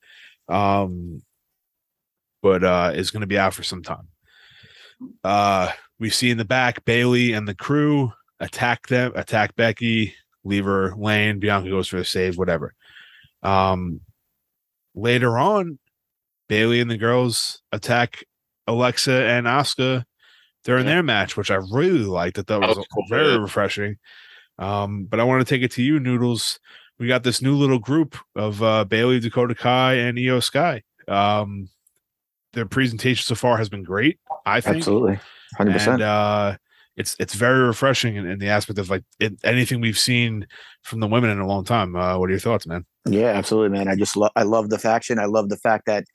Um, 0.48 1.22
but 2.42 2.64
uh, 2.64 2.92
is 2.96 3.12
going 3.12 3.22
to 3.22 3.28
be 3.28 3.38
out 3.38 3.54
for 3.54 3.64
some 3.64 3.84
time. 3.84 4.08
Uh, 5.24 5.72
we 6.00 6.10
see 6.10 6.32
in 6.32 6.38
the 6.38 6.46
back 6.46 6.84
Bailey 6.86 7.34
and 7.34 7.48
the 7.48 7.56
crew 7.56 8.12
attack 8.42 8.88
them, 8.88 9.14
attack 9.16 9.56
Becky, 9.56 10.14
leave 10.44 10.66
her 10.66 10.94
lane. 10.98 11.40
Bianca 11.40 11.70
goes 11.70 11.88
for 11.88 11.98
the 11.98 12.04
save, 12.06 12.38
whatever. 12.38 12.74
Um, 13.44 14.02
later 14.94 15.38
on, 15.38 15.80
Bayley 16.50 16.82
and 16.82 16.92
the 16.92 16.98
girls 16.98 17.62
attack 17.72 18.26
Alexa 18.68 19.12
and 19.14 19.46
Asuka 19.48 20.04
during 20.66 20.86
Yeah. 20.86 20.96
their 20.96 21.04
match, 21.04 21.38
which 21.38 21.50
I 21.50 21.56
really 21.72 22.00
liked. 22.04 22.38
I 22.38 22.42
thought 22.42 22.60
That 22.62 22.68
was, 22.68 22.78
was 22.78 22.88
cool, 22.94 23.06
very 23.10 23.40
refreshing. 23.40 23.98
Um, 24.60 25.06
but 25.06 25.20
I 25.20 25.24
want 25.24 25.46
to 25.46 25.50
take 25.56 25.64
it 25.64 25.72
to 25.72 25.82
you, 25.84 26.00
Noodles. 26.00 26.60
We 27.00 27.08
got 27.08 27.24
this 27.24 27.42
new 27.42 27.56
little 27.56 27.80
group 27.80 28.16
of 28.36 28.62
uh, 28.62 28.84
Bayley, 28.86 29.20
Dakota 29.20 29.56
Kai, 29.56 29.94
and 29.94 30.20
Io 30.20 30.40
Sky. 30.40 30.84
Um, 31.08 31.70
their 32.54 32.66
presentation 32.66 33.24
so 33.24 33.34
far 33.34 33.58
has 33.58 33.70
been 33.70 33.82
great. 33.84 34.20
I 34.46 34.62
think 34.62 34.78
Absolutely, 34.78 35.20
hundred 35.58 35.72
and 35.72 35.80
percent. 35.80 36.02
uh 36.02 36.58
it's 36.98 37.16
it's 37.20 37.34
very 37.34 37.62
refreshing 37.62 38.16
in, 38.16 38.28
in 38.28 38.40
the 38.40 38.50
aspect 38.50 38.80
of 38.80 38.90
like 38.90 39.04
it, 39.20 39.34
anything 39.44 39.82
we've 39.82 39.98
seen 39.98 40.46
from 40.84 41.00
the 41.00 41.08
women 41.08 41.30
in 41.30 41.40
a 41.40 41.48
long 41.48 41.64
time. 41.64 41.96
Uh, 41.96 42.18
what 42.18 42.28
are 42.28 42.34
your 42.34 42.40
thoughts, 42.40 42.68
man? 42.68 42.86
Yeah, 43.06 43.30
absolutely, 43.30 43.78
man. 43.78 43.88
I 43.88 43.96
just 43.96 44.18
love 44.18 44.32
I 44.36 44.44
love 44.44 44.70
the 44.70 44.80
faction. 44.80 45.20
I 45.20 45.26
love 45.26 45.50
the 45.50 45.58
fact 45.58 45.86
that 45.86 46.06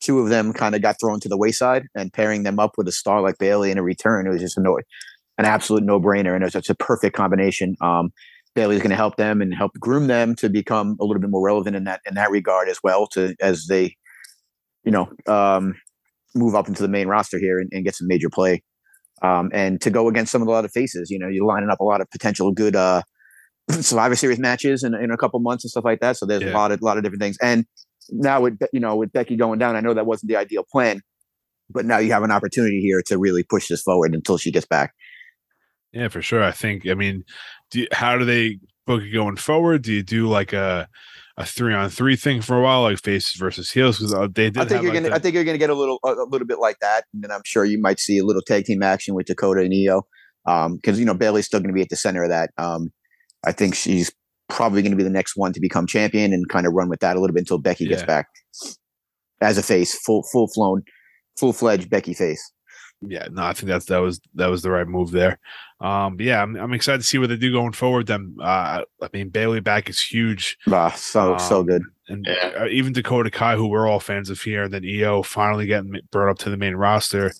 two 0.00 0.18
of 0.20 0.28
them 0.28 0.52
kind 0.52 0.74
of 0.74 0.82
got 0.82 0.96
thrown 1.00 1.20
to 1.20 1.28
the 1.28 1.36
wayside 1.36 1.86
and 1.94 2.12
pairing 2.12 2.42
them 2.42 2.58
up 2.58 2.72
with 2.76 2.88
a 2.88 2.92
star 2.92 3.20
like 3.20 3.38
Bayley 3.38 3.70
in 3.70 3.78
a 3.78 3.82
return, 3.82 4.26
it 4.26 4.30
was 4.30 4.40
just 4.40 4.58
a 4.58 4.60
no, 4.60 4.78
an 5.38 5.44
absolute 5.44 5.82
no 5.82 6.00
brainer. 6.00 6.34
And 6.34 6.44
it's, 6.44 6.54
it's 6.54 6.70
a 6.70 6.74
perfect 6.74 7.16
combination. 7.16 7.76
Um, 7.80 8.12
Bayley's 8.54 8.80
going 8.80 8.90
to 8.90 8.96
help 8.96 9.16
them 9.16 9.42
and 9.42 9.54
help 9.54 9.72
groom 9.78 10.06
them 10.06 10.34
to 10.36 10.48
become 10.48 10.96
a 11.00 11.04
little 11.04 11.20
bit 11.20 11.30
more 11.30 11.44
relevant 11.44 11.76
in 11.76 11.84
that 11.84 12.00
in 12.06 12.14
that 12.14 12.30
regard 12.30 12.68
as 12.68 12.78
well. 12.82 13.06
To 13.08 13.34
as 13.40 13.66
they, 13.66 13.96
you 14.84 14.92
know, 14.92 15.10
um, 15.26 15.74
move 16.34 16.54
up 16.54 16.68
into 16.68 16.82
the 16.82 16.88
main 16.88 17.06
roster 17.06 17.38
here 17.38 17.58
and, 17.58 17.70
and 17.72 17.84
get 17.84 17.94
some 17.94 18.06
major 18.06 18.30
play, 18.30 18.62
um, 19.22 19.50
and 19.52 19.80
to 19.80 19.90
go 19.90 20.08
against 20.08 20.32
some 20.32 20.42
of 20.42 20.48
the 20.48 20.52
other 20.54 20.68
faces. 20.68 21.10
You 21.10 21.18
know, 21.18 21.28
you're 21.28 21.46
lining 21.46 21.70
up 21.70 21.80
a 21.80 21.84
lot 21.84 22.00
of 22.00 22.10
potential 22.10 22.52
good 22.52 22.76
uh, 22.76 23.02
Survivor 23.70 24.16
Series 24.16 24.38
matches 24.38 24.82
in, 24.82 24.94
in 24.94 25.10
a 25.10 25.16
couple 25.16 25.40
months 25.40 25.64
and 25.64 25.70
stuff 25.70 25.84
like 25.84 26.00
that. 26.00 26.16
So 26.16 26.26
there's 26.26 26.42
Yeah. 26.42 26.52
a 26.52 26.56
lot 26.56 26.72
of 26.72 26.82
lot 26.82 26.96
of 26.98 27.02
different 27.02 27.22
things. 27.22 27.36
And 27.42 27.66
now 28.10 28.40
with 28.40 28.58
you 28.72 28.80
know 28.80 28.96
with 28.96 29.12
Becky 29.12 29.36
going 29.36 29.58
down, 29.58 29.76
I 29.76 29.80
know 29.80 29.94
that 29.94 30.06
wasn't 30.06 30.28
the 30.30 30.36
ideal 30.36 30.64
plan, 30.70 31.00
but 31.70 31.84
now 31.84 31.98
you 31.98 32.12
have 32.12 32.22
an 32.22 32.30
opportunity 32.30 32.80
here 32.80 33.02
to 33.06 33.18
really 33.18 33.42
push 33.42 33.68
this 33.68 33.82
forward 33.82 34.14
until 34.14 34.38
she 34.38 34.52
gets 34.52 34.66
back. 34.66 34.92
Yeah, 35.92 36.08
for 36.08 36.20
sure. 36.22 36.42
I 36.42 36.52
think. 36.52 36.86
I 36.86 36.94
mean, 36.94 37.24
do 37.70 37.80
you, 37.80 37.88
how 37.92 38.18
do 38.18 38.24
they 38.24 38.58
book 38.86 39.02
it 39.02 39.12
going 39.12 39.36
forward? 39.36 39.82
Do 39.82 39.92
you 39.92 40.02
do 40.02 40.28
like 40.28 40.52
a 40.52 40.88
a 41.38 41.44
three 41.44 41.74
on 41.74 41.90
three 41.90 42.16
thing 42.16 42.40
for 42.40 42.56
a 42.58 42.62
while, 42.62 42.82
like 42.82 42.98
faces 43.02 43.34
versus 43.34 43.70
heels? 43.70 43.98
Because 43.98 44.12
they 44.34 44.50
did. 44.50 44.58
I 44.58 44.64
think 44.64 44.82
you're 44.82 44.92
like, 44.92 45.02
gonna. 45.02 45.08
the- 45.10 45.14
I 45.14 45.18
think 45.18 45.34
you're 45.34 45.44
gonna 45.44 45.58
get 45.58 45.70
a 45.70 45.74
little, 45.74 45.98
a, 46.04 46.12
a 46.14 46.26
little 46.28 46.46
bit 46.46 46.58
like 46.58 46.78
that, 46.80 47.04
and 47.12 47.22
then 47.22 47.30
I'm 47.30 47.42
sure 47.44 47.64
you 47.64 47.80
might 47.80 48.00
see 48.00 48.18
a 48.18 48.24
little 48.24 48.42
tag 48.42 48.64
team 48.64 48.82
action 48.82 49.14
with 49.14 49.26
Dakota 49.26 49.60
and 49.60 49.72
Io, 49.74 50.06
because 50.76 50.98
you 50.98 51.04
know 51.04 51.14
Bayley's 51.14 51.46
still 51.46 51.60
gonna 51.60 51.72
be 51.74 51.82
at 51.82 51.88
the 51.90 51.96
center 51.96 52.22
of 52.22 52.30
that. 52.30 52.50
Um, 52.58 52.90
I 53.44 53.52
think 53.52 53.74
she's 53.74 54.10
probably 54.48 54.80
gonna 54.82 54.96
be 54.96 55.02
the 55.02 55.10
next 55.10 55.36
one 55.36 55.52
to 55.52 55.60
become 55.60 55.86
champion 55.86 56.32
and 56.32 56.48
kind 56.48 56.66
of 56.66 56.72
run 56.72 56.88
with 56.88 57.00
that 57.00 57.16
a 57.16 57.20
little 57.20 57.34
bit 57.34 57.40
until 57.40 57.58
Becky 57.58 57.86
gets 57.86 58.02
back 58.06 58.28
as 59.40 59.58
a 59.58 59.62
face, 59.62 59.94
full, 59.94 60.22
full 60.32 60.48
flown, 60.48 60.82
full 61.38 61.52
fledged 61.52 61.90
Becky 61.90 62.14
face. 62.14 62.40
yeah, 63.02 63.28
no, 63.30 63.42
I 63.42 63.52
think 63.52 63.68
that's 63.68 63.84
that 63.86 63.98
was 63.98 64.20
that 64.36 64.46
was 64.46 64.62
the 64.62 64.70
right 64.70 64.86
move 64.86 65.10
there. 65.10 65.38
Um, 65.80 66.16
but 66.16 66.24
yeah, 66.26 66.42
I'm 66.42 66.56
I'm 66.56 66.72
excited 66.72 66.98
to 67.02 67.06
see 67.06 67.18
what 67.18 67.28
they 67.28 67.36
do 67.36 67.52
going 67.52 67.72
forward. 67.72 68.06
Them, 68.06 68.36
uh, 68.40 68.82
I 69.02 69.08
mean, 69.12 69.28
Bayley 69.28 69.60
back 69.60 69.90
is 69.90 70.00
huge, 70.00 70.56
Ah, 70.70 70.90
so 70.96 71.36
so 71.38 71.60
Um, 71.60 71.66
good. 71.66 71.82
and 72.08 72.26
Yeah. 72.26 72.52
uh, 72.62 72.66
even 72.68 72.92
Dakota 72.94 73.30
Kai, 73.30 73.56
who 73.56 73.66
we're 73.68 73.86
all 73.86 74.00
fans 74.00 74.30
of 74.30 74.40
here, 74.40 74.64
and 74.64 74.72
then 74.72 74.84
Io 74.86 75.22
finally 75.22 75.66
getting 75.66 75.94
brought 76.10 76.30
up 76.30 76.38
to 76.40 76.50
the 76.50 76.56
main 76.56 76.74
roster. 76.76 77.32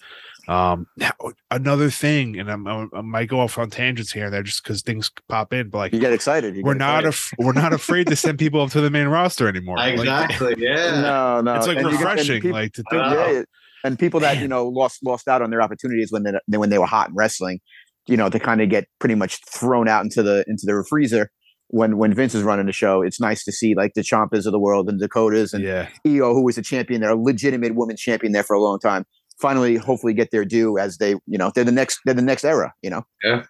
Um, 0.49 0.87
now, 0.97 1.11
another 1.51 1.91
thing, 1.91 2.39
and 2.39 2.49
I'm, 2.49 2.67
I'm, 2.69 2.91
might 3.11 3.29
go 3.29 3.41
off 3.41 3.59
on 3.59 3.69
tangents 3.69 4.13
here 4.13 4.27
and 4.27 4.33
there 4.35 4.45
just 4.45 4.63
because 4.63 4.81
things 4.83 5.11
pop 5.29 5.53
in, 5.53 5.71
but 5.71 5.79
like 5.79 5.93
You 5.93 5.99
get 5.99 6.13
excited. 6.13 6.55
you 6.55 6.63
we're 6.63 6.75
get 6.75 6.79
not 6.79 7.05
excited. 7.05 7.09
af- 7.09 7.33
we're 7.47 7.53
not 7.53 7.73
afraid 7.73 8.07
to 8.09 8.17
send 8.17 8.39
people 8.39 8.61
up 8.61 8.71
to 8.71 8.81
the 8.81 8.91
main 8.91 9.09
roster 9.09 9.49
anymore. 9.49 9.77
Like, 9.79 9.95
Exactly. 9.95 10.55
Yeah. 10.59 11.01
no, 11.01 11.41
no. 11.41 11.55
it's 11.57 11.67
like 11.67 11.79
And 11.79 11.87
you 11.87 11.93
get- 11.99 12.01
and 12.01 12.11
refreshing, 12.11 12.43
peop- 12.43 12.53
like 12.53 12.73
to 12.75 12.85
think. 12.91 13.03
Uh, 13.03 13.27
yeah, 13.33 13.43
and 13.83 13.99
people 13.99 14.21
that 14.21 14.39
you 14.39 14.47
know 14.47 14.69
lost 14.69 15.05
lost 15.05 15.27
out 15.27 15.43
on 15.43 15.51
their 15.51 15.63
opportunities 15.63 16.13
when 16.13 16.23
they 16.23 16.33
when 16.59 16.71
they 16.71 16.79
were 16.79 16.87
hot 16.87 17.09
in 17.09 17.15
wrestling, 17.17 17.61
you 18.07 18.17
know, 18.17 18.29
to 18.29 18.39
kind 18.39 18.61
of 18.61 18.69
get 18.69 18.87
pretty 18.99 19.15
much 19.15 19.41
thrown 19.47 19.89
out 19.89 20.05
into 20.05 20.23
the 20.23 20.45
into 20.47 20.63
the 20.67 20.85
freezer 20.89 21.31
when 21.69 21.97
when 21.99 22.15
Vince 22.15 22.35
is 22.35 22.43
running 22.43 22.67
the 22.67 22.73
show. 22.73 23.03
It's 23.03 23.21
nice 23.21 23.45
to 23.45 23.53
see 23.53 23.75
like 23.75 23.95
the 23.95 24.03
Ciampas 24.03 24.47
of 24.47 24.53
the 24.53 24.59
world 24.59 24.89
and 24.89 25.01
Dakotas 25.01 25.53
and 25.53 25.65
yeah, 25.65 25.89
Io, 26.07 26.33
who 26.35 26.43
was 26.45 26.57
a 26.59 26.63
champion 26.63 27.01
there, 27.01 27.11
a 27.11 27.17
legitimate 27.17 27.75
women's 27.75 28.01
champion 28.01 28.33
there 28.33 28.43
for 28.45 28.55
a 28.55 28.61
long 28.61 28.79
time. 28.79 29.05
Finally, 29.41 29.77
hopefully, 29.77 30.15
get 30.15 30.31
their 30.31 30.45
due 30.45 30.79
as 30.79 30.97
they, 30.99 31.11
you 31.27 31.37
know, 31.39 31.53
they're 31.55 31.65
the 31.65 31.73
next, 31.73 32.01
they're 32.07 32.15
the 32.15 32.23
next 32.23 32.43
era. 32.45 32.73
You 32.83 32.89
know, 32.91 33.03
Yeah. 33.23 33.43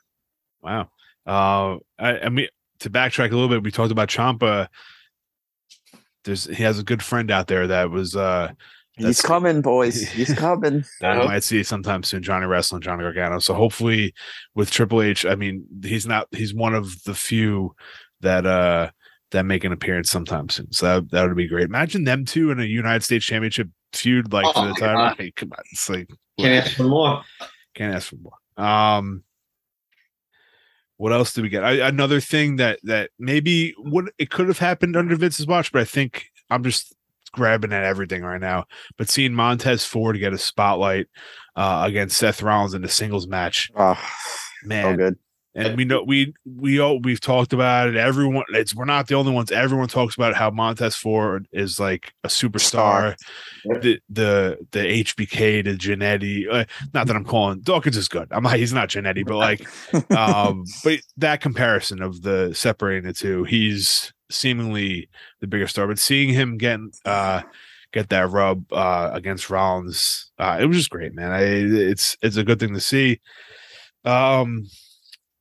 wow. 0.60 0.90
Uh, 1.26 1.76
I, 1.98 2.18
I 2.24 2.28
mean, 2.28 2.48
to 2.80 2.90
backtrack 2.90 3.30
a 3.30 3.34
little 3.34 3.48
bit, 3.48 3.62
we 3.62 3.70
talked 3.70 3.92
about 3.92 4.08
Champa. 4.08 4.68
There's 6.24 6.44
he 6.46 6.62
has 6.64 6.78
a 6.78 6.82
good 6.84 7.02
friend 7.02 7.30
out 7.30 7.46
there 7.46 7.66
that 7.68 7.90
was 7.90 8.16
uh 8.16 8.50
he's 8.96 9.04
That's- 9.04 9.20
coming, 9.22 9.60
boys. 9.60 10.02
He's 10.08 10.34
coming. 10.34 10.84
that 11.00 11.20
we 11.20 11.26
might 11.26 11.44
see 11.44 11.62
sometime 11.62 12.02
soon. 12.02 12.22
Johnny 12.22 12.46
Wrestling, 12.46 12.82
Johnny 12.82 13.02
Gargano. 13.02 13.38
So 13.38 13.54
hopefully 13.54 14.14
with 14.54 14.70
Triple 14.70 15.02
H, 15.02 15.24
I 15.26 15.34
mean, 15.34 15.64
he's 15.82 16.06
not 16.06 16.28
he's 16.32 16.54
one 16.54 16.74
of 16.74 17.02
the 17.04 17.14
few 17.14 17.74
that 18.20 18.46
uh 18.46 18.90
that 19.32 19.44
make 19.44 19.64
an 19.64 19.72
appearance 19.72 20.10
sometime 20.10 20.48
soon. 20.48 20.72
So 20.72 20.86
that, 21.00 21.10
that 21.10 21.26
would 21.28 21.36
be 21.36 21.48
great. 21.48 21.64
Imagine 21.66 22.04
them 22.04 22.24
two 22.24 22.50
in 22.50 22.60
a 22.60 22.64
United 22.64 23.02
States 23.02 23.24
Championship 23.24 23.68
feud 23.92 24.32
like 24.32 24.44
for 24.46 24.52
Oh 24.60 24.62
the 24.64 24.68
my 24.70 24.78
title. 24.78 24.94
God. 24.96 25.16
Hey, 25.18 25.30
come 25.32 25.52
on, 25.52 25.62
it's 25.72 25.88
like 25.90 26.08
Can't 26.38 26.64
ask 26.66 26.76
for 26.76 26.84
more. 26.84 27.22
can't 27.74 27.94
ask 27.94 28.08
for 28.08 28.16
more. 28.16 28.64
Um, 28.64 29.22
what 30.96 31.12
else 31.12 31.34
do 31.34 31.42
we 31.42 31.48
get? 31.50 31.62
I, 31.62 31.72
another 31.88 32.20
thing 32.20 32.56
that 32.56 32.78
that 32.84 33.10
maybe 33.18 33.74
would 33.78 34.10
it 34.18 34.30
could 34.30 34.48
have 34.48 34.58
happened 34.58 34.96
under 34.96 35.14
Vince's 35.16 35.46
watch, 35.46 35.70
but 35.70 35.82
I 35.82 35.84
think 35.84 36.26
I'm 36.48 36.62
just 36.62 36.94
grabbing 37.36 37.72
at 37.72 37.84
everything 37.84 38.22
right 38.22 38.40
now. 38.40 38.64
But 38.98 39.08
seeing 39.08 39.32
Montez 39.34 39.84
Ford 39.84 40.18
get 40.18 40.32
a 40.32 40.38
spotlight 40.38 41.06
uh, 41.54 41.84
against 41.86 42.16
Seth 42.18 42.42
Rollins 42.42 42.74
in 42.74 42.82
the 42.82 42.88
singles 42.88 43.28
match, 43.28 43.70
Oh, 43.76 43.98
man, 44.64 44.94
so 44.94 44.96
good. 44.96 45.18
and 45.54 45.76
we 45.76 45.84
know 45.86 46.02
we 46.02 46.34
we 46.44 46.78
all 46.80 47.00
we've 47.00 47.20
talked 47.20 47.52
about 47.54 47.88
it. 47.88 47.96
Everyone, 47.96 48.44
it's 48.50 48.74
we're 48.74 48.84
not 48.84 49.06
the 49.08 49.14
only 49.14 49.32
ones. 49.32 49.50
Everyone 49.50 49.88
talks 49.88 50.14
about 50.14 50.34
how 50.34 50.50
Montez 50.50 50.94
Ford 50.96 51.46
is 51.52 51.80
like 51.80 52.12
a 52.24 52.28
superstar. 52.28 53.14
Yep. 53.64 53.82
The 53.82 54.00
the 54.10 54.58
the 54.72 54.78
HBK 54.80 55.64
to 55.64 55.74
Jannetty. 55.76 56.44
Uh, 56.50 56.64
not 56.92 57.06
that 57.06 57.16
I'm 57.16 57.24
calling 57.24 57.60
Dawkins 57.60 57.96
is 57.96 58.08
good. 58.08 58.28
I'm 58.32 58.42
not. 58.42 58.56
He's 58.56 58.74
not 58.74 58.90
Jannetty, 58.90 59.24
but 59.26 59.36
like, 59.36 60.10
um, 60.16 60.64
but 60.84 61.00
that 61.16 61.40
comparison 61.40 62.02
of 62.02 62.20
the 62.20 62.52
separating 62.54 63.04
the 63.04 63.14
two, 63.14 63.44
he's 63.44 64.12
seemingly 64.30 65.08
the 65.40 65.46
bigger 65.46 65.66
star. 65.66 65.86
But 65.86 65.98
seeing 65.98 66.30
him 66.30 66.56
get 66.58 66.80
uh 67.04 67.42
get 67.92 68.08
that 68.10 68.30
rub 68.30 68.72
uh 68.72 69.10
against 69.12 69.50
Rollins, 69.50 70.30
uh, 70.38 70.58
it 70.60 70.66
was 70.66 70.76
just 70.76 70.90
great, 70.90 71.14
man. 71.14 71.32
I, 71.32 71.42
it's 71.42 72.16
it's 72.22 72.36
a 72.36 72.44
good 72.44 72.58
thing 72.60 72.74
to 72.74 72.80
see. 72.80 73.20
Um, 74.04 74.66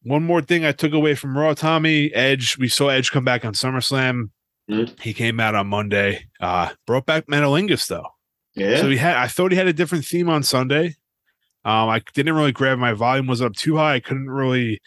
one 0.03 0.23
more 0.23 0.41
thing 0.41 0.65
I 0.65 0.71
took 0.71 0.93
away 0.93 1.15
from 1.15 1.37
Raw, 1.37 1.53
Tommy 1.53 2.13
Edge. 2.13 2.57
We 2.57 2.67
saw 2.67 2.89
Edge 2.89 3.11
come 3.11 3.25
back 3.25 3.43
on 3.45 3.53
SummerSlam. 3.53 4.29
Mhm. 4.69 4.99
He 5.01 5.13
came 5.13 5.39
out 5.39 5.55
on 5.55 5.67
Monday. 5.67 6.25
Uh, 6.39 6.69
brought 6.87 7.05
back 7.05 7.27
Metalingus 7.27 7.87
though. 7.87 8.07
Yeah. 8.55 8.77
So 8.77 8.89
he 8.89 8.97
had. 8.97 9.17
I 9.17 9.27
thought 9.27 9.51
he 9.51 9.57
had 9.57 9.67
a 9.67 9.73
different 9.73 10.05
theme 10.05 10.29
on 10.29 10.43
Sunday. 10.43 10.95
Um, 11.65 11.89
I 11.89 12.01
didn't 12.13 12.35
really 12.35 12.51
grab 12.51 12.77
my 12.77 12.93
volume 12.93 13.27
was 13.27 13.41
up 13.41 13.53
too 13.53 13.77
high. 13.77 13.95
I 13.95 13.99
couldn't 13.99 14.29
really 14.29 14.79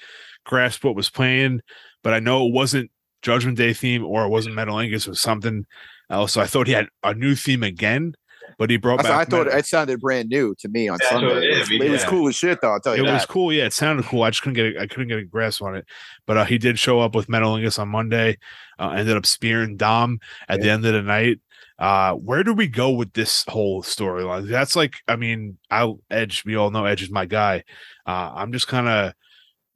grasp 0.46 0.84
what 0.84 0.94
was 0.94 1.10
playing, 1.10 1.60
but 2.04 2.14
I 2.14 2.20
know 2.20 2.46
it 2.46 2.52
wasn't 2.52 2.90
Judgment 3.22 3.56
Day 3.56 3.72
theme 3.72 4.04
or 4.04 4.24
it 4.24 4.28
wasn't 4.28 4.56
Metalingus. 4.56 5.06
It 5.06 5.08
was 5.08 5.20
something 5.20 5.66
else. 6.10 6.32
So 6.32 6.40
I 6.40 6.46
thought 6.46 6.66
he 6.66 6.72
had 6.72 6.88
a 7.02 7.14
new 7.14 7.34
theme 7.34 7.62
again, 7.62 8.14
but 8.58 8.70
he 8.70 8.76
brought 8.76 9.00
I, 9.00 9.02
back. 9.02 9.12
I 9.12 9.24
thought 9.24 9.46
Metal- 9.46 9.58
it 9.58 9.66
sounded 9.66 10.00
brand 10.00 10.28
new 10.28 10.54
to 10.60 10.68
me 10.68 10.88
on 10.88 10.98
That's 11.00 11.12
what 11.12 11.20
Sunday. 11.20 11.36
it 11.36 11.44
It 11.44 11.50
is, 11.50 11.70
was, 11.70 11.80
it 11.80 11.90
was 11.90 12.04
cool 12.04 12.28
as 12.28 12.36
shit, 12.36 12.60
though. 12.60 12.72
I'll 12.72 12.80
tell 12.80 12.96
you 12.96 13.02
it 13.02 13.06
that. 13.06 13.12
was 13.14 13.26
cool. 13.26 13.52
Yeah, 13.52 13.64
it 13.66 13.72
sounded 13.72 14.04
cool. 14.06 14.22
I 14.22 14.30
just 14.30 14.42
couldn't 14.42 14.54
get 14.54 14.76
a, 14.76 14.80
I 14.80 14.86
couldn't 14.86 15.08
get 15.08 15.18
a 15.18 15.24
grasp 15.24 15.62
on 15.62 15.74
it. 15.76 15.86
But 16.26 16.36
uh, 16.36 16.44
he 16.44 16.58
did 16.58 16.78
show 16.78 17.00
up 17.00 17.14
with 17.14 17.26
Metalingus 17.28 17.78
on 17.78 17.88
Monday. 17.88 18.38
Uh, 18.78 18.90
ended 18.90 19.16
up 19.16 19.26
spearing 19.26 19.76
Dom 19.76 20.18
at 20.48 20.60
the 20.60 20.70
end 20.70 20.86
of 20.86 20.92
the 20.92 21.02
night. 21.02 21.40
Uh, 21.78 22.14
where 22.14 22.42
do 22.42 22.52
we 22.52 22.66
go 22.66 22.90
with 22.90 23.12
this 23.12 23.44
whole 23.46 23.82
storyline? 23.84 24.48
That's 24.48 24.74
like, 24.74 24.96
I 25.06 25.14
mean, 25.14 25.58
I 25.70 25.92
Edge. 26.10 26.44
We 26.44 26.56
all 26.56 26.70
know 26.72 26.84
Edge 26.86 27.02
is 27.02 27.10
my 27.10 27.24
guy. 27.24 27.62
Uh, 28.04 28.32
I'm 28.34 28.52
just 28.52 28.66
kind 28.66 28.88
of 28.88 29.12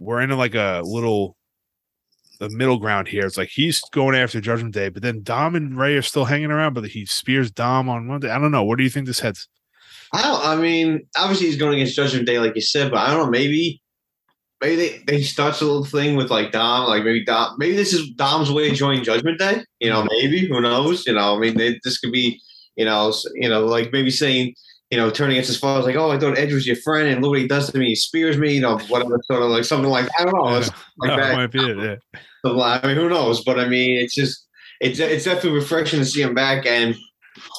we're 0.00 0.20
in 0.20 0.30
like 0.30 0.56
a 0.56 0.82
little 0.84 1.36
the 2.42 2.56
middle 2.56 2.78
ground 2.78 3.08
here. 3.08 3.24
It's 3.24 3.36
like 3.36 3.50
he's 3.50 3.80
going 3.92 4.16
after 4.16 4.40
Judgment 4.40 4.74
Day, 4.74 4.88
but 4.88 5.02
then 5.02 5.22
Dom 5.22 5.54
and 5.54 5.78
Ray 5.78 5.96
are 5.96 6.02
still 6.02 6.24
hanging 6.24 6.50
around. 6.50 6.74
But 6.74 6.86
he 6.86 7.06
spears 7.06 7.50
Dom 7.50 7.88
on 7.88 8.06
Monday. 8.06 8.30
I 8.30 8.38
don't 8.38 8.50
know. 8.50 8.64
What 8.64 8.78
do 8.78 8.84
you 8.84 8.90
think 8.90 9.06
this 9.06 9.20
heads? 9.20 9.48
I 10.12 10.22
don't. 10.22 10.44
I 10.44 10.56
mean, 10.56 11.06
obviously 11.16 11.46
he's 11.46 11.56
going 11.56 11.74
against 11.74 11.96
Judgment 11.96 12.26
Day, 12.26 12.38
like 12.38 12.54
you 12.54 12.60
said, 12.60 12.90
but 12.90 12.98
I 12.98 13.08
don't 13.08 13.24
know. 13.24 13.30
Maybe, 13.30 13.80
maybe 14.60 14.76
they, 14.76 15.02
they 15.06 15.22
starts 15.22 15.60
a 15.60 15.64
little 15.64 15.84
thing 15.84 16.16
with 16.16 16.30
like 16.30 16.52
Dom, 16.52 16.88
like 16.88 17.04
maybe 17.04 17.24
Dom. 17.24 17.54
Maybe 17.58 17.76
this 17.76 17.92
is 17.92 18.10
Dom's 18.10 18.50
way 18.50 18.68
to 18.68 18.74
join 18.74 19.04
Judgment 19.04 19.38
Day. 19.38 19.64
You 19.80 19.90
know, 19.90 20.04
maybe 20.10 20.46
who 20.46 20.60
knows? 20.60 21.06
You 21.06 21.14
know, 21.14 21.36
I 21.36 21.38
mean, 21.38 21.56
they, 21.56 21.78
this 21.84 21.98
could 21.98 22.12
be, 22.12 22.40
you 22.76 22.84
know, 22.84 23.14
you 23.34 23.48
know, 23.48 23.64
like 23.64 23.90
maybe 23.92 24.10
saying, 24.10 24.54
you 24.90 24.98
know, 24.98 25.10
turning 25.10 25.36
against 25.36 25.48
his 25.48 25.58
father, 25.58 25.86
like, 25.86 25.96
oh, 25.96 26.10
I 26.10 26.18
thought 26.18 26.36
Edge 26.36 26.52
was 26.52 26.66
your 26.66 26.76
friend, 26.76 27.08
and 27.08 27.22
look 27.22 27.30
what 27.30 27.38
he 27.38 27.48
does 27.48 27.72
to 27.72 27.78
me. 27.78 27.86
He 27.86 27.94
spears 27.94 28.36
me. 28.36 28.54
You 28.54 28.60
know, 28.60 28.78
whatever, 28.88 29.18
sort 29.30 29.42
of 29.42 29.48
like 29.48 29.64
something 29.64 29.90
like 29.90 30.08
I 30.18 30.24
don't 30.24 30.34
know. 30.34 30.56
It's 30.56 30.70
like 30.98 31.10
that 31.16 31.16
that. 31.16 31.36
might 31.36 31.50
be 31.50 31.60
it. 31.60 31.78
Yeah. 31.78 32.20
I 32.44 32.80
mean, 32.86 32.96
who 32.96 33.08
knows? 33.08 33.44
But 33.44 33.58
I 33.58 33.68
mean, 33.68 33.98
it's 33.98 34.14
just 34.14 34.46
it's 34.80 34.98
it's 34.98 35.24
definitely 35.24 35.58
refreshing 35.58 36.00
to 36.00 36.04
see 36.04 36.22
him 36.22 36.34
back, 36.34 36.66
and 36.66 36.94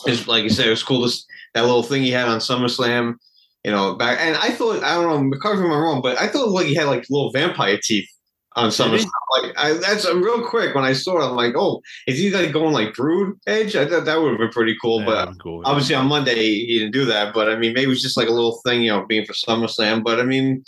it's 0.05 0.27
like 0.27 0.43
you 0.43 0.49
said, 0.49 0.67
it 0.67 0.71
was 0.71 0.83
cool 0.83 1.07
to 1.07 1.15
that 1.53 1.61
little 1.61 1.83
thing 1.83 2.03
he 2.03 2.11
had 2.11 2.27
on 2.27 2.39
SummerSlam, 2.39 3.15
you 3.63 3.71
know, 3.71 3.95
back. 3.95 4.19
And 4.21 4.35
I 4.37 4.49
thought 4.49 4.83
I 4.83 4.95
don't 4.95 5.29
know, 5.29 5.37
correct 5.37 5.59
me 5.59 5.65
if 5.67 5.71
I'm 5.71 5.79
wrong, 5.79 6.01
but 6.01 6.19
I 6.19 6.27
thought 6.27 6.49
like 6.49 6.67
he 6.67 6.75
had 6.75 6.87
like 6.87 7.05
little 7.09 7.31
vampire 7.31 7.79
teeth 7.81 8.09
on 8.55 8.69
SummerSlam. 8.69 9.07
Like 9.41 9.53
I, 9.57 9.73
that's 9.73 10.05
uh, 10.05 10.15
real 10.17 10.45
quick 10.45 10.75
when 10.75 10.83
I 10.83 10.93
saw 10.93 11.19
it, 11.21 11.29
I'm 11.29 11.35
like, 11.35 11.53
oh, 11.55 11.81
is 12.07 12.19
he 12.19 12.29
like 12.29 12.51
going 12.51 12.73
like 12.73 12.93
Brood 12.93 13.37
Edge? 13.47 13.75
I 13.75 13.87
thought 13.87 14.05
that 14.05 14.19
would 14.21 14.31
have 14.31 14.39
been 14.39 14.49
pretty 14.49 14.75
cool, 14.81 14.99
Yeah, 14.99 15.05
but. 15.05 15.39
cool. 15.41 15.61
yeah. 15.63 15.69
Obviously, 15.69 15.95
on 15.95 16.07
Monday 16.07 16.35
he 16.35 16.77
didn't 16.79 16.91
do 16.91 17.05
that, 17.05 17.33
but 17.33 17.49
I 17.49 17.55
mean, 17.55 17.73
maybe 17.73 17.83
it 17.85 17.87
was 17.87 18.01
just 18.01 18.17
like 18.17 18.27
a 18.27 18.33
little 18.33 18.59
thing, 18.65 18.81
you 18.83 18.89
know, 18.91 19.05
being 19.07 19.25
for 19.25 19.33
SummerSlam. 19.33 20.03
But 20.03 20.19
I 20.19 20.23
mean, 20.23 20.63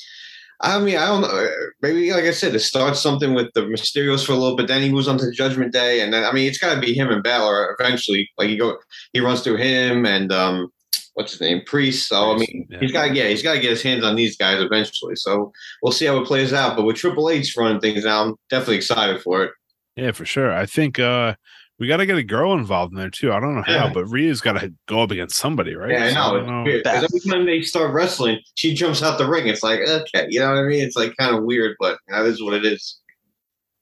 I 0.62 0.80
mean, 0.80 0.98
I 0.98 1.08
don't 1.08 1.22
know. 1.22 1.48
Maybe, 1.82 2.12
like 2.12 2.24
I 2.24 2.32
said, 2.32 2.56
it 2.56 2.60
starts 2.60 3.02
something 3.02 3.34
with 3.34 3.48
the 3.54 3.62
Mysterios 3.62 4.26
for 4.26 4.32
a 4.32 4.36
little 4.36 4.56
bit. 4.56 4.68
Then 4.68 4.82
he 4.82 4.90
moves 4.92 5.08
on 5.08 5.18
to 5.18 5.32
Judgment 5.32 5.74
Day, 5.74 6.02
and 6.02 6.14
then 6.14 6.24
I 6.24 6.32
mean, 6.32 6.48
it's 6.48 6.58
got 6.58 6.74
to 6.76 6.80
be 6.82 6.94
him 6.94 7.10
and 7.10 7.22
Balor 7.24 7.76
eventually. 7.80 8.30
Like 8.38 8.50
he 8.50 8.58
go, 8.58 8.78
he 9.14 9.20
runs 9.20 9.42
through 9.42 9.58
him 9.58 10.06
and 10.06 10.32
um, 10.32 10.70
what's 11.16 11.34
his 11.34 11.42
name, 11.42 11.62
Priest. 11.66 12.08
So 12.10 12.32
I 12.32 12.38
mean, 12.38 12.68
Yeah. 12.70 12.80
he's 12.80 12.92
got 12.92 13.08
to 13.08 13.14
yeah, 13.14 13.28
he's 13.28 13.44
got 13.44 13.54
to 13.54 13.60
get 13.60 13.72
his 13.72 13.82
hands 13.84 14.04
on 14.06 14.16
these 14.16 14.38
guys 14.38 14.62
eventually. 14.62 15.16
So 15.16 15.52
we'll 15.82 15.92
see 15.92 16.06
how 16.06 16.18
it 16.22 16.26
plays 16.26 16.54
out. 16.54 16.76
But 16.78 16.86
with 16.86 16.96
Triple 16.96 17.30
H 17.30 17.56
running 17.58 17.82
things 17.82 18.06
now, 18.06 18.24
I'm 18.24 18.36
definitely 18.50 18.78
excited 18.78 19.22
for 19.22 19.44
it. 19.44 19.52
Yeah, 19.98 20.12
for 20.12 20.26
sure. 20.26 20.52
I 20.54 20.66
think 20.66 21.00
uh 21.00 21.36
we 21.80 21.88
got 21.88 21.98
to 21.98 22.06
get 22.06 22.18
a 22.18 22.24
girl 22.24 22.54
involved 22.54 22.94
in 22.94 23.00
there 23.00 23.10
too. 23.10 23.34
I 23.34 23.40
don't 23.40 23.56
know 23.56 23.64
how, 23.66 23.86
Yeah. 23.88 23.94
but 23.94 24.06
Rhea's 24.06 24.42
got 24.42 24.54
to 24.60 24.74
go 24.88 25.02
up 25.02 25.12
against 25.12 25.36
somebody, 25.38 25.76
right? 25.76 25.92
Yeah, 25.92 26.06
I 26.06 26.10
So 26.10 26.16
know. 26.16 26.46
don't 26.46 26.68
It's 26.68 26.74
weird. 26.74 26.84
'Cause 26.86 27.04
every 27.04 27.20
time 27.32 27.46
they 27.46 27.62
start 27.62 27.94
wrestling, 27.94 28.40
she 28.56 28.74
jumps 28.74 29.04
out 29.04 29.18
the 29.18 29.28
ring. 29.28 29.48
It's 29.48 29.64
like, 29.64 29.80
okay, 29.82 30.28
you 30.30 30.40
know 30.40 30.50
what 30.50 30.60
I 30.60 30.64
mean? 30.64 30.84
It's 30.84 30.96
like 30.96 31.16
kind 31.18 31.36
of 31.36 31.44
weird, 31.44 31.76
but 31.80 31.98
that 32.08 32.26
is 32.26 32.42
what 32.42 32.54
it 32.54 32.66
is. 32.66 33.00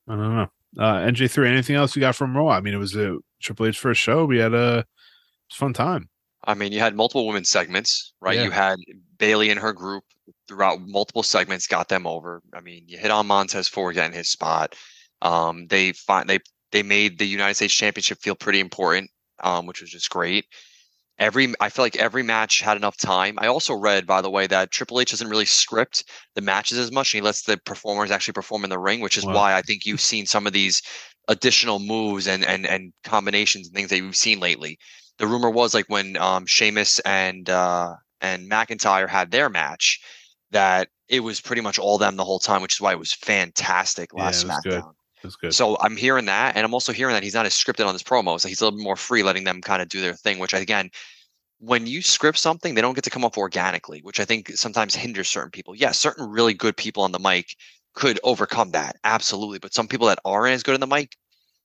I 0.07 0.15
don't 0.15 0.35
know. 0.35 0.47
Uh, 0.79 1.05
NJ3, 1.05 1.47
anything 1.47 1.75
else 1.75 1.95
you 1.95 1.99
got 1.99 2.15
from 2.15 2.35
Raw? 2.35 2.47
I 2.49 2.59
mean, 2.61 2.73
it 2.73 2.77
was 2.77 2.95
a 2.95 3.17
Triple 3.41 3.67
H 3.67 3.77
first 3.77 4.01
show. 4.01 4.25
We 4.25 4.39
had 4.39 4.53
a, 4.53 4.79
it 4.79 4.85
was 5.49 5.53
a 5.53 5.55
fun 5.55 5.73
time. 5.73 6.09
I 6.45 6.55
mean, 6.55 6.71
you 6.73 6.79
had 6.79 6.95
multiple 6.95 7.27
women's 7.27 7.49
segments, 7.49 8.13
right? 8.19 8.35
Yeah. 8.37 8.45
You 8.45 8.51
had 8.51 8.79
Bayley 9.19 9.49
and 9.51 9.59
her 9.59 9.71
group 9.71 10.03
throughout 10.47 10.81
multiple 10.81 11.23
segments, 11.23 11.67
got 11.67 11.87
them 11.89 12.05
over. 12.07 12.41
I 12.53 12.59
mean, 12.59 12.83
you 12.87 12.97
hit 12.97 13.11
on 13.11 13.27
Montez 13.27 13.67
Ford 13.69 13.95
getting 13.95 14.17
his 14.17 14.29
spot. 14.29 14.75
Um, 15.21 15.67
they 15.67 15.93
find 15.93 16.27
they 16.27 16.39
they 16.73 16.83
made 16.83 17.19
the 17.19 17.27
United 17.27 17.55
States 17.55 17.75
Championship 17.75 18.19
feel 18.21 18.35
pretty 18.35 18.61
important, 18.61 19.11
um, 19.43 19.67
which 19.67 19.81
was 19.81 19.91
just 19.91 20.11
great. 20.11 20.47
Every 21.19 21.53
I 21.59 21.69
feel 21.69 21.85
like 21.85 21.95
every 21.97 22.23
match 22.23 22.59
had 22.59 22.77
enough 22.77 22.97
time. 22.97 23.35
I 23.39 23.47
also 23.47 23.73
read, 23.75 24.07
by 24.07 24.21
the 24.21 24.31
way, 24.31 24.47
that 24.47 24.71
Triple 24.71 24.99
H 24.99 25.11
doesn't 25.11 25.29
really 25.29 25.45
script 25.45 26.03
the 26.35 26.41
matches 26.41 26.77
as 26.79 26.91
much, 26.91 27.13
and 27.13 27.19
he 27.19 27.21
lets 27.25 27.43
the 27.43 27.57
performers 27.57 28.11
actually 28.11 28.33
perform 28.33 28.63
in 28.63 28.69
the 28.71 28.79
ring, 28.79 28.99
which 29.01 29.17
is 29.17 29.27
Wow. 29.27 29.29
why 29.29 29.55
I 29.55 29.61
think 29.61 29.85
you've 29.85 30.01
seen 30.01 30.25
some 30.27 30.47
of 30.47 30.53
these 30.53 30.81
additional 31.27 31.79
moves 31.79 32.27
and 32.27 32.43
and 32.45 32.65
and 32.67 32.93
combinations 33.03 33.67
and 33.67 33.75
things 33.75 33.89
that 33.89 33.97
you've 33.97 34.15
seen 34.15 34.39
lately 34.39 34.77
the 35.19 35.27
rumor 35.27 35.49
was 35.49 35.73
like 35.73 35.85
when 35.87 36.17
um 36.17 36.45
Sheamus 36.45 36.99
and 36.99 37.49
uh 37.49 37.95
and 38.21 38.49
McIntyre 38.49 39.07
had 39.09 39.31
their 39.31 39.49
match 39.49 39.99
that 40.51 40.89
it 41.09 41.21
was 41.21 41.41
pretty 41.41 41.61
much 41.61 41.79
all 41.79 41.97
them 41.97 42.15
the 42.15 42.23
whole 42.25 42.39
time, 42.39 42.61
which 42.61 42.73
is 42.75 42.81
why 42.81 42.91
it 42.93 42.99
was 42.99 43.13
fantastic 43.13 44.13
Yeah, 44.15 44.39
last 44.39 44.43
it 44.43 44.45
was 44.45 44.59
good. 44.59 44.85
That's 45.23 45.35
good. 45.37 45.53
So 45.53 45.77
I'm 45.79 45.95
hearing 45.95 46.25
that, 46.25 46.55
and 46.55 46.65
I'm 46.65 46.73
also 46.73 46.91
hearing 46.91 47.13
that 47.13 47.23
he's 47.23 47.33
not 47.33 47.45
as 47.45 47.53
scripted 47.53 47.87
on 47.87 47.93
his 47.93 48.03
promos. 48.03 48.43
That 48.43 48.49
he's 48.49 48.61
a 48.61 48.65
little 48.65 48.77
bit 48.77 48.83
more 48.83 48.97
free, 48.97 49.23
letting 49.23 49.45
them 49.45 49.61
kind 49.61 49.81
of 49.81 49.87
do 49.87 50.01
their 50.01 50.13
thing. 50.13 50.37
Which 50.37 50.53
again, 50.53 50.91
when 51.59 51.87
you 51.87 52.01
script 52.01 52.37
something, 52.37 52.75
they 52.75 52.81
don't 52.81 52.93
get 52.93 53.05
to 53.05 53.09
come 53.09 53.23
up 53.23 53.37
organically, 53.37 54.01
which 54.01 54.19
I 54.19 54.25
think 54.25 54.49
sometimes 54.49 54.95
hinders 54.95 55.29
certain 55.29 55.51
people. 55.51 55.75
Yeah, 55.75 55.91
certain 55.91 56.29
really 56.29 56.53
good 56.53 56.75
people 56.75 57.03
on 57.03 57.13
the 57.13 57.19
mic 57.19 57.55
could 57.93 58.19
overcome 58.23 58.71
that, 58.71 58.97
absolutely. 59.05 59.59
But 59.59 59.73
some 59.73 59.87
people 59.87 60.07
that 60.07 60.19
aren't 60.25 60.53
as 60.53 60.63
good 60.63 60.73
on 60.73 60.81
the 60.81 60.87
mic, 60.87 61.15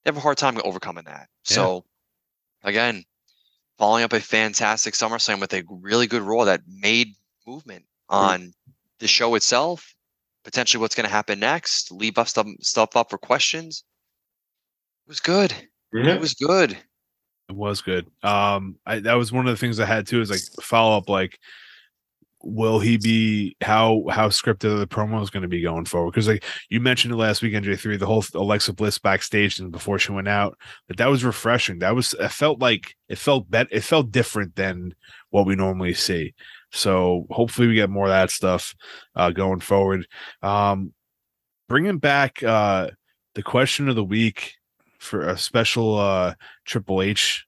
they 0.04 0.08
have 0.08 0.16
a 0.16 0.20
hard 0.20 0.38
time 0.38 0.58
overcoming 0.62 1.04
that. 1.04 1.28
Yeah. 1.50 1.54
So 1.54 1.84
again, 2.62 3.04
following 3.76 4.04
up 4.04 4.12
a 4.12 4.20
fantastic 4.20 4.94
SummerSlam 4.94 5.40
with 5.40 5.52
a 5.52 5.64
really 5.68 6.06
good 6.06 6.22
Raw 6.22 6.44
that 6.44 6.60
made 6.68 7.14
movement 7.46 7.86
on 8.08 8.52
the 9.00 9.08
show 9.08 9.34
itself, 9.34 9.94
potentially 10.44 10.80
what's 10.80 10.94
going 10.94 11.06
to 11.06 11.12
happen 11.12 11.40
next, 11.40 11.92
leave 11.92 12.18
up 12.18 12.28
stuff, 12.28 12.46
stuff 12.60 12.96
up 12.96 13.10
for 13.10 13.18
questions. 13.18 13.84
It 15.06 15.10
was 15.10 15.20
good. 15.20 15.54
It 15.92 16.20
was 16.20 16.34
good. 16.34 16.72
It 17.48 17.56
was 17.56 17.80
good. 17.80 18.06
Um, 18.22 18.76
I, 18.84 18.98
that 19.00 19.14
was 19.14 19.32
one 19.32 19.46
of 19.46 19.52
the 19.52 19.56
things 19.56 19.80
I 19.80 19.86
had 19.86 20.06
too. 20.06 20.20
Is 20.20 20.30
like 20.30 20.42
follow 20.62 20.98
up. 20.98 21.08
Like, 21.08 21.38
will 22.42 22.78
he 22.78 22.98
be 22.98 23.56
how 23.62 24.04
how 24.10 24.28
scripted 24.28 24.66
are 24.66 24.78
the 24.78 24.86
promo 24.86 25.22
is 25.22 25.30
going 25.30 25.42
to 25.42 25.48
be 25.48 25.62
going 25.62 25.86
forward? 25.86 26.10
Because 26.10 26.28
like 26.28 26.44
you 26.68 26.80
mentioned 26.80 27.14
it 27.14 27.16
last 27.16 27.40
week, 27.40 27.54
NJ 27.54 27.78
three, 27.78 27.96
the 27.96 28.04
whole 28.04 28.24
Alexa 28.34 28.74
Bliss 28.74 28.98
backstage 28.98 29.58
and 29.58 29.72
before 29.72 29.98
she 29.98 30.12
went 30.12 30.28
out, 30.28 30.58
but 30.88 30.98
that 30.98 31.08
was 31.08 31.24
refreshing. 31.24 31.78
That 31.78 31.94
was 31.94 32.14
it 32.20 32.30
felt 32.30 32.60
like 32.60 32.94
it 33.08 33.16
felt 33.16 33.50
bet 33.50 33.68
it 33.70 33.80
felt 33.80 34.12
different 34.12 34.56
than 34.56 34.94
what 35.30 35.46
we 35.46 35.56
normally 35.56 35.94
see. 35.94 36.34
So 36.72 37.26
hopefully 37.30 37.68
we 37.68 37.74
get 37.74 37.90
more 37.90 38.06
of 38.06 38.10
that 38.10 38.30
stuff 38.30 38.74
uh, 39.14 39.30
going 39.30 39.60
forward. 39.60 40.06
Um, 40.42 40.92
bringing 41.68 41.98
back 41.98 42.42
uh, 42.42 42.90
the 43.34 43.42
question 43.42 43.88
of 43.88 43.96
the 43.96 44.04
week 44.04 44.54
for 44.98 45.22
a 45.22 45.38
special 45.38 45.96
uh, 45.96 46.34
Triple 46.64 47.02
H 47.02 47.46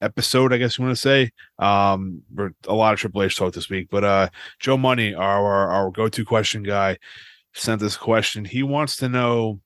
episode, 0.00 0.52
I 0.52 0.58
guess 0.58 0.78
you 0.78 0.84
want 0.84 0.96
to 0.96 1.00
say. 1.00 1.30
Um, 1.58 2.22
a 2.66 2.74
lot 2.74 2.94
of 2.94 2.98
Triple 2.98 3.22
H 3.22 3.36
talk 3.36 3.52
this 3.52 3.68
week, 3.70 3.88
but 3.90 4.04
uh, 4.04 4.28
Joe 4.58 4.76
Money, 4.76 5.14
our 5.14 5.70
our 5.70 5.90
go-to 5.90 6.24
question 6.24 6.62
guy, 6.62 6.96
sent 7.54 7.80
this 7.80 7.96
question. 7.96 8.44
He 8.44 8.62
wants 8.62 8.96
to 8.96 9.08
know 9.08 9.60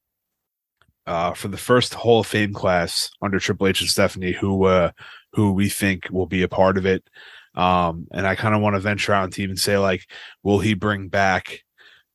uh, 1.07 1.35
for 1.35 1.48
the 1.48 1.57
first 1.57 1.94
Hall 1.94 2.20
of 2.20 2.26
Fame 2.26 2.52
class 2.52 3.11
under 3.22 3.38
Triple 3.38 3.68
H 3.68 3.80
and 3.80 3.90
Stephanie, 3.90 4.33
who 4.33 4.64
uh, 4.64 4.90
who 5.33 5.52
we 5.52 5.68
think 5.68 6.09
will 6.11 6.26
be 6.26 6.42
a 6.42 6.48
part 6.48 6.76
of 6.78 6.87
it. 6.87 7.09
Um, 7.55 8.09
and 8.12 8.27
I 8.27 8.35
kind 8.35 8.55
of 8.55 8.61
want 8.61 8.75
to 8.75 8.81
venture 8.81 9.12
out 9.12 9.33
to 9.33 9.43
even 9.43 9.57
say 9.57 9.79
like, 9.79 10.09
will 10.43 10.59
he 10.59 10.75
bring 10.75 11.09
back 11.09 11.61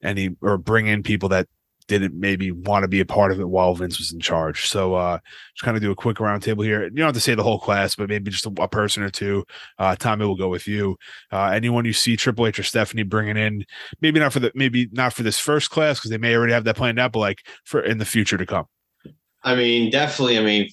any 0.01 0.35
or 0.41 0.57
bring 0.57 0.87
in 0.87 1.03
people 1.03 1.29
that 1.29 1.47
didn't 1.89 2.13
maybe 2.13 2.51
want 2.51 2.83
to 2.83 2.87
be 2.87 2.99
a 2.99 3.05
part 3.05 3.31
of 3.31 3.39
it 3.39 3.49
while 3.49 3.73
Vince 3.73 3.97
was 3.97 4.13
in 4.13 4.19
charge. 4.19 4.67
So 4.69 4.93
uh 4.93 5.17
just 5.53 5.65
kind 5.65 5.75
of 5.75 5.81
do 5.83 5.91
a 5.91 5.95
quick 5.95 6.17
roundtable 6.17 6.63
here. 6.63 6.83
You 6.83 6.91
don't 6.91 7.07
have 7.07 7.15
to 7.15 7.19
say 7.19 7.35
the 7.35 7.43
whole 7.43 7.59
class, 7.59 7.95
but 7.95 8.07
maybe 8.07 8.31
just 8.31 8.45
a, 8.45 8.53
a 8.61 8.67
person 8.69 9.03
or 9.03 9.09
two. 9.09 9.43
Uh 9.77 9.95
Tommy 9.95 10.25
will 10.25 10.35
go 10.35 10.47
with 10.47 10.67
you. 10.67 10.95
Uh 11.31 11.47
anyone 11.47 11.83
you 11.83 11.91
see 11.91 12.15
Triple 12.15 12.47
H 12.47 12.59
or 12.59 12.63
Stephanie 12.63 13.03
bringing 13.03 13.35
in, 13.35 13.65
maybe 14.01 14.19
not 14.19 14.31
for 14.31 14.39
the 14.39 14.51
maybe 14.55 14.87
not 14.93 15.13
for 15.13 15.23
this 15.23 15.39
first 15.39 15.71
class 15.71 15.99
because 15.99 16.11
they 16.11 16.17
may 16.17 16.35
already 16.35 16.53
have 16.53 16.63
that 16.63 16.77
planned 16.77 16.99
out, 16.99 17.11
but 17.11 17.19
like 17.19 17.45
for 17.65 17.81
in 17.81 17.97
the 17.97 18.05
future 18.05 18.37
to 18.37 18.45
come. 18.45 18.65
I 19.43 19.55
mean, 19.55 19.89
definitely. 19.89 20.37
I 20.37 20.43
mean, 20.43 20.69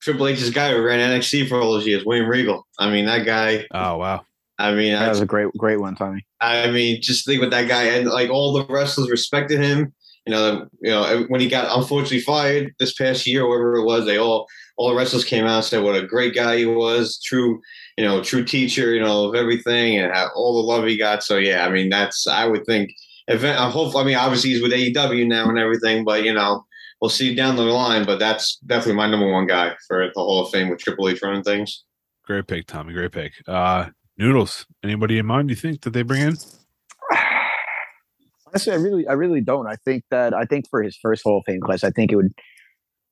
Triple 0.00 0.28
H's 0.28 0.50
guy 0.50 0.72
who 0.72 0.82
ran 0.82 0.98
NXT 0.98 1.48
for 1.48 1.60
all 1.60 1.72
those 1.72 1.86
years, 1.86 2.04
William 2.04 2.28
Regal. 2.28 2.66
I 2.78 2.90
mean, 2.90 3.06
that 3.06 3.24
guy. 3.24 3.66
Oh 3.72 3.96
wow. 3.96 4.24
I 4.58 4.74
mean, 4.74 4.92
That 4.92 5.06
I, 5.06 5.08
was 5.08 5.20
a 5.20 5.26
great, 5.26 5.50
great 5.56 5.80
one, 5.80 5.94
Tommy. 5.94 6.26
I 6.40 6.70
mean, 6.70 7.00
just 7.00 7.24
think 7.24 7.40
what 7.40 7.50
that 7.50 7.66
guy 7.66 7.84
and 7.84 8.08
like 8.08 8.30
all 8.30 8.52
the 8.52 8.66
wrestlers 8.66 9.10
respected 9.10 9.60
him. 9.60 9.92
You 10.26 10.32
know, 10.34 10.68
you 10.82 10.90
know 10.90 11.24
when 11.28 11.40
he 11.40 11.48
got 11.48 11.74
unfortunately 11.76 12.20
fired 12.20 12.74
this 12.78 12.92
past 12.92 13.26
year, 13.26 13.42
or 13.42 13.48
whatever 13.48 13.76
it 13.76 13.84
was, 13.84 14.04
they 14.04 14.18
all 14.18 14.46
all 14.76 14.90
the 14.90 14.94
wrestlers 14.94 15.24
came 15.24 15.46
out 15.46 15.56
and 15.56 15.64
said 15.64 15.82
what 15.82 15.96
a 15.96 16.06
great 16.06 16.34
guy 16.34 16.58
he 16.58 16.66
was, 16.66 17.18
true, 17.22 17.60
you 17.96 18.04
know, 18.04 18.22
true 18.22 18.44
teacher, 18.44 18.92
you 18.92 19.00
know, 19.00 19.28
of 19.28 19.34
everything, 19.34 19.98
and 19.98 20.12
how, 20.12 20.28
all 20.34 20.54
the 20.54 20.68
love 20.68 20.86
he 20.86 20.96
got. 20.96 21.22
So 21.22 21.38
yeah, 21.38 21.66
I 21.66 21.70
mean, 21.70 21.88
that's 21.88 22.26
I 22.26 22.46
would 22.46 22.64
think. 22.66 22.92
Event, 23.28 23.60
I 23.60 23.70
hope. 23.70 23.94
I 23.94 24.02
mean, 24.02 24.16
obviously 24.16 24.50
he's 24.50 24.62
with 24.62 24.72
AEW 24.72 25.26
now 25.26 25.48
and 25.48 25.58
everything, 25.58 26.04
but 26.04 26.24
you 26.24 26.34
know, 26.34 26.64
we'll 27.00 27.10
see 27.10 27.34
down 27.34 27.56
the 27.56 27.62
line. 27.62 28.04
But 28.04 28.18
that's 28.18 28.56
definitely 28.66 28.94
my 28.94 29.08
number 29.08 29.30
one 29.30 29.46
guy 29.46 29.74
for 29.86 30.06
the 30.14 30.20
Hall 30.20 30.44
of 30.44 30.50
Fame 30.50 30.68
with 30.68 30.80
Triple 30.80 31.08
H 31.08 31.22
running 31.22 31.42
things. 31.42 31.84
Great 32.24 32.46
pick, 32.46 32.66
Tommy. 32.66 32.92
Great 32.92 33.12
pick. 33.12 33.32
Uh 33.46 33.86
Noodles. 34.20 34.66
Anybody 34.84 35.18
in 35.18 35.26
mind? 35.26 35.48
You 35.48 35.56
think 35.56 35.80
that 35.80 35.90
they 35.90 36.02
bring 36.02 36.22
in? 36.22 36.36
Honestly, 38.46 38.72
I 38.72 38.76
really, 38.76 39.08
I 39.08 39.12
really 39.12 39.40
don't. 39.40 39.66
I 39.66 39.76
think 39.76 40.04
that 40.10 40.34
I 40.34 40.44
think 40.44 40.68
for 40.68 40.82
his 40.82 40.96
first 41.00 41.22
Hall 41.22 41.38
of 41.38 41.44
Fame 41.46 41.60
class, 41.60 41.82
I 41.84 41.90
think 41.90 42.12
it 42.12 42.16
would. 42.16 42.32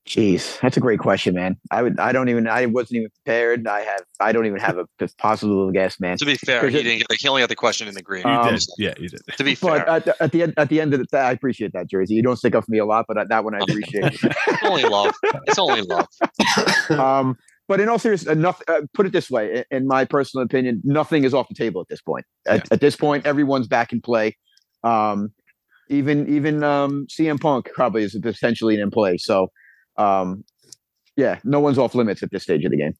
Jeez, 0.08 0.58
that's 0.60 0.78
a 0.78 0.80
great 0.80 0.98
question, 1.00 1.34
man. 1.34 1.58
I 1.70 1.82
would. 1.82 2.00
I 2.00 2.12
don't 2.12 2.30
even. 2.30 2.48
I 2.48 2.64
wasn't 2.64 2.96
even 2.96 3.10
prepared. 3.10 3.66
I 3.66 3.80
have. 3.80 4.00
I 4.20 4.32
don't 4.32 4.46
even 4.46 4.58
have 4.58 4.78
a 4.78 4.86
possible 5.18 5.70
guess, 5.70 6.00
man. 6.00 6.16
To 6.16 6.24
be 6.24 6.36
fair, 6.36 6.66
he 6.66 6.82
didn't 6.82 7.06
get, 7.06 7.20
he 7.20 7.28
only 7.28 7.42
got 7.42 7.50
the 7.50 7.54
question 7.56 7.86
in 7.88 7.94
the 7.94 8.02
green. 8.02 8.22
You 8.26 8.32
Um, 8.32 8.54
did. 8.54 8.64
Yeah, 8.78 8.94
you 8.98 9.10
did. 9.10 9.20
to 9.36 9.44
be 9.44 9.54
fair, 9.54 9.84
But 9.84 9.88
at 9.88 10.04
the, 10.06 10.22
at 10.22 10.32
the 10.32 10.42
end, 10.44 10.54
at 10.56 10.70
the 10.70 10.80
end 10.80 10.94
of 10.94 11.00
the 11.00 11.06
day, 11.06 11.20
I 11.20 11.32
appreciate 11.32 11.74
that, 11.74 11.90
Jersey. 11.90 12.14
You 12.14 12.22
don't 12.22 12.36
stick 12.36 12.54
up 12.54 12.64
for 12.64 12.70
me 12.70 12.78
a 12.78 12.86
lot, 12.86 13.04
but 13.06 13.28
that 13.28 13.44
one 13.44 13.54
I 13.54 13.58
appreciate. 13.58 14.18
it's 14.22 14.62
only 14.62 14.84
love. 14.84 15.14
It's 15.46 15.58
only 15.58 15.82
love. 15.82 16.06
um, 16.98 17.36
but 17.68 17.78
in 17.78 17.90
all 17.90 17.98
seriousness, 17.98 18.32
enough. 18.32 18.62
Uh, 18.66 18.80
put 18.94 19.04
it 19.04 19.12
this 19.12 19.30
way, 19.30 19.58
in, 19.70 19.82
in 19.82 19.86
my 19.86 20.06
personal 20.06 20.42
opinion, 20.42 20.80
nothing 20.84 21.24
is 21.24 21.34
off 21.34 21.48
the 21.48 21.54
table 21.54 21.82
at 21.82 21.88
this 21.88 22.00
point. 22.00 22.24
At, 22.46 22.72
at 22.72 22.80
this 22.80 22.96
point, 22.96 23.26
everyone's 23.26 23.68
back 23.68 23.92
in 23.92 24.00
play. 24.00 24.38
Um, 24.84 25.32
even 25.90 26.34
even 26.34 26.64
um, 26.64 27.06
CM 27.10 27.38
Punk 27.38 27.68
probably 27.74 28.04
is 28.04 28.18
potentially 28.22 28.80
in 28.80 28.90
play. 28.90 29.18
So, 29.18 29.48
um, 29.98 30.44
yeah, 31.16 31.40
no 31.44 31.60
one's 31.60 31.78
off 31.78 31.94
limits 31.94 32.22
at 32.22 32.30
this 32.30 32.44
stage 32.44 32.64
of 32.64 32.70
the 32.70 32.76
game 32.78 32.94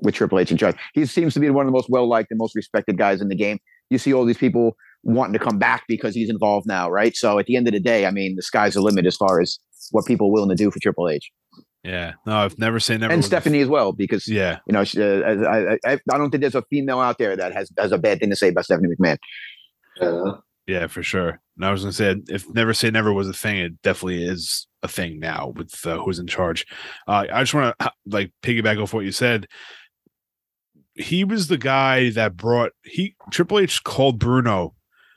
with 0.00 0.14
Triple 0.14 0.38
H 0.38 0.50
in 0.50 0.56
charge. 0.56 0.76
He 0.94 1.04
seems 1.06 1.34
to 1.34 1.40
be 1.40 1.50
one 1.50 1.66
of 1.66 1.68
the 1.68 1.76
most 1.76 1.90
well 1.90 2.08
liked 2.08 2.30
and 2.30 2.38
most 2.38 2.54
respected 2.54 2.96
guys 2.96 3.20
in 3.20 3.28
the 3.28 3.34
game. 3.36 3.58
You 3.90 3.98
see 3.98 4.14
all 4.14 4.24
these 4.24 4.38
people 4.38 4.76
wanting 5.02 5.32
to 5.32 5.38
come 5.38 5.58
back 5.58 5.84
because 5.88 6.14
he's 6.14 6.30
involved 6.30 6.66
now, 6.66 6.88
right? 6.90 7.16
So 7.16 7.38
at 7.38 7.46
the 7.46 7.56
end 7.56 7.66
of 7.68 7.72
the 7.72 7.80
day, 7.80 8.06
I 8.06 8.10
mean, 8.10 8.36
the 8.36 8.42
sky's 8.42 8.74
the 8.74 8.80
limit 8.80 9.06
as 9.06 9.16
far 9.16 9.40
as 9.40 9.58
what 9.90 10.04
people 10.06 10.28
are 10.28 10.32
willing 10.32 10.50
to 10.50 10.54
do 10.56 10.70
for 10.70 10.78
Triple 10.80 11.08
H 11.08 11.30
Yeah. 11.84 12.12
No, 12.26 12.36
I've 12.36 12.58
never 12.58 12.78
seen 12.80 13.00
never. 13.00 13.12
and 13.12 13.24
Stephanie 13.24 13.60
as 13.60 13.68
well, 13.68 13.92
because 13.92 14.28
Yeah. 14.28 14.58
you 14.66 14.72
know, 14.72 14.84
she, 14.84 15.02
uh, 15.02 15.06
I, 15.22 15.72
I, 15.72 15.78
I 15.86 15.92
I 16.12 16.18
don't 16.18 16.30
think 16.30 16.42
there's 16.42 16.54
a 16.54 16.62
female 16.70 17.00
out 17.00 17.18
there 17.18 17.34
that 17.36 17.52
has 17.52 17.70
has 17.78 17.90
a 17.92 17.98
bad 17.98 18.20
thing 18.20 18.30
to 18.30 18.36
say 18.36 18.48
about 18.48 18.64
Stephanie 18.66 18.88
McMahon. 19.00 19.16
Uh, 20.00 20.36
Yeah, 20.68 20.86
for 20.86 21.02
sure. 21.02 21.40
And 21.56 21.64
I 21.64 21.72
was 21.72 21.80
gonna 21.80 21.92
say, 21.92 22.14
if 22.28 22.46
never 22.50 22.74
say 22.74 22.90
never 22.90 23.10
was 23.12 23.26
a 23.26 23.32
thing, 23.32 23.56
it 23.56 23.80
definitely 23.80 24.22
is 24.24 24.66
a 24.82 24.88
thing 24.88 25.18
now 25.18 25.54
with 25.56 25.74
uh, 25.86 25.96
who's 25.98 26.18
in 26.18 26.26
charge. 26.26 26.66
Uh, 27.08 27.24
I 27.32 27.40
just 27.42 27.54
want 27.54 27.74
to 27.80 27.90
like 28.06 28.32
piggyback 28.42 28.80
off 28.80 28.92
what 28.92 29.06
you 29.06 29.10
said. 29.10 29.48
He 30.94 31.24
was 31.24 31.48
the 31.48 31.56
guy 31.56 32.10
that 32.10 32.36
brought 32.36 32.72
he 32.84 33.16
Triple 33.32 33.60
H 33.60 33.82
called 33.82 34.18
Bruno 34.18 34.74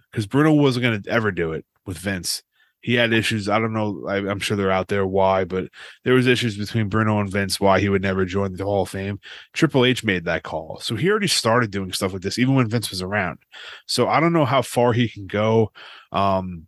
because 0.09 0.25
Bruno 0.25 0.53
wasn't 0.53 1.03
to 1.03 1.11
ever 1.11 1.31
do 1.31 1.51
it 1.51 1.65
with 1.85 1.97
Vince. 1.97 2.43
He 2.81 2.95
had 2.95 3.13
issues. 3.13 3.47
I 3.47 3.59
don't 3.59 3.73
know. 3.73 4.05
I, 4.07 4.17
am 4.17 4.39
sure 4.39 4.57
they're 4.57 4.71
out 4.71 4.87
there 4.87 5.05
why, 5.05 5.43
but 5.43 5.69
there 6.03 6.13
was 6.13 6.27
issues 6.27 6.57
between 6.57 6.89
Bruno 6.89 7.19
and 7.19 7.31
Vince 7.31 7.59
why 7.59 7.79
he 7.79 7.89
would 7.89 8.01
never 8.01 8.25
join 8.25 8.53
the 8.53 8.63
Hall 8.63 8.83
of 8.83 8.89
Fame. 8.89 9.19
Triple 9.53 9.85
H 9.85 10.03
made 10.03 10.25
that 10.25 10.43
call, 10.43 10.79
so 10.81 10.95
he 10.95 11.09
already 11.09 11.27
started 11.27 11.71
doing 11.71 11.91
stuff 11.93 12.13
like 12.13 12.21
this 12.21 12.39
even 12.39 12.55
when 12.55 12.69
Vince 12.69 12.89
was 12.89 13.01
around. 13.01 13.39
So 13.85 14.07
I 14.07 14.19
don't 14.19 14.33
know 14.33 14.45
how 14.45 14.61
far 14.61 14.93
he 14.93 15.07
can 15.07 15.27
go. 15.27 15.71
Um, 16.11 16.67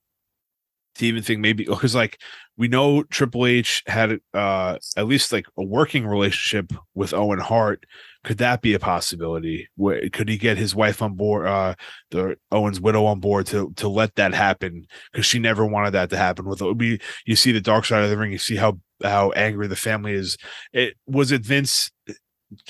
to 0.95 1.05
even 1.05 1.23
think 1.23 1.39
maybe 1.39 1.65
because 1.65 1.95
like 1.95 2.19
we 2.57 2.67
know 2.67 3.03
Triple 3.03 3.45
H 3.45 3.83
had 3.87 4.19
uh 4.33 4.77
at 4.95 5.07
least 5.07 5.31
like 5.31 5.47
a 5.57 5.63
working 5.63 6.05
relationship 6.05 6.71
with 6.93 7.13
Owen 7.13 7.39
Hart 7.39 7.85
could 8.23 8.37
that 8.37 8.61
be 8.61 8.73
a 8.73 8.79
possibility? 8.79 9.67
Could 10.13 10.29
he 10.29 10.37
get 10.37 10.57
his 10.57 10.73
wife 10.73 11.01
on 11.01 11.13
board, 11.15 11.45
uh, 11.45 11.75
the 12.09 12.37
Owens 12.51 12.79
widow 12.79 13.05
on 13.05 13.19
board 13.19 13.47
to 13.47 13.73
to 13.75 13.87
let 13.89 14.15
that 14.15 14.33
happen? 14.33 14.87
Because 15.11 15.25
she 15.25 15.39
never 15.39 15.65
wanted 15.65 15.91
that 15.91 16.09
to 16.11 16.17
happen. 16.17 16.45
With 16.45 16.61
we, 16.61 16.99
you 17.25 17.35
see 17.35 17.51
the 17.51 17.61
dark 17.61 17.85
side 17.85 18.03
of 18.03 18.09
the 18.09 18.17
ring. 18.17 18.31
You 18.31 18.37
see 18.37 18.55
how 18.55 18.79
how 19.03 19.31
angry 19.31 19.67
the 19.67 19.75
family 19.75 20.13
is. 20.13 20.37
It 20.71 20.95
was 21.05 21.31
it 21.31 21.45
Vince 21.45 21.91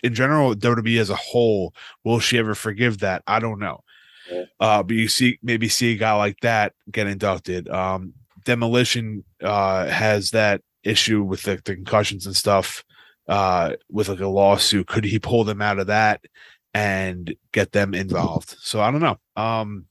in 0.01 0.15
general, 0.15 0.55
WWE 0.55 0.99
as 0.99 1.09
a 1.09 1.15
whole. 1.15 1.73
Will 2.03 2.19
she 2.19 2.37
ever 2.37 2.55
forgive 2.55 2.99
that? 2.99 3.21
I 3.27 3.39
don't 3.39 3.59
know. 3.59 3.83
Yeah. 4.31 4.43
Uh, 4.59 4.83
but 4.83 4.95
you 4.95 5.07
see, 5.07 5.37
maybe 5.43 5.67
see 5.67 5.93
a 5.93 5.97
guy 5.97 6.13
like 6.13 6.39
that 6.41 6.73
get 6.91 7.07
inducted. 7.07 7.69
Um, 7.69 8.13
Demolition 8.45 9.23
uh, 9.41 9.87
has 9.87 10.31
that 10.31 10.61
issue 10.83 11.23
with 11.23 11.43
the, 11.43 11.61
the 11.63 11.75
concussions 11.75 12.25
and 12.25 12.35
stuff 12.35 12.83
uh, 13.27 13.73
with 13.89 14.09
like 14.09 14.19
a 14.19 14.27
lawsuit. 14.27 14.87
Could 14.87 15.05
he 15.05 15.19
pull 15.19 15.43
them 15.43 15.61
out 15.61 15.79
of 15.79 15.87
that 15.87 16.21
and 16.73 17.33
get 17.51 17.71
them 17.71 17.93
involved? 17.93 18.55
So 18.59 18.81
I 18.81 18.91
don't 18.91 19.01
know. 19.01 19.19
Um, 19.35 19.85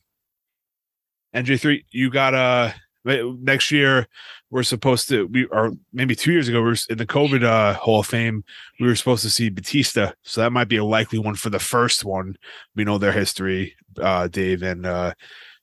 NJ3, 1.34 1.84
you 1.90 2.10
got 2.10 2.34
a 2.34 2.74
next 3.04 3.70
year 3.70 4.06
we're 4.50 4.62
supposed 4.62 5.08
to 5.08 5.26
we 5.26 5.44
or 5.46 5.72
maybe 5.92 6.14
two 6.14 6.32
years 6.32 6.48
ago 6.48 6.62
we 6.62 6.70
are 6.70 6.76
in 6.88 6.98
the 6.98 7.06
COVID 7.06 7.42
uh, 7.42 7.74
Hall 7.74 8.00
of 8.00 8.06
Fame 8.06 8.44
we 8.78 8.86
were 8.86 8.94
supposed 8.94 9.22
to 9.22 9.30
see 9.30 9.50
Batista 9.50 10.12
so 10.22 10.40
that 10.40 10.52
might 10.52 10.68
be 10.68 10.76
a 10.76 10.84
likely 10.84 11.18
one 11.18 11.34
for 11.34 11.50
the 11.50 11.58
first 11.58 12.04
one 12.04 12.36
we 12.76 12.84
know 12.84 12.98
their 12.98 13.12
history 13.12 13.74
uh, 14.00 14.28
Dave 14.28 14.62
and 14.62 14.86
uh, 14.86 15.14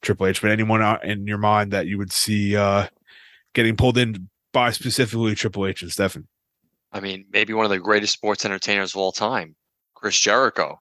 Triple 0.01 0.27
H 0.27 0.41
but 0.41 0.51
anyone 0.51 0.81
out 0.81 1.05
in 1.05 1.27
your 1.27 1.37
mind 1.37 1.71
that 1.71 1.87
you 1.87 1.97
would 1.97 2.11
see 2.11 2.57
uh, 2.57 2.87
getting 3.53 3.77
pulled 3.77 3.97
in 3.97 4.29
by 4.51 4.71
specifically 4.71 5.35
Triple 5.35 5.65
H 5.65 5.81
and 5.81 5.91
Stefan 5.91 6.27
I 6.91 6.99
mean, 6.99 7.25
maybe 7.31 7.53
one 7.53 7.65
of 7.65 7.71
the 7.71 7.79
greatest 7.79 8.13
sports 8.13 8.45
entertainers 8.45 8.93
of 8.93 8.97
all 8.97 9.11
time, 9.11 9.55
Chris 9.95 10.17
Jericho. 10.19 10.79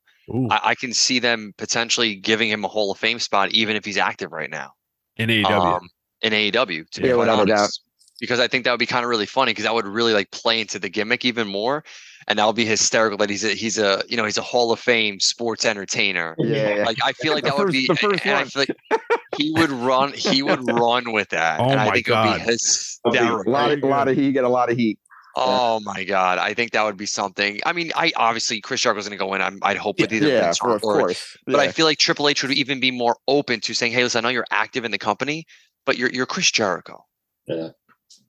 I, 0.50 0.60
I, 0.64 0.74
can 0.74 0.92
see 0.92 1.20
them 1.20 1.54
potentially 1.56 2.14
giving 2.14 2.50
him 2.50 2.62
a 2.62 2.68
Hall 2.68 2.90
of 2.90 2.98
Fame 2.98 3.18
spot, 3.18 3.50
even 3.52 3.76
if 3.76 3.84
he's 3.84 3.96
active 3.96 4.30
right 4.30 4.50
now 4.50 4.72
in 5.16 5.30
AEW. 5.30 5.76
Um, 5.76 5.88
in 6.20 6.32
AEW, 6.32 6.90
to 6.90 7.00
yeah, 7.00 7.08
be 7.08 7.12
quite 7.14 7.28
honest, 7.28 7.82
because 8.20 8.40
I 8.40 8.48
think 8.48 8.64
that 8.64 8.70
would 8.70 8.80
be 8.80 8.86
kind 8.86 9.04
of 9.04 9.10
really 9.10 9.26
funny 9.26 9.52
because 9.52 9.64
that 9.64 9.72
would 9.72 9.86
really 9.86 10.12
like 10.12 10.30
play 10.30 10.60
into 10.60 10.78
the 10.78 10.88
gimmick 10.88 11.24
even 11.24 11.48
more, 11.48 11.84
and 12.26 12.38
that 12.38 12.46
would 12.46 12.56
be 12.56 12.64
hysterical. 12.64 13.16
That 13.18 13.30
he's 13.30 13.44
a 13.44 13.54
he's 13.54 13.78
a 13.78 14.02
you 14.08 14.16
know 14.16 14.24
he's 14.24 14.38
a 14.38 14.42
Hall 14.42 14.72
of 14.72 14.80
Fame 14.80 15.20
sports 15.20 15.64
entertainer. 15.64 16.34
Yeah, 16.38 16.84
like 16.86 16.98
I 17.02 17.12
feel 17.12 17.34
like 17.34 17.44
that 17.44 17.52
first, 17.56 17.64
would 17.64 17.72
be. 17.72 17.88
And, 17.88 18.20
and 18.24 18.34
I 18.34 18.44
feel 18.44 18.64
like 18.68 19.08
he 19.36 19.52
would 19.52 19.70
run. 19.70 20.12
He 20.12 20.42
would 20.42 20.68
run 20.70 21.12
with 21.12 21.30
that. 21.30 21.60
Oh 21.60 21.70
and 21.70 21.76
my 21.76 21.86
I 21.88 21.90
think 21.92 22.06
god! 22.06 22.26
It 22.26 22.30
would 22.30 22.38
be 22.38 22.50
hysterical. 22.52 23.42
A 23.46 23.50
lot, 23.50 23.70
of, 23.70 23.82
a 23.82 23.86
lot 23.86 24.08
of 24.08 24.16
heat. 24.16 24.32
Get 24.32 24.44
a 24.44 24.48
lot 24.48 24.70
of 24.70 24.76
heat. 24.76 24.98
Oh 25.40 25.80
my 25.80 26.04
god, 26.04 26.38
I 26.38 26.54
think 26.54 26.72
that 26.72 26.84
would 26.84 26.96
be 26.96 27.06
something. 27.06 27.60
I 27.64 27.72
mean, 27.72 27.92
I 27.94 28.12
obviously 28.16 28.60
Chris 28.60 28.80
Jericho's 28.80 29.08
going 29.08 29.18
to 29.18 29.24
go 29.24 29.34
in. 29.34 29.40
i 29.40 29.50
would 29.50 29.76
hope 29.76 30.00
with 30.00 30.12
either 30.12 30.28
yeah, 30.28 30.44
Vince 30.44 30.60
or, 30.60 30.74
of 30.74 30.82
course. 30.82 31.36
But 31.46 31.56
yeah. 31.56 31.58
I 31.58 31.68
feel 31.68 31.86
like 31.86 31.98
Triple 31.98 32.28
H 32.28 32.42
would 32.42 32.52
even 32.52 32.80
be 32.80 32.90
more 32.90 33.16
open 33.26 33.60
to 33.60 33.74
saying, 33.74 33.92
"Hey, 33.92 34.02
listen, 34.02 34.24
I 34.24 34.28
know 34.28 34.32
you're 34.32 34.46
active 34.50 34.84
in 34.84 34.90
the 34.90 34.98
company, 34.98 35.46
but 35.86 35.96
you're 35.96 36.10
you're 36.10 36.26
Chris 36.26 36.50
Jericho. 36.50 37.04
Yeah. 37.46 37.70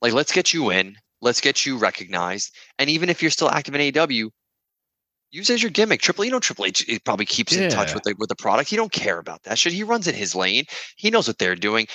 Like, 0.02 0.14
let's 0.14 0.32
get 0.32 0.54
you 0.54 0.70
in. 0.72 0.96
Let's 1.22 1.42
get 1.42 1.66
you 1.66 1.78
recognized. 1.78 2.56
And 2.78 2.90
even 2.90 3.10
if 3.10 3.22
you're 3.22 3.32
still 3.32 3.50
active 3.50 3.76
in 3.76 3.82
AEW, 3.82 4.30
use 5.32 5.50
as 5.50 5.62
your 5.62 5.70
gimmick. 5.70 6.02
Triple, 6.02 6.26
you 6.26 6.32
know, 6.32 6.40
Triple 6.40 6.66
H 6.66 6.86
eh, 6.88 7.00
probably 7.04 7.26
keeps 7.26 7.54
yeah. 7.56 7.64
in 7.64 7.72
touch 7.72 7.94
with 7.94 8.04
the 8.04 8.16
with 8.18 8.30
the 8.30 8.36
product. 8.36 8.70
He 8.70 8.76
don't 8.76 8.92
care 8.92 9.20
about 9.20 9.44
that 9.44 9.58
shit. 9.58 9.74
He 9.74 9.84
runs 9.84 10.08
in 10.08 10.16
his 10.16 10.36
lane. 10.36 10.66
He 10.96 11.10
knows 11.10 11.28
what 11.28 11.38
they're 11.38 11.56
doing 11.56 11.88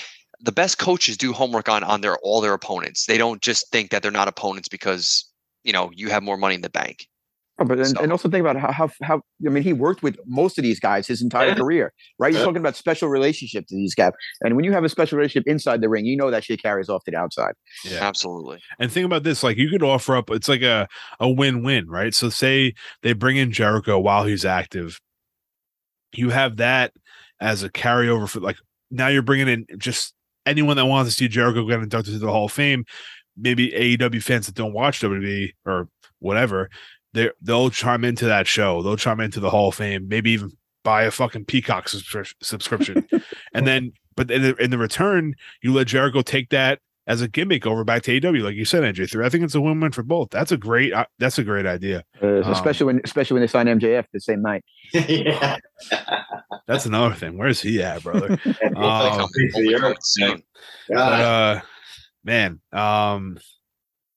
the 0.44 0.52
best 0.52 0.78
coaches 0.78 1.16
do 1.16 1.32
homework 1.32 1.68
on 1.68 1.82
on 1.82 2.00
their 2.02 2.16
all 2.18 2.40
their 2.40 2.54
opponents. 2.54 3.06
They 3.06 3.18
don't 3.18 3.40
just 3.40 3.70
think 3.70 3.90
that 3.90 4.02
they're 4.02 4.10
not 4.10 4.28
opponents 4.28 4.68
because 4.68 5.24
you 5.62 5.72
know 5.72 5.90
you 5.94 6.10
have 6.10 6.22
more 6.22 6.36
money 6.36 6.54
in 6.54 6.60
the 6.60 6.70
bank. 6.70 7.08
Oh, 7.56 7.64
but 7.64 7.78
and, 7.78 7.86
so. 7.86 8.02
and, 8.02 8.10
also 8.10 8.28
think 8.28 8.40
about 8.40 8.56
how, 8.56 8.72
how 8.72 8.90
how 9.02 9.22
I 9.46 9.50
mean 9.50 9.62
he 9.62 9.72
worked 9.72 10.02
with 10.02 10.16
most 10.26 10.58
of 10.58 10.64
these 10.64 10.80
guys 10.80 11.06
his 11.06 11.22
entire 11.22 11.48
yeah. 11.48 11.54
career, 11.54 11.92
right? 12.18 12.32
You're 12.32 12.40
yeah. 12.40 12.44
talking 12.44 12.58
about 12.60 12.74
special 12.74 13.08
relationships 13.08 13.68
to 13.68 13.76
these 13.76 13.94
guys, 13.94 14.10
and 14.42 14.56
when 14.56 14.64
you 14.64 14.72
have 14.72 14.82
a 14.82 14.88
special 14.88 15.16
relationship 15.16 15.46
inside 15.46 15.80
the 15.80 15.88
ring, 15.88 16.04
you 16.04 16.16
know 16.16 16.32
that 16.32 16.44
shit 16.44 16.60
carries 16.60 16.88
off 16.88 17.04
to 17.04 17.12
the 17.12 17.16
outside. 17.16 17.54
Yeah, 17.84 18.00
absolutely. 18.00 18.60
And 18.80 18.90
think 18.90 19.06
about 19.06 19.22
this: 19.22 19.44
like 19.44 19.56
you 19.56 19.70
could 19.70 19.84
offer 19.84 20.16
up, 20.16 20.30
it's 20.30 20.48
like 20.48 20.62
a 20.62 20.88
a 21.20 21.30
win 21.30 21.62
win, 21.62 21.88
right? 21.88 22.12
So 22.12 22.28
say 22.28 22.74
they 23.02 23.12
bring 23.12 23.36
in 23.36 23.52
Jericho 23.52 24.00
while 24.00 24.24
he's 24.24 24.44
active, 24.44 25.00
you 26.12 26.30
have 26.30 26.56
that 26.56 26.92
as 27.40 27.62
a 27.62 27.70
carryover 27.70 28.28
for 28.28 28.40
like 28.40 28.56
now 28.90 29.06
you're 29.06 29.22
bringing 29.22 29.48
in 29.48 29.66
just 29.78 30.12
anyone 30.46 30.76
that 30.76 30.86
wants 30.86 31.10
to 31.10 31.16
see 31.16 31.28
Jericho 31.28 31.66
get 31.66 31.80
inducted 31.80 32.14
to 32.14 32.18
the 32.18 32.30
Hall 32.30 32.46
of 32.46 32.52
Fame, 32.52 32.84
maybe 33.36 33.70
AEW 33.70 34.22
fans 34.22 34.46
that 34.46 34.54
don't 34.54 34.72
watch 34.72 35.00
WWE 35.00 35.52
or 35.64 35.88
whatever, 36.18 36.70
they 37.12 37.30
they'll 37.40 37.70
chime 37.70 38.04
into 38.04 38.26
that 38.26 38.46
show. 38.46 38.82
They'll 38.82 38.96
chime 38.96 39.20
into 39.20 39.40
the 39.40 39.50
Hall 39.50 39.68
of 39.68 39.74
Fame. 39.74 40.08
Maybe 40.08 40.30
even 40.32 40.52
buy 40.82 41.04
a 41.04 41.10
fucking 41.10 41.46
Peacock 41.46 41.88
subscription, 41.88 43.08
and 43.54 43.66
then 43.66 43.92
but 44.16 44.30
in 44.30 44.42
the, 44.42 44.56
in 44.56 44.70
the 44.70 44.78
return, 44.78 45.34
you 45.62 45.72
let 45.72 45.88
Jericho 45.88 46.22
take 46.22 46.50
that 46.50 46.80
as 47.06 47.20
a 47.20 47.28
gimmick 47.28 47.66
over 47.66 47.84
back 47.84 48.02
to 48.02 48.20
AEW, 48.20 48.42
like 48.42 48.54
you 48.54 48.64
said, 48.64 48.82
NJ 48.82 49.10
three. 49.10 49.24
I 49.24 49.28
think 49.28 49.44
it's 49.44 49.54
a 49.54 49.60
win 49.60 49.80
win 49.80 49.92
for 49.92 50.02
both. 50.02 50.30
That's 50.30 50.52
a 50.52 50.56
great. 50.56 50.92
Uh, 50.92 51.06
that's 51.18 51.38
a 51.38 51.44
great 51.44 51.66
idea. 51.66 52.04
Uh, 52.22 52.42
um, 52.42 52.52
especially 52.52 52.86
when 52.86 53.00
especially 53.04 53.34
when 53.34 53.42
they 53.42 53.46
sign 53.46 53.66
MJF 53.66 54.06
the 54.12 54.20
same 54.20 54.42
night. 54.42 54.64
yeah. 54.92 55.58
That's 56.66 56.86
another 56.86 57.14
thing. 57.14 57.36
Where's 57.36 57.60
he 57.60 57.82
at, 57.82 58.02
brother? 58.02 58.32
um, 58.76 59.28
but, 60.88 60.98
uh, 60.98 61.60
man, 62.24 62.60
um, 62.72 63.38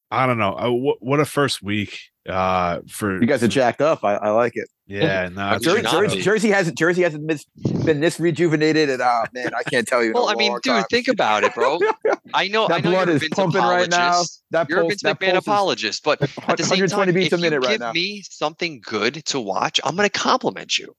I 0.09 0.25
don't 0.25 0.37
know. 0.37 0.57
Uh, 0.57 0.71
what, 0.71 0.97
what 1.01 1.19
a 1.19 1.25
first 1.25 1.61
week 1.61 1.99
uh 2.27 2.81
for 2.87 3.19
you 3.19 3.27
guys 3.27 3.43
are 3.43 3.47
jacked 3.47 3.81
up. 3.81 4.03
I, 4.03 4.15
I 4.15 4.29
like 4.29 4.53
it. 4.55 4.67
Yeah, 4.89 5.27
no, 5.29 5.59
Jersey, 5.59 5.81
Jersey, 5.81 6.21
Jersey, 6.21 6.49
hasn't 6.49 6.77
Jersey 6.77 7.01
hasn't 7.01 7.27
been 7.85 7.99
this 7.99 8.19
rejuvenated, 8.21 8.89
and 8.89 9.01
oh 9.01 9.23
man, 9.33 9.51
I 9.53 9.63
can't 9.63 9.85
tell 9.85 10.01
you. 10.01 10.13
well, 10.13 10.29
I 10.29 10.35
mean, 10.35 10.53
dude, 10.63 10.73
time. 10.73 10.85
think 10.89 11.09
about 11.09 11.43
it, 11.43 11.53
bro. 11.53 11.77
I 12.33 12.47
know 12.47 12.67
that 12.69 12.75
I 12.75 12.79
know 12.79 12.91
blood 12.91 13.09
is 13.09 13.27
pumping 13.33 13.61
right 13.61 13.89
now. 13.89 14.23
That 14.51 14.69
you're 14.69 14.79
pulse, 14.79 15.03
a 15.03 15.13
Vince 15.13 15.19
McMahon 15.19 15.35
apologist, 15.35 16.03
but 16.05 16.21
at 16.47 16.57
the 16.57 16.63
same 16.63 16.87
time, 16.87 17.13
beats 17.13 17.33
if 17.33 17.39
a 17.39 17.41
minute 17.41 17.63
you 17.63 17.67
right 17.67 17.73
give 17.73 17.81
now. 17.81 17.91
me 17.91 18.23
something 18.29 18.79
good 18.81 19.25
to 19.25 19.41
watch, 19.41 19.81
I'm 19.83 19.97
going 19.97 20.09
to 20.09 20.19
compliment 20.19 20.77
you. 20.77 20.93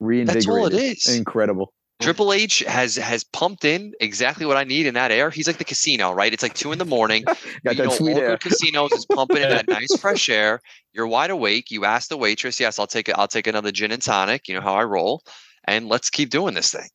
Reinvigorated. 0.00 0.36
That's 0.36 0.48
all 0.48 0.66
it 0.66 0.74
is. 0.74 1.06
Incredible. 1.06 1.72
Triple 2.00 2.32
H 2.32 2.60
has 2.60 2.96
has 2.96 3.24
pumped 3.24 3.64
in 3.64 3.92
exactly 4.00 4.46
what 4.46 4.56
I 4.56 4.64
need 4.64 4.86
in 4.86 4.94
that 4.94 5.10
air. 5.10 5.30
He's 5.30 5.46
like 5.46 5.58
the 5.58 5.64
casino, 5.64 6.12
right? 6.12 6.32
It's 6.32 6.42
like 6.42 6.54
two 6.54 6.72
in 6.72 6.78
the 6.78 6.84
morning. 6.84 7.22
Got 7.24 7.36
you 7.36 7.74
that 7.74 7.78
know, 7.78 7.90
sweet 7.90 8.14
all 8.14 8.20
air. 8.20 8.38
casinos 8.38 8.92
is 8.92 9.06
pumping 9.06 9.42
in 9.42 9.50
that 9.50 9.68
nice 9.68 9.94
fresh 9.98 10.28
air. 10.28 10.60
You're 10.92 11.06
wide 11.06 11.30
awake. 11.30 11.70
You 11.70 11.84
ask 11.84 12.08
the 12.08 12.16
waitress, 12.16 12.58
"Yes, 12.58 12.78
I'll 12.78 12.86
take 12.86 13.08
it. 13.08 13.16
I'll 13.18 13.28
take 13.28 13.46
another 13.46 13.70
gin 13.70 13.92
and 13.92 14.02
tonic." 14.02 14.48
You 14.48 14.54
know 14.54 14.60
how 14.60 14.74
I 14.74 14.84
roll, 14.84 15.22
and 15.64 15.88
let's 15.88 16.10
keep 16.10 16.30
doing 16.30 16.54
this 16.54 16.72
thing. 16.72 16.88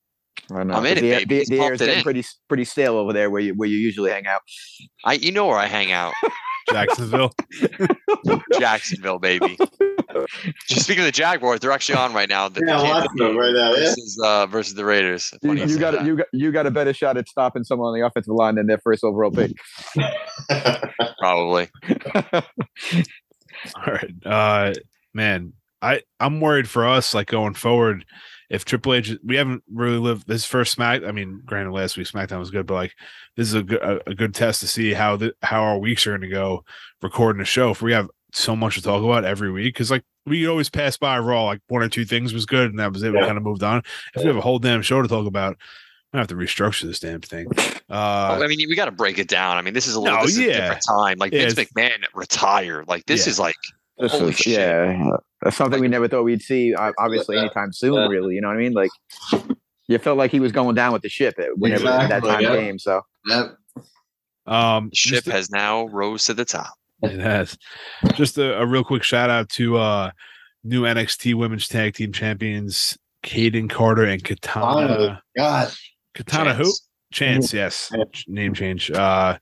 I 0.52 0.64
know. 0.64 0.76
I'm 0.76 0.86
in 0.86 0.98
it, 0.98 1.02
the, 1.02 1.12
baby. 1.12 1.40
The, 1.40 1.56
the 1.56 1.62
air 1.62 1.74
is 1.74 1.80
getting 1.80 2.04
pretty 2.04 2.24
pretty 2.48 2.66
stale 2.66 2.96
over 2.98 3.14
there 3.14 3.30
where 3.30 3.42
you 3.42 3.54
where 3.54 3.70
you 3.70 3.78
usually 3.78 4.12
hang 4.12 4.28
out. 4.28 4.42
I, 5.04 5.14
you 5.14 5.32
know 5.32 5.48
where 5.48 5.58
I 5.58 5.68
hang 5.68 5.92
out, 5.92 6.14
Jacksonville. 6.70 7.34
Jacksonville, 8.60 9.20
baby. 9.20 9.58
Just 10.68 10.84
speaking 10.84 11.02
of 11.02 11.06
the 11.08 11.12
Jaguars, 11.12 11.60
they're 11.60 11.72
actually 11.72 11.96
on 11.96 12.14
right 12.14 12.30
now. 12.30 12.48
The, 12.48 12.62
Yeah, 12.66 12.78
the 12.78 12.80
I'm 12.80 12.86
Kansas 12.86 13.10
watching 13.20 13.28
them 13.28 13.38
right 13.38 13.54
now. 13.54 13.72
Yeah. 13.72 13.80
versus, 13.80 14.20
uh, 14.24 14.46
versus 14.48 14.74
the 14.76 14.86
Raiders. 14.86 15.32
You, 15.42 15.50
Funny 15.50 15.62
you 15.62 15.70
say 15.70 15.80
got 15.80 15.92
that. 15.92 16.06
you 16.06 16.16
got 16.18 16.28
you 16.32 16.52
got 16.52 16.66
a 16.68 16.72
better 16.72 16.94
shot 16.94 17.18
at 17.18 17.28
stopping 17.28 17.64
someone 17.64 17.90
on 17.90 18.00
the 18.00 18.06
offensive 18.06 18.34
line 18.34 18.56
than 18.56 18.68
their 18.68 18.80
first 18.80 19.04
overall 19.04 19.32
pick. 19.32 19.52
probably. 21.20 21.70
All 23.76 23.94
right, 23.94 24.14
uh, 24.26 24.74
man, 25.14 25.54
I 25.82 26.02
I'm 26.20 26.40
worried 26.40 26.70
for 26.70 26.86
us, 26.88 27.14
like 27.14 27.28
going 27.28 27.54
forward. 27.54 28.06
If 28.50 28.66
Triple 28.66 28.94
H, 28.94 29.12
we 29.24 29.36
haven't 29.36 29.64
really 29.72 29.98
lived 29.98 30.28
this 30.28 30.46
first 30.46 30.74
Smack. 30.74 31.04
I 31.04 31.12
mean, 31.12 31.42
granted, 31.46 31.72
last 31.72 31.98
week 31.98 32.08
SmackDown 32.08 32.40
was 32.40 32.52
good, 32.52 32.66
but 32.68 32.76
like 32.76 32.94
this 33.36 33.48
is 33.48 33.54
a 33.56 33.64
good 33.64 33.82
a, 33.82 34.10
a 34.10 34.16
good 34.16 34.34
test 34.36 34.60
to 34.62 34.68
see 34.68 34.94
how 34.94 35.16
the 35.18 35.34
how 35.42 35.64
our 35.64 35.78
weeks 35.80 36.06
are 36.06 36.12
going 36.12 36.22
to 36.22 36.28
go 36.30 36.64
recording 37.02 37.42
a 37.42 37.46
show. 37.46 37.72
If 37.72 37.82
we 37.82 37.94
have 37.94 38.10
so 38.34 38.56
much 38.56 38.76
to 38.76 38.82
talk 38.82 39.04
about 39.04 39.26
every 39.26 39.52
week, 39.52 39.74
because 39.74 39.90
like 39.92 40.04
we 40.26 40.48
always 40.48 40.70
pass 40.70 40.98
by 40.98 41.18
Raw, 41.20 41.46
like 41.46 41.62
one 41.68 41.82
or 41.84 41.90
two 41.90 42.06
things 42.06 42.34
was 42.34 42.46
good, 42.46 42.70
and 42.70 42.80
that 42.80 42.92
was 42.94 43.04
it. 43.04 43.12
We 43.14 43.20
kind 43.20 43.38
of 43.38 43.44
moved 43.44 43.64
on. 43.64 43.82
If 44.16 44.22
we 44.24 44.28
have 44.28 44.38
a 44.38 44.42
whole 44.42 44.60
damn 44.60 44.82
show 44.82 45.02
to 45.02 45.08
talk 45.08 45.28
about, 45.28 45.58
I 46.14 46.18
have 46.20 46.28
to 46.28 46.36
restructure 46.36 46.84
this 46.84 47.00
damn 47.00 47.22
thing. 47.22 47.48
Uh, 47.90 48.40
I 48.42 48.48
mean, 48.48 48.58
we 48.70 48.76
got 48.76 48.86
to 48.86 48.92
break 48.92 49.20
it 49.20 49.28
down. 49.28 49.58
I 49.58 49.62
mean, 49.62 49.74
this 49.74 49.86
is 49.88 49.96
a 49.96 50.00
little 50.00 50.18
No, 50.18 50.24
this 50.24 50.32
is 50.32 50.40
a 50.40 50.44
yeah. 50.48 50.60
different 50.62 50.82
time. 50.88 51.18
Like 51.20 51.34
Yeah, 51.34 51.50
Vince 51.50 51.70
McMahon 51.72 52.04
retired. 52.16 52.88
Like 52.88 53.06
this 53.06 53.26
Yeah. 53.28 53.32
is 53.32 53.40
like 53.40 53.56
This 53.98 54.12
Holy 54.12 54.30
is- 54.32 54.38
shit. 54.38 54.54
yeah, 54.60 55.10
that's 55.42 55.56
something 55.56 55.80
we 55.80 55.88
never 55.88 56.08
thought 56.08 56.24
we'd 56.24 56.42
see. 56.42 56.74
uh, 56.74 56.92
Obviously, 57.00 57.38
anytime 57.38 57.72
soon. 57.72 58.10
Really, 58.10 58.36
you 58.36 58.42
know 58.42 58.50
what 58.50 58.58
I 58.58 58.60
mean? 58.60 58.74
Like, 58.74 58.92
you 59.88 59.98
felt 60.00 60.18
like 60.18 60.32
he 60.32 60.40
was 60.40 60.52
going 60.52 60.76
down 60.76 60.92
with 60.94 61.02
the 61.02 61.10
ship 61.10 61.36
whenever 61.56 61.84
that 61.86 62.04
Exactly, 62.06 62.30
time 62.32 62.42
yeah. 62.42 62.56
came. 62.56 62.80
So 62.80 63.02
Yep. 63.28 63.58
Um, 64.48 64.90
ship 64.94 65.24
just 65.24 65.28
has 65.28 65.50
now 65.50 65.86
rose 65.88 66.26
to 66.26 66.34
the 66.34 66.46
top. 66.46 66.74
It 67.02 67.20
has. 67.20 67.58
Just 68.14 68.38
a, 68.38 68.60
a 68.62 68.66
real 68.66 68.84
quick 68.84 69.04
shout 69.04 69.30
out 69.30 69.50
to 69.50 69.78
uh 69.78 70.12
new 70.64 70.84
NXT 70.84 71.36
Women's 71.36 71.68
Tag 71.68 71.94
Team 71.96 72.12
Champions 72.12 72.98
Kayden 73.24 73.70
Carter 73.70 74.04
and 74.04 74.24
Katana 74.24 74.88
Finally. 74.88 75.18
God. 75.38 75.72
Katana 76.14 76.54
who 76.54 76.64
Chance. 77.12 77.52
Chance. 77.52 77.54
Yes, 77.54 77.92
name 78.28 78.54
change. 78.54 78.92
Uh, 78.92 79.38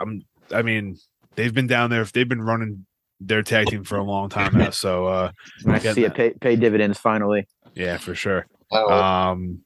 I'm, 0.00 0.22
I 0.52 0.62
mean, 0.62 0.96
they've 1.36 1.52
been 1.54 1.66
down 1.66 1.90
there. 1.90 2.02
If 2.02 2.12
they've 2.12 2.28
been 2.28 2.42
running 2.42 2.86
their 3.20 3.42
tag 3.42 3.66
team 3.68 3.84
for 3.84 3.96
a 3.98 4.02
long 4.04 4.28
time 4.28 4.56
now. 4.56 4.70
So 4.70 5.06
uh, 5.06 5.30
nice 5.64 5.82
to 5.82 5.94
see 5.94 6.04
it 6.04 6.14
pay, 6.14 6.30
pay 6.40 6.56
dividends 6.56 6.98
finally. 6.98 7.46
yeah, 7.74 7.96
for 7.96 8.14
sure. 8.14 8.46
Oh, 8.70 8.92
Um, 8.92 9.60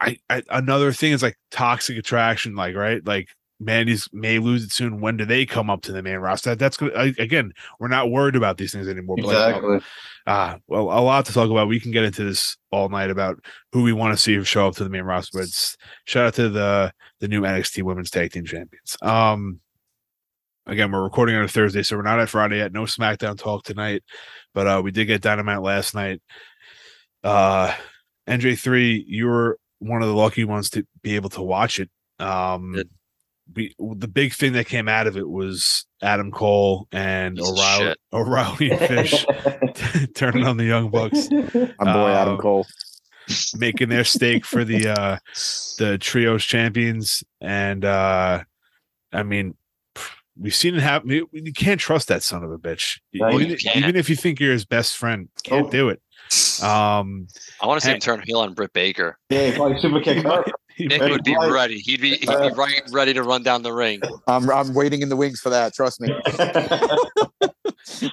I, 0.00 0.16
I 0.30 0.42
another 0.50 0.92
thing 0.92 1.12
is 1.12 1.22
like 1.22 1.36
toxic 1.50 1.96
attraction. 1.98 2.54
Like 2.54 2.74
right, 2.76 3.04
like. 3.06 3.28
Mandy's 3.64 4.08
may 4.12 4.40
lose 4.40 4.64
it 4.64 4.72
soon. 4.72 5.00
When 5.00 5.16
do 5.16 5.24
they 5.24 5.46
come 5.46 5.70
up 5.70 5.82
to 5.82 5.92
the 5.92 6.02
main 6.02 6.16
roster? 6.16 6.56
That's 6.56 6.76
gonna 6.76 6.90
I- 6.94 7.14
again. 7.20 7.52
We're 7.78 7.86
not 7.86 8.10
worried 8.10 8.34
about 8.34 8.56
these 8.58 8.72
things 8.72 8.88
anymore. 8.88 9.14
but, 9.18 9.26
like, 9.26 9.54
exactly. 9.54 9.80
Ah, 10.26 10.56
well, 10.66 10.86
a 10.86 10.98
lot 11.00 11.26
to 11.26 11.32
talk 11.32 11.48
about. 11.48 11.68
We 11.68 11.78
can 11.78 11.92
get 11.92 12.02
into 12.02 12.24
this 12.24 12.56
all 12.72 12.88
night 12.88 13.08
about 13.10 13.38
who 13.70 13.84
we 13.84 13.92
want 13.92 14.14
to 14.14 14.20
see 14.20 14.42
show 14.42 14.66
up 14.66 14.74
to 14.76 14.82
the 14.84 14.90
main 14.90 15.04
roster. 15.04 15.38
But 15.38 15.44
it's, 15.44 15.76
shout 16.06 16.26
out 16.26 16.34
to 16.34 16.48
the 16.48 16.92
the 17.20 17.28
new 17.28 17.42
NXT 17.42 17.84
Women's 17.84 18.10
Tag 18.10 18.32
Team 18.32 18.44
Champions. 18.44 18.96
Um, 19.00 19.60
again, 20.66 20.90
we're 20.92 21.02
recording 21.02 21.36
on 21.36 21.44
a 21.44 21.48
Thursday, 21.48 21.82
so 21.82 21.96
we're 21.96 22.02
not 22.02 22.20
at 22.20 22.28
Friday 22.28 22.58
yet. 22.58 22.72
No 22.72 22.82
SmackDown 22.82 23.38
talk 23.38 23.64
tonight, 23.64 24.02
but 24.54 24.66
uh, 24.66 24.80
we 24.82 24.90
did 24.90 25.06
get 25.06 25.22
Dynamite 25.22 25.62
last 25.62 25.94
night. 25.94 26.20
Uh, 27.24 27.74
NJ 28.28 28.58
three, 28.58 29.04
you 29.06 29.26
were 29.26 29.58
one 29.78 30.02
of 30.02 30.08
the 30.08 30.14
lucky 30.14 30.44
ones 30.44 30.70
to 30.70 30.86
be 31.02 31.16
able 31.16 31.30
to 31.30 31.42
watch 31.42 31.80
it. 31.80 31.90
Um, 32.18 32.72
Did. 32.74 32.90
we 33.54 33.74
the 33.78 34.08
big 34.08 34.32
thing 34.32 34.52
that 34.52 34.66
came 34.66 34.88
out 34.88 35.06
of 35.06 35.16
it 35.16 35.28
was 35.28 35.86
Adam 36.02 36.30
Cole 36.30 36.86
and 36.92 37.36
Piece 37.36 37.48
of 37.48 37.54
O'Reilly. 37.58 37.94
O'Reilly 38.12 38.70
and 38.70 38.80
Fish 39.08 39.26
turning 40.14 40.44
on 40.46 40.56
the 40.56 40.64
Young 40.64 40.90
Bucks, 40.90 41.28
My 41.30 41.92
boy 41.92 42.10
Adam 42.10 42.34
Um, 42.34 42.38
Cole. 42.38 42.66
making 43.56 43.88
their 43.88 44.04
stake 44.04 44.44
for 44.44 44.64
the 44.64 44.88
uh 44.88 45.18
the 45.78 45.98
trios 46.00 46.44
champions. 46.44 47.24
And 47.40 47.84
uh 47.84 48.44
I 49.12 49.22
mean 49.24 49.56
we've 50.38 50.54
seen 50.54 50.74
it 50.74 50.82
happen. 50.82 51.10
You 51.10 51.28
you 51.32 51.52
can't 51.52 51.80
trust 51.80 52.08
that 52.08 52.22
son 52.22 52.42
of 52.44 52.50
a 52.50 52.58
bitch. 52.58 52.98
No, 53.14 53.38
even, 53.40 53.58
even 53.74 53.96
if 53.96 54.08
you 54.10 54.16
think 54.16 54.40
you're 54.40 54.52
his 54.52 54.64
best 54.64 54.96
friend, 54.96 55.28
can't 55.42 55.66
Oh. 55.66 55.70
do 55.70 55.88
it. 55.88 56.00
Um 56.62 57.26
I 57.60 57.66
want 57.66 57.80
to 57.80 57.84
see 57.84 57.90
Hey. 57.90 57.94
him 57.96 58.00
turn 58.00 58.22
heel 58.24 58.38
on 58.38 58.54
Britt 58.54 58.72
Baker. 58.72 59.18
Yeah, 59.28 59.54
probably 59.56 59.80
super 59.80 59.98
he 59.98 60.04
kick 60.04 60.22
her. 60.24 60.44
he 60.76 60.86
Nick 60.86 61.00
might- 61.00 61.10
would 61.10 61.24
be 61.24 61.34
Right. 61.36 61.50
ready. 61.50 61.78
He'd 61.80 62.00
be 62.00 62.16
he'd 62.16 62.28
Uh, 62.28 62.48
be 62.50 62.54
right 62.54 62.82
ready 62.92 63.12
to 63.14 63.22
run 63.22 63.42
down 63.42 63.62
the 63.62 63.72
ring. 63.72 64.00
I'm 64.26 64.48
I'm 64.50 64.72
waiting 64.74 65.02
in 65.02 65.08
the 65.08 65.16
wings 65.16 65.40
for 65.40 65.50
that. 65.50 65.74
Trust 65.74 66.00
me. 66.00 66.14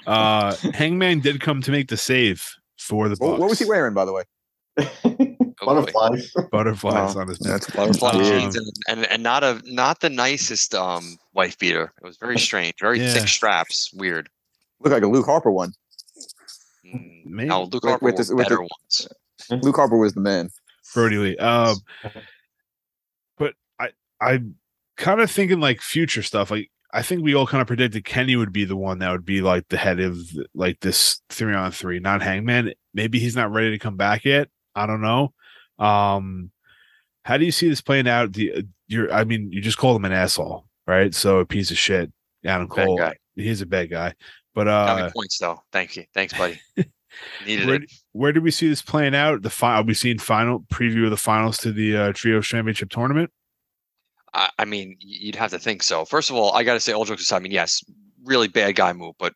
uh 0.07 0.55
Hangman 0.73 1.19
did 1.21 1.39
come 1.41 1.61
to 1.61 1.71
make 1.71 1.87
the 1.89 1.97
save 1.97 2.43
for 2.77 3.07
the 3.09 3.15
What, 3.17 3.39
what 3.39 3.49
was 3.49 3.59
he 3.59 3.65
wearing, 3.65 3.93
by 3.93 4.05
the 4.05 4.13
way? 4.13 4.23
Boy. 5.75 5.81
Butterflies. 5.91 6.31
Butterflies 6.51 7.15
Oh, 7.15 7.19
on 7.21 7.27
his 7.27 7.39
That's 7.39 7.69
Butterfly 7.71 8.09
Um, 8.11 8.23
jeans 8.23 8.55
and, 8.55 8.67
and 8.87 9.05
and 9.11 9.23
not 9.23 9.43
a 9.43 9.61
not 9.65 9.99
the 10.01 10.09
nicest 10.09 10.73
um 10.75 11.17
wife 11.33 11.57
beater. 11.59 11.93
It 12.01 12.05
was 12.05 12.17
very 12.17 12.37
strange, 12.39 12.73
very 12.79 12.99
Yeah. 12.99 13.13
thick 13.13 13.27
straps. 13.27 13.91
Weird. 13.93 14.29
look 14.81 14.93
like 14.93 15.03
a 15.03 15.07
Luke 15.07 15.25
Harper 15.25 15.51
one. 15.51 15.73
Mm, 16.85 17.25
Maybe. 17.25 17.49
No, 17.49 17.63
Luke 17.63 17.83
Harper 17.83 18.05
with 18.05 18.13
wore 18.13 18.17
this- 18.17 18.29
with 18.29 18.37
the- 18.37 18.43
better 18.43 18.61
ones. 18.61 19.07
Luke 19.63 19.75
Harper 19.75 19.97
was 19.97 20.13
the 20.13 20.21
man. 20.21 20.49
Brodie 20.93 21.17
Lee. 21.17 21.37
Um, 21.37 21.77
but 23.37 23.53
I 23.79 23.89
I'm 24.21 24.55
kind 24.97 25.21
of 25.21 25.29
thinking 25.31 25.59
like 25.59 25.81
future 25.81 26.23
stuff. 26.23 26.51
Like 26.51 26.69
I 26.91 27.01
think 27.03 27.21
we 27.23 27.35
all 27.35 27.45
kind 27.47 27.61
of 27.61 27.67
predicted 27.67 28.03
Kenny 28.05 28.35
would 28.35 28.51
be 28.51 28.65
the 28.65 28.75
one 28.75 28.99
that 28.99 29.11
would 29.11 29.25
be 29.25 29.41
like 29.41 29.67
the 29.69 29.77
head 29.77 29.99
of 29.99 30.17
like 30.55 30.79
this 30.79 31.21
three 31.29 31.53
on 31.53 31.71
three, 31.71 31.99
not 31.99 32.21
Hangman. 32.23 32.73
Maybe 32.93 33.19
he's 33.19 33.35
not 33.35 33.51
ready 33.51 33.69
to 33.71 33.77
come 33.79 33.95
back 33.95 34.25
yet. 34.25 34.49
I 34.75 34.85
don't 34.87 35.01
know. 35.01 35.33
Um, 35.79 36.51
how 37.23 37.37
do 37.37 37.45
you 37.45 37.51
see 37.51 37.69
this 37.69 37.81
playing 37.81 38.07
out? 38.07 38.33
The 38.33 38.65
you're 38.87 39.11
I 39.13 39.23
mean 39.23 39.51
you 39.51 39.61
just 39.61 39.77
called 39.77 39.97
him 39.97 40.05
an 40.05 40.11
asshole, 40.11 40.65
right? 40.87 41.13
So 41.13 41.39
a 41.39 41.45
piece 41.45 41.71
of 41.71 41.77
shit. 41.77 42.11
Adam 42.45 42.67
Bad 42.67 42.85
Cole. 42.85 42.97
guy. 42.97 43.15
He's 43.35 43.61
a 43.61 43.65
bad 43.65 43.89
guy. 43.89 44.13
But 44.55 44.67
uh, 44.67 45.09
points 45.11 45.37
though. 45.37 45.61
Thank 45.71 45.95
you. 45.95 46.05
Thanks, 46.13 46.33
buddy. 46.37 46.59
Needed 47.45 47.67
where, 47.67 47.75
it. 47.75 47.91
where 48.11 48.31
did 48.31 48.43
we 48.43 48.51
see 48.51 48.67
this 48.69 48.81
playing 48.81 49.15
out? 49.15 49.41
The 49.41 49.49
final, 49.49 49.83
we 49.83 49.93
seen 49.93 50.19
final 50.19 50.61
preview 50.71 51.05
of 51.05 51.09
the 51.11 51.17
finals 51.17 51.57
to 51.59 51.71
the 51.71 51.97
uh, 51.97 52.13
Trio 52.13 52.41
Championship 52.41 52.89
tournament. 52.89 53.31
I, 54.33 54.49
I 54.59 54.65
mean, 54.65 54.95
you'd 54.99 55.35
have 55.35 55.51
to 55.51 55.59
think 55.59 55.83
so. 55.83 56.05
First 56.05 56.29
of 56.29 56.35
all, 56.35 56.53
I 56.53 56.63
got 56.63 56.73
to 56.75 56.79
say, 56.79 56.93
all 56.93 57.05
jokes 57.05 57.23
aside, 57.23 57.37
I 57.37 57.39
mean, 57.39 57.51
yes, 57.51 57.83
really 58.23 58.47
bad 58.47 58.75
guy 58.75 58.93
move, 58.93 59.15
but 59.17 59.33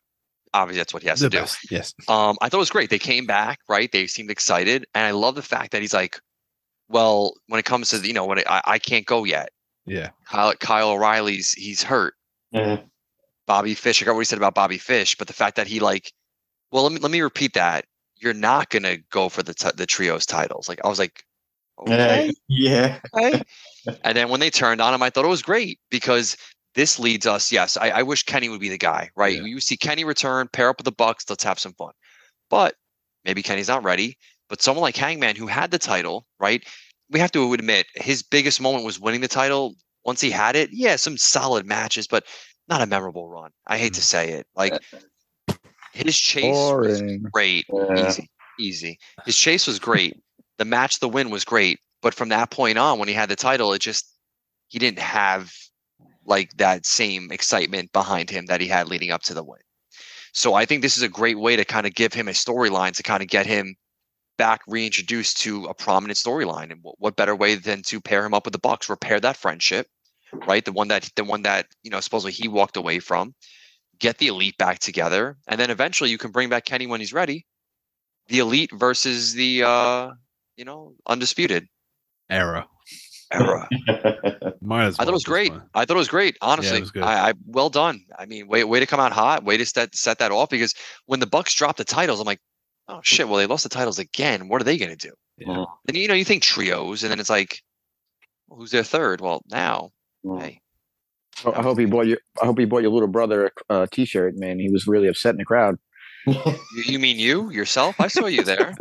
obviously 0.52 0.78
that's 0.80 0.94
what 0.94 1.02
he 1.02 1.08
has 1.08 1.20
The 1.20 1.30
to 1.30 1.36
do. 1.40 1.44
yes. 1.70 1.94
Um, 2.08 2.36
I 2.40 2.48
thought 2.48 2.58
it 2.58 2.60
was 2.60 2.70
great. 2.70 2.90
They 2.90 2.98
came 2.98 3.26
back, 3.26 3.58
right? 3.68 3.90
They 3.90 4.06
seemed 4.06 4.30
excited, 4.30 4.86
and 4.94 5.04
I 5.04 5.10
love 5.10 5.34
the 5.34 5.42
fact 5.42 5.72
that 5.72 5.82
he's 5.82 5.94
like, 5.94 6.18
well, 6.88 7.34
when 7.48 7.58
it 7.58 7.64
comes 7.64 7.90
to 7.90 7.98
you 8.06 8.12
know 8.12 8.26
when 8.26 8.38
it, 8.38 8.46
I, 8.48 8.62
I 8.64 8.78
can't 8.78 9.06
go 9.06 9.24
yet. 9.24 9.50
Yeah, 9.86 10.10
Kyle, 10.26 10.54
Kyle 10.54 10.90
O'Reilly's 10.90 11.52
he's 11.52 11.82
hurt. 11.82 12.14
Yeah. 12.50 12.80
Bobby 13.46 13.74
Fish. 13.74 14.00
I 14.02 14.06
got 14.06 14.14
what 14.14 14.20
he 14.20 14.24
said 14.24 14.38
about 14.38 14.54
Bobby 14.54 14.78
Fish, 14.78 15.16
but 15.16 15.26
the 15.26 15.34
fact 15.34 15.56
that 15.56 15.66
he 15.66 15.80
like, 15.80 16.12
well, 16.72 16.82
let 16.84 16.92
me 16.92 16.98
let 16.98 17.10
me 17.10 17.20
repeat 17.20 17.52
that. 17.54 17.84
You're 18.16 18.32
not 18.32 18.70
gonna 18.70 18.96
go 19.10 19.28
for 19.28 19.42
the 19.42 19.52
t- 19.52 19.68
the 19.76 19.86
trios 19.86 20.24
titles. 20.24 20.68
Like 20.68 20.80
I 20.84 20.88
was 20.88 20.98
like, 20.98 21.22
okay, 21.80 22.32
Yeah. 22.48 23.00
okay. 23.14 23.42
and 24.04 24.16
then 24.16 24.30
when 24.30 24.40
they 24.40 24.48
turned 24.50 24.80
on 24.80 24.94
him, 24.94 25.02
I 25.02 25.10
thought 25.10 25.26
it 25.26 25.28
was 25.28 25.42
great 25.42 25.78
because 25.90 26.36
this 26.74 26.98
leads 26.98 27.26
us. 27.26 27.52
Yes, 27.52 27.76
I, 27.76 27.90
I 27.90 28.02
wish 28.02 28.22
Kenny 28.22 28.48
would 28.48 28.60
be 28.60 28.70
the 28.70 28.78
guy. 28.78 29.10
Right? 29.14 29.36
Yeah. 29.36 29.44
You 29.44 29.60
see 29.60 29.76
Kenny 29.76 30.04
return, 30.04 30.48
pair 30.50 30.70
up 30.70 30.78
with 30.78 30.86
the 30.86 30.92
Bucks. 30.92 31.28
Let's 31.28 31.44
have 31.44 31.58
some 31.58 31.74
fun. 31.74 31.92
But 32.48 32.74
maybe 33.26 33.42
Kenny's 33.42 33.68
not 33.68 33.84
ready. 33.84 34.16
But 34.48 34.62
someone 34.62 34.82
like 34.82 34.96
Hangman, 34.96 35.36
who 35.36 35.46
had 35.46 35.70
the 35.70 35.78
title, 35.78 36.26
right? 36.38 36.64
We 37.10 37.20
have 37.20 37.32
to 37.32 37.52
admit 37.52 37.86
his 37.94 38.22
biggest 38.22 38.60
moment 38.60 38.84
was 38.84 39.00
winning 39.00 39.20
the 39.20 39.28
title. 39.28 39.74
Once 40.04 40.20
he 40.20 40.30
had 40.30 40.54
it, 40.54 40.70
yeah, 40.72 40.96
some 40.96 41.16
solid 41.16 41.66
matches, 41.66 42.06
but 42.06 42.24
not 42.68 42.82
a 42.82 42.86
memorable 42.86 43.28
run. 43.28 43.50
I 43.66 43.78
hate 43.78 43.94
to 43.94 44.00
mm-hmm. 44.00 44.04
say 44.04 44.32
it. 44.32 44.46
Like 44.54 44.74
his 45.92 46.16
chase 46.18 46.54
was 46.54 47.02
great. 47.32 47.64
Yeah. 47.72 48.08
Easy, 48.08 48.30
easy. 48.58 48.98
His 49.24 49.36
chase 49.36 49.66
was 49.66 49.78
great. 49.78 50.20
The 50.58 50.64
match, 50.64 51.00
the 51.00 51.08
win 51.08 51.30
was 51.30 51.44
great. 51.44 51.78
But 52.02 52.14
from 52.14 52.28
that 52.28 52.50
point 52.50 52.76
on, 52.76 52.98
when 52.98 53.08
he 53.08 53.14
had 53.14 53.30
the 53.30 53.36
title, 53.36 53.72
it 53.72 53.80
just 53.80 54.06
he 54.68 54.78
didn't 54.78 54.98
have 54.98 55.52
like 56.26 56.50
that 56.56 56.86
same 56.86 57.30
excitement 57.30 57.92
behind 57.92 58.30
him 58.30 58.46
that 58.46 58.60
he 58.60 58.66
had 58.66 58.88
leading 58.88 59.10
up 59.10 59.22
to 59.22 59.34
the 59.34 59.44
win. 59.44 59.60
So 60.32 60.54
I 60.54 60.64
think 60.64 60.82
this 60.82 60.96
is 60.96 61.02
a 61.02 61.08
great 61.08 61.38
way 61.38 61.54
to 61.56 61.64
kind 61.64 61.86
of 61.86 61.94
give 61.94 62.12
him 62.12 62.28
a 62.28 62.32
storyline 62.32 62.92
to 62.92 63.02
kind 63.02 63.22
of 63.22 63.28
get 63.28 63.46
him 63.46 63.76
back 64.36 64.60
reintroduced 64.66 65.38
to 65.42 65.66
a 65.66 65.74
prominent 65.74 66.18
storyline. 66.18 66.70
And 66.70 66.82
what, 66.82 66.96
what 66.98 67.16
better 67.16 67.36
way 67.36 67.54
than 67.54 67.82
to 67.82 68.00
pair 68.00 68.24
him 68.24 68.34
up 68.34 68.44
with 68.44 68.52
the 68.52 68.58
Bucks, 68.58 68.88
repair 68.88 69.20
that 69.20 69.36
friendship, 69.36 69.86
right? 70.46 70.64
The 70.64 70.72
one 70.72 70.88
that 70.88 71.10
the 71.16 71.24
one 71.24 71.42
that 71.42 71.66
you 71.82 71.90
know 71.90 72.00
supposedly 72.00 72.32
he 72.32 72.48
walked 72.48 72.76
away 72.76 72.98
from, 72.98 73.34
get 73.98 74.18
the 74.18 74.28
elite 74.28 74.58
back 74.58 74.78
together, 74.78 75.36
and 75.48 75.58
then 75.58 75.70
eventually 75.70 76.10
you 76.10 76.18
can 76.18 76.30
bring 76.30 76.48
back 76.48 76.64
Kenny 76.64 76.86
when 76.86 77.00
he's 77.00 77.12
ready. 77.12 77.46
The 78.28 78.38
elite 78.38 78.70
versus 78.72 79.34
the 79.34 79.62
uh, 79.64 80.10
you 80.56 80.64
know 80.64 80.94
undisputed 81.06 81.68
era. 82.30 82.66
era. 83.32 83.68
Might 84.60 84.86
as 84.86 84.98
I 84.98 85.04
thought 85.04 85.10
it 85.10 85.12
was 85.12 85.24
great. 85.24 85.50
point. 85.50 85.62
I 85.74 85.84
thought 85.84 85.96
it 85.96 85.98
was 85.98 86.08
great. 86.08 86.36
Honestly, 86.40 86.80
was 86.80 86.90
good. 86.90 87.02
I, 87.02 87.30
I 87.30 87.32
well 87.46 87.68
done. 87.68 88.00
I 88.18 88.26
mean, 88.26 88.48
way 88.48 88.64
way 88.64 88.80
to 88.80 88.86
come 88.86 89.00
out 89.00 89.12
hot. 89.12 89.44
Way 89.44 89.58
to 89.58 89.66
set 89.66 89.94
set 89.94 90.18
that 90.18 90.32
off 90.32 90.48
because 90.48 90.74
when 91.06 91.20
the 91.20 91.26
Bucks 91.26 91.54
dropped 91.54 91.78
the 91.78 91.84
titles, 91.84 92.20
I'm 92.20 92.26
like, 92.26 92.40
oh 92.88 93.00
shit. 93.02 93.28
Well, 93.28 93.38
they 93.38 93.46
lost 93.46 93.62
the 93.64 93.68
titles 93.68 93.98
again. 93.98 94.48
What 94.48 94.60
are 94.60 94.64
they 94.64 94.78
gonna 94.78 94.96
do? 94.96 95.12
Yeah. 95.38 95.64
And 95.88 95.96
you 95.96 96.08
know, 96.08 96.14
you 96.14 96.24
think 96.24 96.42
trios, 96.42 97.02
and 97.02 97.10
then 97.10 97.20
it's 97.20 97.30
like, 97.30 97.60
well, 98.48 98.58
who's 98.60 98.70
their 98.70 98.84
third? 98.84 99.20
Well, 99.20 99.42
now, 99.50 99.90
hey, 100.38 100.60
Oh, 101.44 101.52
I 101.52 101.62
hope 101.62 101.78
he 101.78 101.86
bought 101.86 102.06
you. 102.06 102.16
I 102.40 102.46
hope 102.46 102.58
he 102.58 102.64
bought 102.64 102.82
your 102.82 102.92
little 102.92 103.08
brother 103.08 103.50
a 103.68 103.72
uh, 103.72 103.86
t-shirt. 103.90 104.36
Man, 104.36 104.58
he 104.58 104.70
was 104.70 104.86
really 104.86 105.08
upset 105.08 105.32
in 105.32 105.38
the 105.38 105.44
crowd. 105.44 105.78
you, 106.26 106.54
you 106.86 106.98
mean 106.98 107.18
you 107.18 107.50
yourself? 107.50 108.00
I 108.00 108.08
saw 108.08 108.26
you 108.26 108.42
there. 108.44 108.74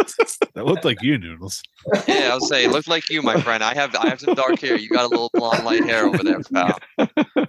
That 0.53 0.65
looked 0.65 0.85
like 0.85 1.01
you, 1.01 1.17
Noodles. 1.17 1.61
Yeah, 2.07 2.29
I 2.31 2.35
was 2.35 2.47
saying, 2.47 2.71
looked 2.71 2.87
like 2.87 3.09
you, 3.09 3.21
my 3.21 3.41
friend. 3.41 3.63
I 3.63 3.73
have 3.73 3.95
I 3.95 4.09
have 4.09 4.19
some 4.19 4.35
dark 4.35 4.59
hair. 4.59 4.77
You 4.77 4.89
got 4.89 5.05
a 5.05 5.07
little 5.07 5.31
blonde 5.33 5.65
light 5.65 5.83
hair 5.83 6.05
over 6.05 6.23
there, 6.23 6.41
pal. 6.41 6.77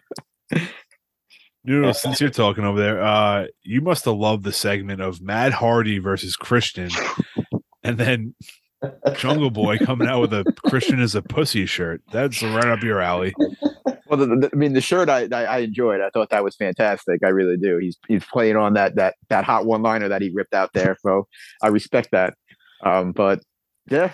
Noodles, 1.64 2.00
since 2.00 2.20
you're 2.20 2.30
talking 2.30 2.64
over 2.64 2.78
there, 2.78 3.02
uh, 3.02 3.46
you 3.62 3.80
must 3.80 4.04
have 4.04 4.16
loved 4.16 4.44
the 4.44 4.52
segment 4.52 5.00
of 5.00 5.22
Matt 5.22 5.52
Hardy 5.52 5.98
versus 5.98 6.36
Christian, 6.36 6.90
and 7.82 7.96
then 7.96 8.34
Jungle 9.16 9.50
Boy 9.50 9.78
coming 9.78 10.08
out 10.08 10.20
with 10.20 10.32
a 10.34 10.44
Christian 10.66 11.00
is 11.00 11.14
a 11.14 11.22
pussy 11.22 11.66
shirt. 11.66 12.02
That's 12.12 12.42
right 12.42 12.66
up 12.66 12.82
your 12.82 13.00
alley. 13.00 13.34
Well, 14.06 14.18
the, 14.18 14.26
the, 14.26 14.50
I 14.52 14.56
mean, 14.56 14.74
the 14.74 14.80
shirt 14.80 15.08
I, 15.08 15.28
I 15.32 15.44
I 15.44 15.58
enjoyed. 15.58 16.00
I 16.00 16.10
thought 16.10 16.30
that 16.30 16.44
was 16.44 16.56
fantastic. 16.56 17.20
I 17.24 17.28
really 17.28 17.56
do. 17.56 17.78
He's 17.78 17.96
he's 18.06 18.24
playing 18.24 18.56
on 18.56 18.74
that 18.74 18.96
that 18.96 19.14
that 19.30 19.44
hot 19.44 19.64
one 19.64 19.82
liner 19.82 20.08
that 20.08 20.22
he 20.22 20.30
ripped 20.34 20.54
out 20.54 20.72
there. 20.74 20.96
So 21.00 21.26
I 21.62 21.68
respect 21.68 22.10
that. 22.12 22.34
Um, 22.84 23.12
but 23.12 23.40
yeah, 23.90 24.12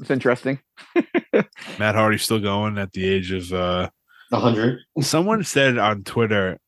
it's 0.00 0.10
interesting. 0.10 0.58
Matt 1.78 1.94
Hardy's 1.94 2.22
still 2.22 2.40
going 2.40 2.78
at 2.78 2.92
the 2.92 3.06
age 3.08 3.30
of 3.30 3.52
uh 3.52 3.90
hundred. 4.32 4.80
someone 5.00 5.44
said 5.44 5.78
on 5.78 6.02
Twitter 6.02 6.58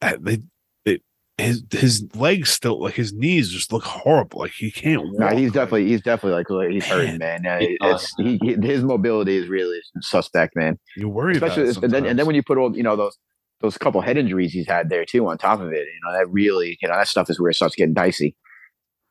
they, 0.00 0.38
they 0.84 1.00
his 1.38 1.64
his 1.70 2.14
legs 2.14 2.50
still 2.50 2.80
like 2.80 2.94
his 2.94 3.12
knees 3.12 3.50
just 3.50 3.72
look 3.72 3.84
horrible. 3.84 4.40
Like 4.40 4.52
he 4.52 4.70
can't 4.70 5.02
walk. 5.02 5.18
No, 5.18 5.28
he's 5.36 5.52
definitely 5.52 5.86
he's 5.88 6.02
definitely 6.02 6.36
like 6.38 6.50
like, 6.50 6.70
he's 6.70 6.86
hurting, 6.86 7.18
man. 7.18 7.46
Uh, 7.46 7.58
He 7.58 7.78
it's, 7.80 8.14
he, 8.16 8.38
he, 8.42 8.54
his 8.66 8.82
mobility 8.84 9.36
is 9.36 9.48
really 9.48 9.80
suspect, 10.00 10.56
man. 10.56 10.78
you 10.96 11.08
worry 11.08 11.34
Especially 11.34 11.64
about 11.64 11.76
it 11.76 11.84
and 11.84 11.92
then 11.92 12.06
and 12.06 12.18
then 12.18 12.26
when 12.26 12.34
you 12.36 12.42
put 12.42 12.58
all 12.58 12.76
you 12.76 12.82
know 12.82 12.96
those 12.96 13.16
those 13.60 13.76
couple 13.76 14.00
head 14.00 14.16
injuries 14.16 14.52
he's 14.52 14.66
had 14.66 14.88
there 14.88 15.04
too 15.04 15.26
on 15.28 15.38
top 15.38 15.60
of 15.60 15.72
it, 15.72 15.86
you 15.86 16.00
know 16.04 16.12
that 16.12 16.30
really 16.30 16.78
you 16.80 16.88
know 16.88 16.96
that 16.96 17.08
stuff 17.08 17.30
is 17.30 17.40
where 17.40 17.50
it 17.50 17.54
starts 17.54 17.74
getting 17.74 17.94
dicey. 17.94 18.36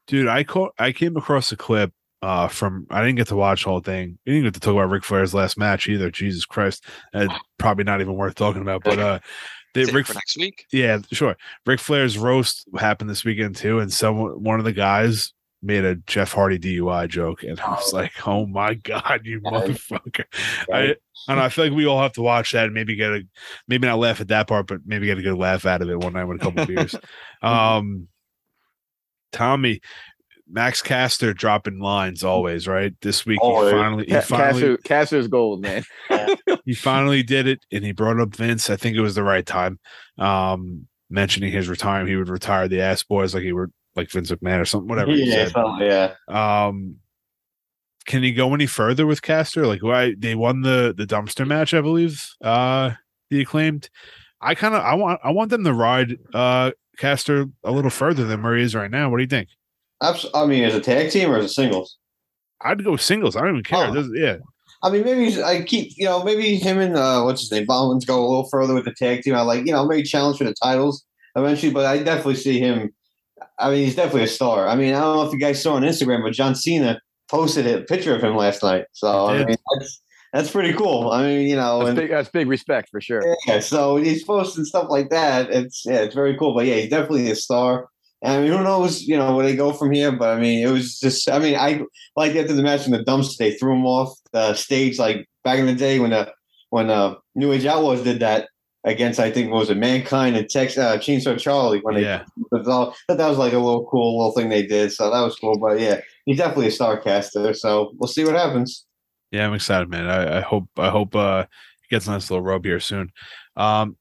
Dude, 0.08 0.28
I 0.28 0.44
caught 0.44 0.74
I 0.80 0.92
came 0.92 1.18
across 1.18 1.52
a 1.52 1.58
clip 1.58 1.92
uh 2.22 2.48
from 2.48 2.86
I 2.90 3.02
didn't 3.02 3.16
get 3.16 3.28
to 3.28 3.36
watch 3.36 3.64
the 3.64 3.70
whole 3.70 3.80
thing. 3.80 4.20
We 4.26 4.34
didn't 4.34 4.46
get 4.46 4.54
to 4.56 4.60
talk 4.60 4.74
about 4.74 4.90
Ric 4.90 5.04
Flair's 5.04 5.34
last 5.34 5.58
match 5.58 5.88
either. 5.88 6.12
Jesus 6.12 6.46
Christ. 6.46 6.84
Uh, 7.14 7.28
probably 7.58 7.86
not 7.86 8.02
even 8.02 8.16
worth 8.16 8.36
talking 8.36 8.62
about. 8.62 8.84
But 8.84 9.00
uh 9.00 9.20
they 9.74 9.86
Save 9.86 9.94
it 9.94 9.98
Ric 9.98 10.08
for 10.08 10.14
next 10.14 10.38
week. 10.38 10.66
yeah, 10.72 11.00
sure. 11.12 11.36
Ric 11.66 11.80
Flair's 11.80 12.18
roast 12.18 12.68
happened 12.78 13.10
this 13.10 13.24
weekend 13.24 13.56
too, 13.56 13.80
and 13.80 13.92
someone 13.92 14.44
one 14.44 14.60
of 14.60 14.66
the 14.66 14.74
guys 14.74 15.34
made 15.62 15.84
a 15.84 15.96
Jeff 15.96 16.32
Hardy 16.32 16.58
DUI 16.58 17.08
joke, 17.10 17.44
and 17.44 17.60
I 17.60 17.72
was 17.72 17.92
like, 17.94 18.28
"Oh 18.28 18.46
my 18.46 18.76
god, 18.76 19.22
you 19.26 19.42
motherfucker!" 19.42 20.24
I, 20.72 20.96
and 21.28 21.40
I 21.40 21.50
feel 21.50 21.66
like 21.66 21.74
we 21.74 21.86
all 21.86 22.02
have 22.02 22.14
to 22.14 22.22
watch 22.22 22.54
that 22.54 22.66
and 22.66 22.74
maybe 22.74 22.96
get 22.96 23.12
a 23.12 23.22
maybe 23.68 23.88
not 23.88 24.00
laugh 24.00 24.22
at 24.22 24.30
that 24.30 24.48
part, 24.48 24.68
but 24.68 24.82
maybe 24.86 25.06
get 25.08 25.18
a 25.18 25.22
good 25.22 25.38
laugh 25.38 25.66
out 25.66 25.82
of 25.82 25.90
it 25.90 26.00
one 26.00 26.14
night 26.14 26.24
with 26.26 26.42
a 26.42 26.44
couple 26.44 26.66
beers. 26.66 26.96
Um, 27.42 28.08
Tommy, 29.32 29.82
Max 30.52 30.82
Caster 30.82 31.34
dropping 31.34 31.80
lines 31.80 32.24
always 32.24 32.68
right. 32.68 32.94
This 33.02 33.26
week 33.26 33.40
Always. 33.42 33.72
he 33.72 33.78
finally 33.78 34.06
he 34.08 34.22
finally 34.22 34.62
Caster, 34.62 34.78
Caster's 34.78 35.28
gold, 35.28 35.62
man. 35.62 35.84
he 36.66 36.74
finally 36.74 37.22
did 37.24 37.48
it 37.48 37.60
and 37.72 37.84
he 37.86 37.92
brought 37.92 38.20
up 38.20 38.36
Vince. 38.36 38.70
I 38.70 38.76
think 38.76 38.96
it 38.98 39.02
was 39.02 39.16
the 39.16 39.24
right 39.24 39.46
time. 39.46 39.80
Um, 40.18 40.88
mentioning 41.10 41.52
his 41.52 41.70
retirement, 41.70 42.10
he 42.10 42.16
would 42.16 42.30
retire 42.30 42.68
the 42.68 42.82
ass 42.82 43.04
boys 43.04 43.34
like 43.34 43.44
he 43.44 43.52
were 43.54 43.70
like 43.96 44.10
Vince 44.12 44.32
McMahon 44.32 44.60
or 44.62 44.66
something, 44.66 44.88
whatever 44.88 45.12
he 45.12 45.24
Yeah, 45.26 45.46
said. 45.46 45.52
so- 45.52 45.78
yeah. 45.80 46.14
Um, 46.28 46.96
can 48.06 48.24
he 48.24 48.32
go 48.32 48.54
any 48.56 48.66
further 48.66 49.06
with 49.06 49.22
Caster? 49.22 49.68
Like 49.68 49.84
why 49.84 50.16
they 50.18 50.34
won 50.34 50.62
the 50.62 50.94
the 50.98 51.06
dumpster 51.06 51.46
match, 51.46 51.74
I 51.76 51.82
believe. 51.82 52.28
Uh, 52.44 52.92
the 53.30 53.42
acclaimed. 53.42 53.90
I 54.42 54.56
kind 54.56 54.74
of 54.74 54.82
I 54.84 54.96
want 54.96 55.20
I 55.24 55.30
want 55.32 55.52
them 55.52 55.64
to 55.66 55.74
ride 55.74 56.18
uh 56.34 56.72
Caster 56.98 57.46
a 57.64 57.72
little 57.72 57.92
further 57.92 58.26
than 58.26 58.42
where 58.42 58.56
he 58.58 58.64
is 58.64 58.74
right 58.74 58.90
now. 58.90 59.10
What 59.12 59.18
do 59.18 59.24
you 59.24 59.28
think? 59.30 59.50
Abs- 60.02 60.26
I 60.34 60.46
mean, 60.46 60.64
as 60.64 60.76
a 60.76 60.82
tag 60.82 61.12
team 61.12 61.32
or 61.32 61.38
as 61.38 61.46
a 61.46 61.50
singles? 61.50 61.98
I'd 62.62 62.84
go 62.84 62.96
singles. 62.96 63.36
I 63.36 63.42
don't 63.42 63.52
even 63.52 63.64
care. 63.64 63.88
Oh. 63.88 63.94
It 63.94 64.06
yeah, 64.16 64.38
I 64.82 64.90
mean, 64.90 65.04
maybe 65.04 65.42
I 65.44 65.62
keep, 65.64 65.94
you 65.98 66.06
know, 66.06 66.24
maybe 66.24 66.56
him 66.56 66.80
and 66.80 66.96
uh, 66.96 67.22
what's 67.24 67.42
his 67.42 67.52
name, 67.52 67.66
Bowens 67.66 68.06
go 68.06 68.20
a 68.20 68.28
little 68.28 68.48
further 68.50 68.74
with 68.74 68.86
the 68.86 68.94
tag 68.94 69.24
team. 69.24 69.36
I 69.36 69.42
like, 69.42 69.66
you 69.66 69.74
know, 69.74 69.86
maybe 69.86 70.04
challenge 70.04 70.38
for 70.38 70.46
the 70.46 70.54
titles 70.54 71.04
eventually, 71.36 71.72
but 71.72 71.86
I 71.86 72.02
definitely 72.02 72.36
see 72.36 72.60
him. 72.60 72.94
I 73.58 73.72
mean, 73.72 73.86
he's 73.86 73.96
definitely 73.96 74.24
a 74.24 74.28
star. 74.28 74.68
I 74.68 74.76
mean, 74.76 74.94
I 74.94 75.02
don't 75.02 75.18
know 75.18 75.26
if 75.28 75.34
you 75.34 75.40
guys 75.40 75.62
saw 75.62 75.74
on 75.74 75.82
Instagram, 75.84 76.24
but 76.24 76.34
John 76.34 76.56
Cena 76.56 77.02
posted 77.30 77.68
a 77.68 77.82
picture 77.82 78.16
of 78.16 78.24
him 78.24 78.36
last 78.36 78.64
night. 78.64 78.86
So 78.94 79.28
I 79.28 79.44
mean, 79.44 79.56
that's 79.78 80.02
that's 80.34 80.52
pretty 80.52 80.74
cool. 80.74 81.12
I 81.12 81.24
mean, 81.24 81.48
you 81.48 81.56
know, 81.56 81.80
That's 81.80 81.90
and 81.90 81.98
big, 81.98 82.10
that's 82.12 82.30
big 82.30 82.48
respect 82.48 82.90
for 82.90 83.02
sure. 83.02 83.22
yeah, 83.48 83.60
so 83.60 83.98
he's 83.98 84.24
posting 84.24 84.64
stuff 84.64 84.88
like 84.90 85.10
that. 85.10 85.50
It's 85.50 85.84
yeah, 85.86 86.02
it's 86.02 86.16
very 86.16 86.38
cool. 86.38 86.54
But 86.54 86.68
yeah, 86.68 86.76
he's 86.76 86.90
definitely 86.90 87.30
a 87.32 87.36
star. 87.36 87.88
And 88.22 88.34
I 88.34 88.42
mean, 88.42 88.52
who 88.52 88.64
knows, 88.64 89.04
you 89.04 89.18
know, 89.18 89.36
where 89.36 89.46
they 89.46 89.56
go 89.56 89.72
from 89.72 89.92
here? 89.92 90.12
But 90.12 90.38
I 90.38 90.40
mean, 90.40 90.68
it 90.68 90.72
was 90.72 91.00
just, 91.00 91.30
I 91.30 91.40
mean, 91.40 91.56
I 91.56 91.82
like 92.16 92.36
after 92.36 92.54
the 92.54 92.64
match 92.64 92.86
in 92.86 92.92
the 92.92 93.04
dumpster, 93.04 93.38
they 93.38 93.54
threw 93.54 93.74
him 93.74 93.86
off 93.86 94.18
the 94.34 94.54
stage 94.56 95.00
like 95.00 95.28
back 95.44 95.60
in 95.60 95.66
the 95.66 95.74
day 95.74 96.00
when 96.00 96.12
the 96.12 96.32
when 96.70 96.90
uh 96.90 97.16
New 97.36 97.52
Age 97.52 97.66
Outlaws 97.66 98.04
did 98.04 98.20
that 98.20 98.50
against 98.84 99.20
I 99.20 99.32
think 99.32 99.52
what 99.52 99.60
was 99.60 99.70
it 99.70 99.78
Mankind 99.78 100.36
and 100.36 100.50
Tex 100.50 100.78
uh, 100.78 100.98
Chainsaw 100.98 101.38
Charlie 101.40 101.80
when 101.80 101.96
they 101.96 102.04
yeah. 102.04 102.24
all, 102.68 102.96
that 103.08 103.28
was 103.28 103.38
like 103.38 103.54
a 103.54 103.60
little 103.60 103.86
cool 103.90 104.20
little 104.20 104.34
thing 104.34 104.50
they 104.50 104.66
did. 104.66 104.92
So 104.92 105.10
that 105.10 105.22
was 105.22 105.36
cool. 105.36 105.58
But 105.58 105.80
yeah, 105.80 106.02
he's 106.26 106.38
definitely 106.38 106.68
a 106.68 106.72
star 106.72 106.98
caster. 106.98 107.54
So 107.54 107.92
we'll 107.98 108.08
see 108.08 108.24
what 108.24 108.36
happens. 108.36 108.86
Yeah, 109.32 109.46
I'm 109.46 109.54
excited, 109.54 109.90
man. 109.90 110.08
I, 110.08 110.40
I 110.40 110.42
hope 110.42 110.68
I 110.78 110.90
hope 110.90 111.16
uh 111.16 111.46
he 111.82 111.96
gets 111.96 112.08
a 112.08 112.12
nice 112.12 112.30
little 112.30 112.44
rub 112.44 112.66
here 112.66 112.80
soon. 112.80 113.12
Um 113.56 113.98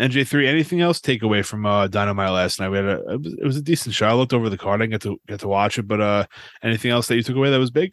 NJ3, 0.00 0.46
anything 0.46 0.80
else 0.80 1.00
take 1.00 1.22
away 1.22 1.42
from 1.42 1.66
uh 1.66 1.86
Dynamite 1.86 2.30
last 2.30 2.60
night? 2.60 2.70
We 2.70 2.78
had 2.78 2.86
a 2.86 3.00
it 3.38 3.44
was, 3.44 3.56
a 3.56 3.62
decent 3.62 3.94
show. 3.94 4.06
I 4.06 4.14
looked 4.14 4.32
over 4.32 4.48
the 4.48 4.58
card, 4.58 4.80
I 4.80 4.86
didn't 4.86 4.92
get 4.92 5.02
to 5.02 5.20
get 5.28 5.40
to 5.40 5.48
watch 5.48 5.78
it, 5.78 5.86
but 5.86 6.00
uh 6.00 6.26
anything 6.62 6.90
else 6.90 7.06
that 7.08 7.16
you 7.16 7.22
took 7.22 7.36
away 7.36 7.50
that 7.50 7.58
was 7.58 7.70
big? 7.70 7.92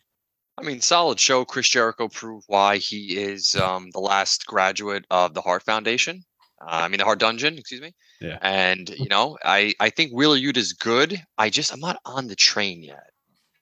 I 0.57 0.63
mean, 0.63 0.81
solid 0.81 1.19
show. 1.19 1.45
Chris 1.45 1.69
Jericho 1.69 2.07
proved 2.07 2.45
why 2.47 2.77
he 2.77 3.17
is 3.17 3.55
um, 3.55 3.91
the 3.91 3.99
last 3.99 4.47
graduate 4.47 5.05
of 5.11 5.35
the 5.35 5.41
Heart 5.41 5.63
Foundation. 5.63 6.23
Uh, 6.59 6.81
I 6.81 6.87
mean, 6.87 6.97
the 6.97 7.05
Heart 7.05 7.19
Dungeon, 7.19 7.59
excuse 7.59 7.81
me. 7.81 7.93
Yeah. 8.19 8.39
And 8.41 8.89
you 8.89 9.07
know, 9.07 9.37
I 9.45 9.75
I 9.79 9.91
think 9.91 10.11
Wheeler 10.11 10.37
Yuta 10.37 10.57
is 10.57 10.73
good. 10.73 11.21
I 11.37 11.51
just 11.51 11.71
I'm 11.71 11.79
not 11.79 11.99
on 12.05 12.27
the 12.27 12.35
train 12.35 12.81
yet. 12.81 13.11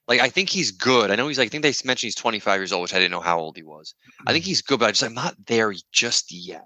Like 0.08 0.20
I 0.20 0.30
think 0.30 0.48
he's 0.48 0.70
good. 0.70 1.10
I 1.10 1.16
know 1.16 1.28
he's 1.28 1.38
like 1.38 1.46
I 1.46 1.50
think 1.50 1.62
they 1.62 1.74
mentioned 1.84 2.06
he's 2.06 2.14
25 2.14 2.60
years 2.60 2.72
old, 2.72 2.82
which 2.82 2.94
I 2.94 2.98
didn't 2.98 3.10
know 3.10 3.20
how 3.20 3.38
old 3.38 3.56
he 3.56 3.62
was. 3.62 3.94
I 4.26 4.32
think 4.32 4.44
he's 4.44 4.62
good, 4.62 4.78
but 4.78 4.86
I 4.86 4.92
just 4.92 5.02
I'm 5.02 5.14
not 5.14 5.34
there 5.46 5.74
just 5.92 6.32
yet. 6.32 6.64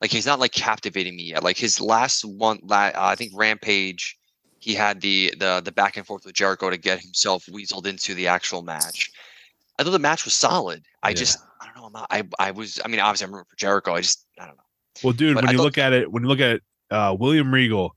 Like 0.00 0.10
he's 0.10 0.26
not 0.26 0.38
like 0.38 0.52
captivating 0.52 1.16
me 1.16 1.24
yet. 1.24 1.42
Like 1.42 1.56
his 1.58 1.80
last 1.80 2.24
one, 2.24 2.60
la- 2.62 2.86
uh, 2.88 2.92
I 2.96 3.14
think 3.16 3.32
Rampage, 3.34 4.16
he 4.60 4.74
had 4.74 5.00
the 5.00 5.34
the 5.38 5.60
the 5.64 5.72
back 5.72 5.96
and 5.96 6.06
forth 6.06 6.24
with 6.24 6.34
Jericho 6.34 6.70
to 6.70 6.76
get 6.76 7.00
himself 7.00 7.44
weaseled 7.46 7.86
into 7.86 8.14
the 8.14 8.28
actual 8.28 8.62
match. 8.62 9.10
I 9.78 9.82
thought 9.84 9.90
the 9.90 9.98
match 9.98 10.24
was 10.24 10.34
solid. 10.34 10.84
I 11.02 11.10
Yeah. 11.10 11.14
just 11.16 11.38
I 11.60 11.66
don't 11.66 11.76
know. 11.76 11.86
I'm 11.86 11.92
not, 11.92 12.06
I 12.10 12.22
I 12.38 12.50
was 12.52 12.80
I 12.84 12.88
mean 12.88 13.00
obviously 13.00 13.26
I'm 13.26 13.32
rooting 13.34 13.46
for 13.50 13.56
Jericho. 13.56 13.94
I 13.94 14.00
just 14.00 14.24
I 14.38 14.46
don't 14.46 14.56
know. 14.56 14.62
Well, 15.04 15.12
dude, 15.12 15.34
But 15.34 15.42
when 15.44 15.48
I 15.48 15.52
you 15.52 15.58
thought- 15.58 15.64
look 15.64 15.78
at 15.78 15.92
it, 15.92 16.10
when 16.12 16.22
you 16.22 16.28
look 16.28 16.40
at 16.40 16.60
uh 16.90 17.16
William 17.18 17.52
Regal, 17.52 17.94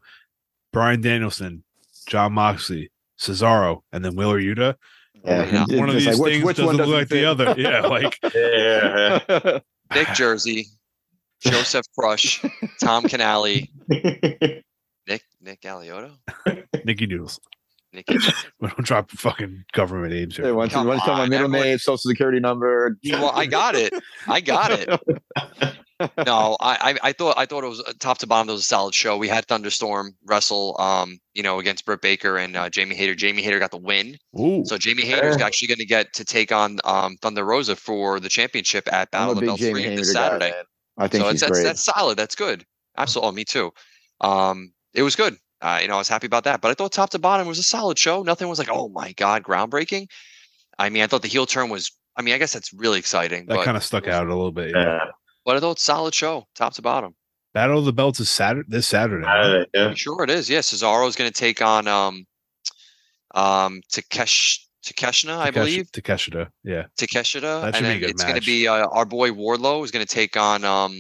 Bryan 0.74 1.02
Danielson, 1.02 1.64
Jon 2.08 2.34
Moxley, 2.34 2.92
Cesaro, 3.20 3.82
and 3.92 4.04
then 4.04 4.16
Wheeler 4.16 4.40
Yuta, 4.42 4.76
Yeah. 5.24 5.66
one 5.78 5.90
of 5.90 5.96
these 5.96 6.08
like, 6.20 6.32
things 6.32 6.44
which 6.44 6.58
doesn't 6.58 6.66
one 6.66 6.78
look 6.78 6.88
like 6.88 7.10
the 7.10 7.26
other. 7.26 7.54
Yeah, 7.58 7.82
like 7.82 8.18
Yeah. 8.36 9.60
Nick 9.94 10.08
Jersey, 10.14 10.68
Joseph 11.42 11.86
Crush, 11.98 12.44
Tom 12.82 13.04
Canale, 13.04 13.68
Nick 13.90 15.24
Nick 15.42 15.62
Alioto, 15.62 16.12
Nicky 16.86 17.08
Noodles. 17.08 17.40
Nicky. 17.94 18.16
We 18.62 18.70
don't 18.70 18.86
drop 18.86 19.12
fucking 19.12 19.66
government 19.74 20.14
names 20.14 20.38
Yeah, 20.38 20.46
here. 20.46 20.56
once, 20.56 20.72
Come 20.72 20.88
once 20.88 21.02
you 21.02 21.06
tell 21.08 21.18
my 21.18 21.26
middle 21.28 21.48
everyone- 21.48 21.68
name, 21.68 21.78
social 21.78 21.98
security 21.98 22.40
number. 22.40 22.98
well, 23.12 23.32
I 23.36 23.46
got 23.48 23.76
it. 23.76 23.94
I 24.28 24.40
got 24.42 24.72
it. 24.72 25.00
No, 26.26 26.58
I, 26.60 26.96
I 27.04 27.10
I 27.10 27.14
thought 27.14 27.38
I 27.38 27.46
thought 27.46 27.64
it 27.64 27.68
was 27.68 27.80
uh, 27.82 27.94
top 28.00 28.18
to 28.20 28.28
bottom. 28.28 28.50
It 28.50 28.54
was 28.54 28.62
a 28.62 28.64
solid 28.64 28.96
show. 28.96 29.18
We 29.18 29.28
had 29.28 29.46
Thunderstorm 29.46 30.16
wrestle, 30.26 30.76
um, 30.80 31.20
you 31.36 31.44
know, 31.44 31.60
against 31.60 31.86
Britt 31.86 32.02
Baker 32.02 32.38
and 32.40 32.58
uh, 32.58 32.72
Jamie 32.72 32.96
Hayter. 32.96 33.14
Jamie 33.14 33.44
Hayter 33.44 33.60
got 33.60 33.70
the 33.70 33.78
win, 33.78 34.18
Ooh, 34.40 34.64
so 34.66 34.80
Jamie 34.80 35.04
Hayter's 35.06 35.38
Yeah. 35.38 35.46
actually 35.46 35.68
going 35.68 35.78
to 35.78 35.86
get 35.86 36.12
to 36.14 36.26
take 36.26 36.52
on 36.52 36.80
um, 36.86 37.18
Thunder 37.22 37.46
Rosa 37.46 37.76
for 37.76 38.20
the 38.20 38.30
championship 38.30 38.92
at 38.92 39.10
I'm 39.14 39.28
Battle 39.28 39.28
a 39.28 39.32
of 39.34 39.36
the 39.36 39.42
big 39.42 39.48
Bell 39.50 39.58
Jamie 39.58 39.72
three 39.74 39.84
Hayter 39.84 39.96
this 39.98 40.14
guy, 40.14 40.20
Saturday. 40.28 40.50
man. 40.50 40.64
I 41.02 41.08
think 41.08 41.24
so 41.24 41.32
she's 41.32 41.34
it's, 41.34 41.42
that's 41.42 41.52
great. 41.52 41.64
that's 41.64 41.84
solid. 41.84 42.18
That's 42.18 42.36
good. 42.36 42.66
Absolutely, 42.98 43.30
oh, 43.30 43.32
me 43.32 43.44
too. 43.44 43.72
Um, 44.22 44.74
it 44.94 45.04
was 45.04 45.16
good. 45.16 45.36
Uh, 45.62 45.80
you 45.82 45.88
know, 45.88 45.96
I 45.96 45.98
was 45.98 46.10
happy 46.10 46.28
about 46.28 46.44
that. 46.46 46.62
But 46.62 46.72
I 46.72 46.74
thought 46.74 46.92
top 46.92 47.12
to 47.12 47.20
bottom 47.20 47.48
was 47.48 47.60
a 47.60 47.64
solid 47.64 47.98
show. 47.98 48.24
Nothing 48.24 48.50
was 48.50 48.60
like, 48.60 48.70
oh 48.72 48.90
my 48.90 49.14
god, 49.14 49.44
groundbreaking. 49.44 50.08
I 50.80 50.90
mean, 50.90 51.04
I 51.04 51.08
thought 51.08 51.22
the 51.22 51.28
heel 51.28 51.46
turn 51.46 51.70
was. 51.70 51.92
I 52.18 52.22
mean, 52.22 52.34
I 52.34 52.38
guess 52.38 52.54
that's 52.54 52.74
really 52.74 53.00
exciting. 53.00 53.46
that 53.46 53.64
kind 53.64 53.78
of 53.78 53.84
stuck 53.84 54.08
out 54.08 54.26
a 54.26 54.30
little 54.30 54.52
bit. 54.52 54.72
Yeah. 54.76 54.84
Yeah. 54.84 55.00
but 55.46 55.56
I 55.56 55.60
thought 55.60 55.80
solid 55.80 56.14
show, 56.14 56.46
top 56.56 56.74
to 56.74 56.82
bottom. 56.82 57.16
Battle 57.54 57.80
of 57.80 57.86
the 57.86 57.94
Belts 57.94 58.20
is 58.20 58.30
Saturday 58.30 58.68
this 58.70 58.88
Saturday. 58.88 59.26
right? 59.26 59.62
Uh, 59.62 59.66
yeah. 59.74 59.94
Sure, 59.94 60.24
it 60.24 60.30
is. 60.30 60.50
Yeah, 60.50 60.60
Cesaro 60.60 61.08
is 61.08 61.16
going 61.16 61.30
to 61.30 61.34
take 61.34 61.62
on 61.62 61.88
um, 61.88 62.26
um, 63.36 63.82
Takesh 63.92 64.60
Takeshna, 64.86 65.38
I 65.38 65.52
Takeshi- 65.52 65.60
believe 65.60 65.92
Takeshita. 65.92 66.48
Yeah. 66.64 66.86
Takeshita, 66.98 67.62
That 67.62 67.76
should 67.76 67.76
and 67.76 67.76
be 67.76 67.78
a 67.78 67.82
then 67.90 68.00
good 68.00 68.10
it's 68.12 68.24
going 68.24 68.34
to 68.36 68.40
match. 68.42 68.46
be 68.46 68.68
uh, 68.68 68.88
our 68.88 69.06
boy 69.06 69.30
Wardlow 69.32 69.84
is 69.86 69.92
going 69.92 70.06
to 70.06 70.12
take 70.14 70.36
on 70.38 70.64
um, 70.64 70.94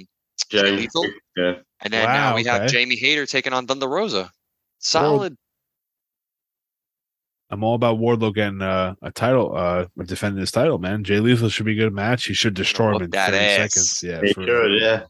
Jay 0.49 0.61
Jay 0.61 0.71
Lethal, 0.71 1.05
Yeah. 1.36 1.53
and 1.82 1.91
then 1.93 2.05
Wow, 2.05 2.34
uh, 2.34 2.36
we 2.36 2.43
have 2.45 2.61
okay. 2.63 2.71
Jamie 2.71 2.95
Hayter 2.97 3.25
taking 3.25 3.53
on 3.53 3.65
Thunder 3.67 3.88
Rosa. 3.88 4.29
Solid. 4.79 5.36
I'm 7.49 7.63
all 7.63 7.75
about 7.75 7.97
Wardlow 7.97 8.34
getting 8.34 8.61
uh, 8.61 8.95
a 9.01 9.11
title, 9.11 9.53
uh, 9.55 9.86
defending 10.05 10.39
his 10.39 10.51
title, 10.51 10.77
man. 10.77 11.03
Jay 11.03 11.19
Lethal 11.19 11.49
should 11.49 11.65
be 11.65 11.73
a 11.73 11.84
good 11.84 11.93
match. 11.93 12.25
He 12.25 12.34
should 12.34 12.53
destroy 12.53 12.88
him 12.89 12.93
whoop 12.93 13.01
in 13.03 13.09
that 13.11 13.32
30 13.32 13.38
ass. 13.43 13.73
seconds. 13.73 14.03
Yeah. 14.03 14.21
He 14.25 14.34
for- 14.34 14.43
should, 14.43 14.82
yeah. 14.82 15.03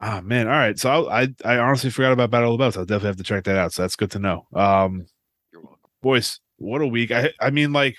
Ah 0.00 0.20
man, 0.22 0.46
all 0.46 0.52
right. 0.52 0.78
So 0.78 1.08
I, 1.08 1.22
I 1.22 1.28
I 1.44 1.58
honestly 1.58 1.90
forgot 1.90 2.12
about 2.12 2.30
Battle 2.30 2.52
of 2.52 2.58
the 2.58 2.62
Belts. 2.62 2.76
I'll 2.76 2.84
definitely 2.84 3.08
have 3.08 3.16
to 3.16 3.24
check 3.24 3.42
that 3.44 3.56
out. 3.56 3.72
So 3.72 3.82
that's 3.82 3.96
good 3.96 4.12
to 4.12 4.20
know. 4.20 4.46
Um, 4.54 5.06
You're 5.52 5.62
welcome. 5.62 5.80
boys, 6.02 6.38
what 6.58 6.82
a 6.82 6.86
week! 6.86 7.10
I 7.10 7.32
I 7.40 7.50
mean, 7.50 7.72
like, 7.72 7.96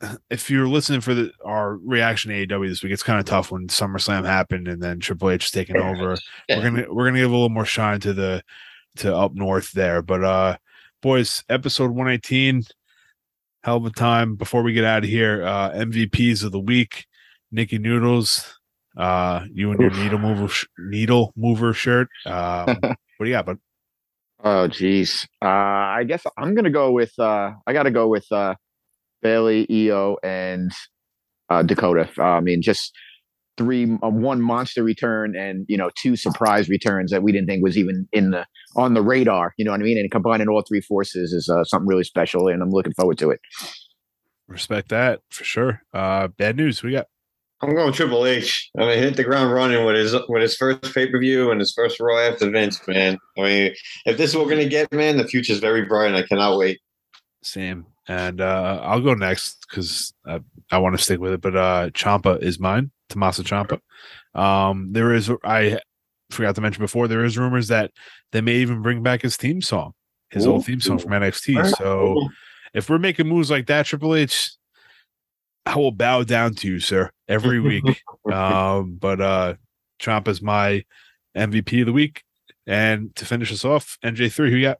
if 0.30 0.50
you're 0.50 0.68
listening 0.68 1.00
for 1.00 1.14
the 1.14 1.32
our 1.44 1.76
reaction 1.76 2.30
to 2.30 2.46
AEW 2.46 2.68
this 2.68 2.82
week, 2.82 2.92
it's 2.92 3.02
kind 3.02 3.18
of 3.18 3.24
tough 3.26 3.50
when 3.50 3.68
SummerSlam 3.68 4.24
happened 4.24 4.68
and 4.68 4.82
then 4.82 5.00
Triple 5.00 5.30
H 5.30 5.46
is 5.46 5.50
taking 5.50 5.76
over. 5.76 6.16
Yeah. 6.48 6.58
We're 6.58 6.62
gonna 6.62 6.94
we're 6.94 7.06
gonna 7.06 7.18
give 7.18 7.30
a 7.30 7.34
little 7.34 7.48
more 7.48 7.64
shine 7.66 8.00
to 8.00 8.12
the 8.12 8.42
to 8.96 9.14
up 9.14 9.34
north 9.34 9.72
there. 9.72 10.02
But 10.02 10.24
uh, 10.24 10.56
boys, 11.02 11.44
episode 11.48 11.90
118. 11.90 12.64
hell 13.62 13.76
of 13.76 13.86
a 13.86 13.90
time. 13.90 14.36
Before 14.36 14.62
we 14.62 14.72
get 14.72 14.84
out 14.84 15.04
of 15.04 15.10
here, 15.10 15.44
uh, 15.44 15.70
MVPs 15.72 16.44
of 16.44 16.52
the 16.52 16.60
week, 16.60 17.06
Nikki 17.50 17.78
Noodles, 17.78 18.58
uh, 18.96 19.44
you 19.52 19.70
and 19.70 19.80
your 19.80 19.90
Oof. 19.90 19.98
needle 19.98 20.18
mover 20.18 20.48
sh- 20.48 20.66
needle 20.78 21.32
mover 21.36 21.72
shirt. 21.72 22.08
Um, 22.24 22.78
what 22.82 22.96
do 23.20 23.26
you 23.26 23.32
got, 23.32 23.46
bud? 23.46 23.58
Oh 24.46 24.68
geez. 24.68 25.26
Uh 25.42 25.48
I 25.48 26.04
guess 26.06 26.24
I'm 26.38 26.54
gonna 26.54 26.70
go 26.70 26.92
with 26.92 27.12
uh 27.18 27.50
I 27.66 27.72
gotta 27.72 27.90
go 27.90 28.06
with 28.06 28.30
uh 28.30 28.54
Bayley, 29.20 29.66
Io, 29.68 30.18
and 30.22 30.70
uh 31.50 31.64
Dakota. 31.64 32.08
I 32.22 32.38
mean 32.38 32.62
just 32.62 32.92
three 33.58 33.98
uh, 34.04 34.08
one 34.08 34.40
monster 34.40 34.84
return 34.84 35.34
and 35.34 35.66
you 35.68 35.76
know 35.76 35.90
two 36.00 36.14
surprise 36.14 36.68
returns 36.68 37.10
that 37.10 37.24
we 37.24 37.32
didn't 37.32 37.48
think 37.48 37.64
was 37.64 37.76
even 37.76 38.06
in 38.12 38.30
the 38.30 38.46
on 38.76 38.94
the 38.94 39.02
radar. 39.02 39.52
You 39.56 39.64
know 39.64 39.72
what 39.72 39.80
I 39.80 39.82
mean? 39.82 39.98
And 39.98 40.08
combining 40.12 40.46
all 40.48 40.62
three 40.62 40.80
forces 40.80 41.32
is 41.32 41.48
uh, 41.48 41.64
something 41.64 41.88
really 41.88 42.04
special 42.04 42.46
and 42.46 42.62
I'm 42.62 42.70
looking 42.70 42.94
forward 42.94 43.18
to 43.18 43.30
it. 43.30 43.40
Respect 44.46 44.90
that 44.90 45.22
for 45.28 45.42
sure. 45.42 45.82
Bad 45.92 46.56
news. 46.56 46.84
We 46.84 46.92
got 46.92 47.08
I'm 47.62 47.74
going 47.74 47.92
Triple 47.92 48.26
H. 48.26 48.70
I 48.76 48.86
mean, 48.86 48.98
hit 48.98 49.16
the 49.16 49.24
ground 49.24 49.52
running 49.52 49.84
with 49.86 49.96
his 49.96 50.14
with 50.28 50.42
his 50.42 50.56
first 50.56 50.94
pay 50.94 51.10
per 51.10 51.18
view 51.18 51.50
and 51.50 51.60
his 51.60 51.72
first 51.72 51.98
Raw 52.00 52.18
after 52.18 52.50
Vince. 52.50 52.86
Man, 52.86 53.18
I 53.38 53.42
mean, 53.42 53.74
if 54.04 54.18
this 54.18 54.30
is 54.30 54.36
what 54.36 54.44
we're 54.44 54.52
gonna 54.52 54.68
get, 54.68 54.92
man, 54.92 55.16
the 55.16 55.26
future's 55.26 55.58
very 55.58 55.84
bright. 55.84 56.08
and 56.08 56.16
I 56.16 56.22
cannot 56.22 56.58
wait. 56.58 56.80
Sam, 57.42 57.86
and 58.08 58.40
uh, 58.40 58.80
I'll 58.82 59.00
go 59.00 59.14
next 59.14 59.64
because 59.68 60.12
I, 60.26 60.40
I 60.70 60.78
want 60.78 60.96
to 60.96 61.02
stick 61.02 61.18
with 61.18 61.32
it. 61.32 61.40
But 61.40 61.56
uh, 61.56 61.90
Ciampa 61.90 62.42
is 62.42 62.60
mine, 62.60 62.90
Tommaso 63.08 63.42
Ciampa. 63.42 63.80
Um, 64.34 64.92
there 64.92 65.14
is 65.14 65.30
I 65.42 65.80
forgot 66.30 66.54
to 66.56 66.60
mention 66.60 66.82
before 66.82 67.08
there 67.08 67.24
is 67.24 67.38
rumors 67.38 67.68
that 67.68 67.90
they 68.32 68.40
may 68.40 68.56
even 68.56 68.82
bring 68.82 69.02
back 69.02 69.22
his 69.22 69.36
theme 69.36 69.62
song, 69.62 69.92
his 70.30 70.46
old 70.46 70.66
theme 70.66 70.80
song 70.80 70.98
from 70.98 71.12
NXT. 71.12 71.76
So 71.76 72.28
if 72.74 72.90
we're 72.90 72.98
making 72.98 73.28
moves 73.28 73.50
like 73.50 73.66
that, 73.68 73.86
Triple 73.86 74.14
H, 74.14 74.52
I 75.64 75.76
will 75.76 75.92
bow 75.92 76.22
down 76.22 76.54
to 76.56 76.68
you, 76.68 76.80
sir, 76.80 77.10
every 77.28 77.60
week. 77.70 78.02
um, 78.32 78.96
but 79.00 79.20
uh, 79.20 79.54
is 80.26 80.42
my 80.42 80.84
MVP 81.36 81.80
of 81.80 81.86
the 81.86 81.92
week, 81.92 82.22
and 82.66 83.14
to 83.16 83.24
finish 83.24 83.52
us 83.52 83.64
off, 83.64 83.98
NJ 84.04 84.32
three, 84.32 84.50
who 84.50 84.56
you 84.56 84.66
got? 84.66 84.78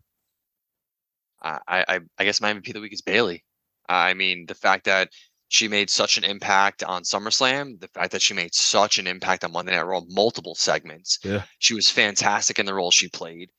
I, 1.43 1.85
I 1.89 2.01
I 2.19 2.25
guess 2.25 2.41
my 2.41 2.53
MVP 2.53 2.69
of 2.69 2.75
the 2.75 2.81
week 2.81 2.93
is 2.93 3.03
Bayley. 3.03 3.45
I 3.89 4.15
mean, 4.15 4.47
the 4.47 4.55
fact 4.55 4.85
that 4.87 5.11
she 5.49 5.69
made 5.69 5.91
such 5.91 6.19
an 6.19 6.25
impact 6.25 6.83
on 6.83 7.03
SummerSlam, 7.03 7.79
the 7.81 7.89
fact 7.89 8.11
that 8.13 8.23
she 8.23 8.35
made 8.35 8.55
such 8.55 8.99
an 8.99 9.07
impact 9.07 9.45
on 9.45 9.53
Monday 9.53 9.77
Night 9.77 9.87
Raw, 9.87 10.03
multiple 10.09 10.57
segments. 10.57 11.21
Yeah. 11.23 11.43
She 11.61 11.75
was 11.75 11.89
fantastic 11.89 12.59
in 12.59 12.67
the 12.67 12.75
role 12.75 12.91
she 12.91 13.09
played. 13.09 13.51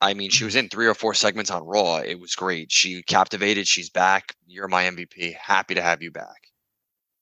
I 0.00 0.14
mean, 0.14 0.30
she 0.30 0.44
was 0.44 0.56
in 0.56 0.68
three 0.68 0.86
or 0.86 0.94
four 0.94 1.14
segments 1.14 1.50
on 1.50 1.64
Raw. 1.64 1.98
It 1.98 2.18
was 2.18 2.34
great. 2.34 2.70
She 2.70 3.02
captivated. 3.04 3.66
She's 3.66 3.90
back. 3.90 4.34
You're 4.46 4.68
my 4.68 4.84
MVP. 4.84 5.34
Happy 5.34 5.74
to 5.74 5.82
have 5.82 6.02
you 6.02 6.10
back. 6.10 6.48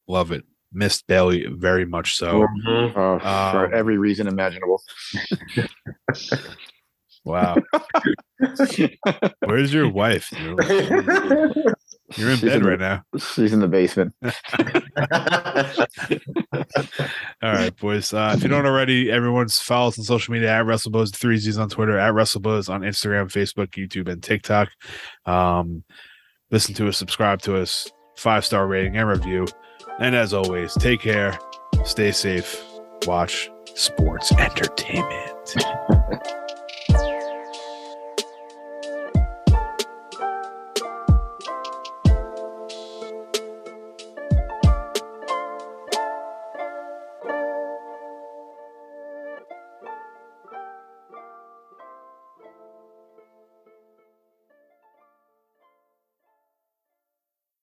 Love 0.06 0.32
it. 0.32 0.44
Missed 0.72 1.06
Bayley 1.06 1.46
very 1.48 1.84
much 1.84 2.16
so. 2.16 2.46
Mhm. 2.66 2.96
Uh, 2.96 3.12
Um, 3.14 3.52
for 3.52 3.74
every 3.74 3.98
reason 3.98 4.26
imaginable. 4.28 4.82
Wow. 7.24 7.56
Where's 9.44 9.74
your 9.74 9.88
wife? 9.90 10.30
dude? 10.30 10.58
You're 12.16 12.30
in 12.30 12.36
She's 12.38 12.40
bed 12.40 12.56
in 12.62 12.64
right 12.66 12.78
the- 12.78 13.02
now. 13.02 13.02
She's 13.18 13.52
in 13.52 13.60
the 13.60 13.68
basement. 13.68 14.14
All 17.42 17.52
right, 17.52 17.76
boys. 17.76 18.12
Uh, 18.12 18.34
if 18.36 18.42
you 18.42 18.48
don't 18.48 18.66
already, 18.66 19.10
everyone's 19.10 19.58
follow 19.58 19.88
us 19.88 19.98
on 19.98 20.04
social 20.04 20.32
media 20.32 20.50
at 20.50 20.64
WrestleBuzz, 20.66 21.14
three 21.14 21.36
Z's 21.36 21.58
on 21.58 21.68
Twitter, 21.68 21.98
at 21.98 22.12
WrestleBuzz 22.14 22.68
on 22.68 22.80
Instagram, 22.82 23.26
Facebook, 23.30 23.68
YouTube, 23.70 24.08
and 24.10 24.22
TikTok. 24.22 24.68
Um, 25.26 25.84
listen 26.50 26.74
to 26.76 26.88
us, 26.88 26.96
subscribe 26.96 27.40
to 27.42 27.56
us, 27.60 27.90
five 28.16 28.44
star 28.44 28.66
rating 28.66 28.96
and 28.96 29.08
review. 29.08 29.46
And 30.01 30.14
as 30.16 30.32
always, 30.32 30.74
take 30.74 31.03
care, 31.03 31.38
stay 31.84 32.11
safe, 32.11 32.64
watch 33.07 33.51
sports 33.74 34.32
entertainment. 34.32 35.55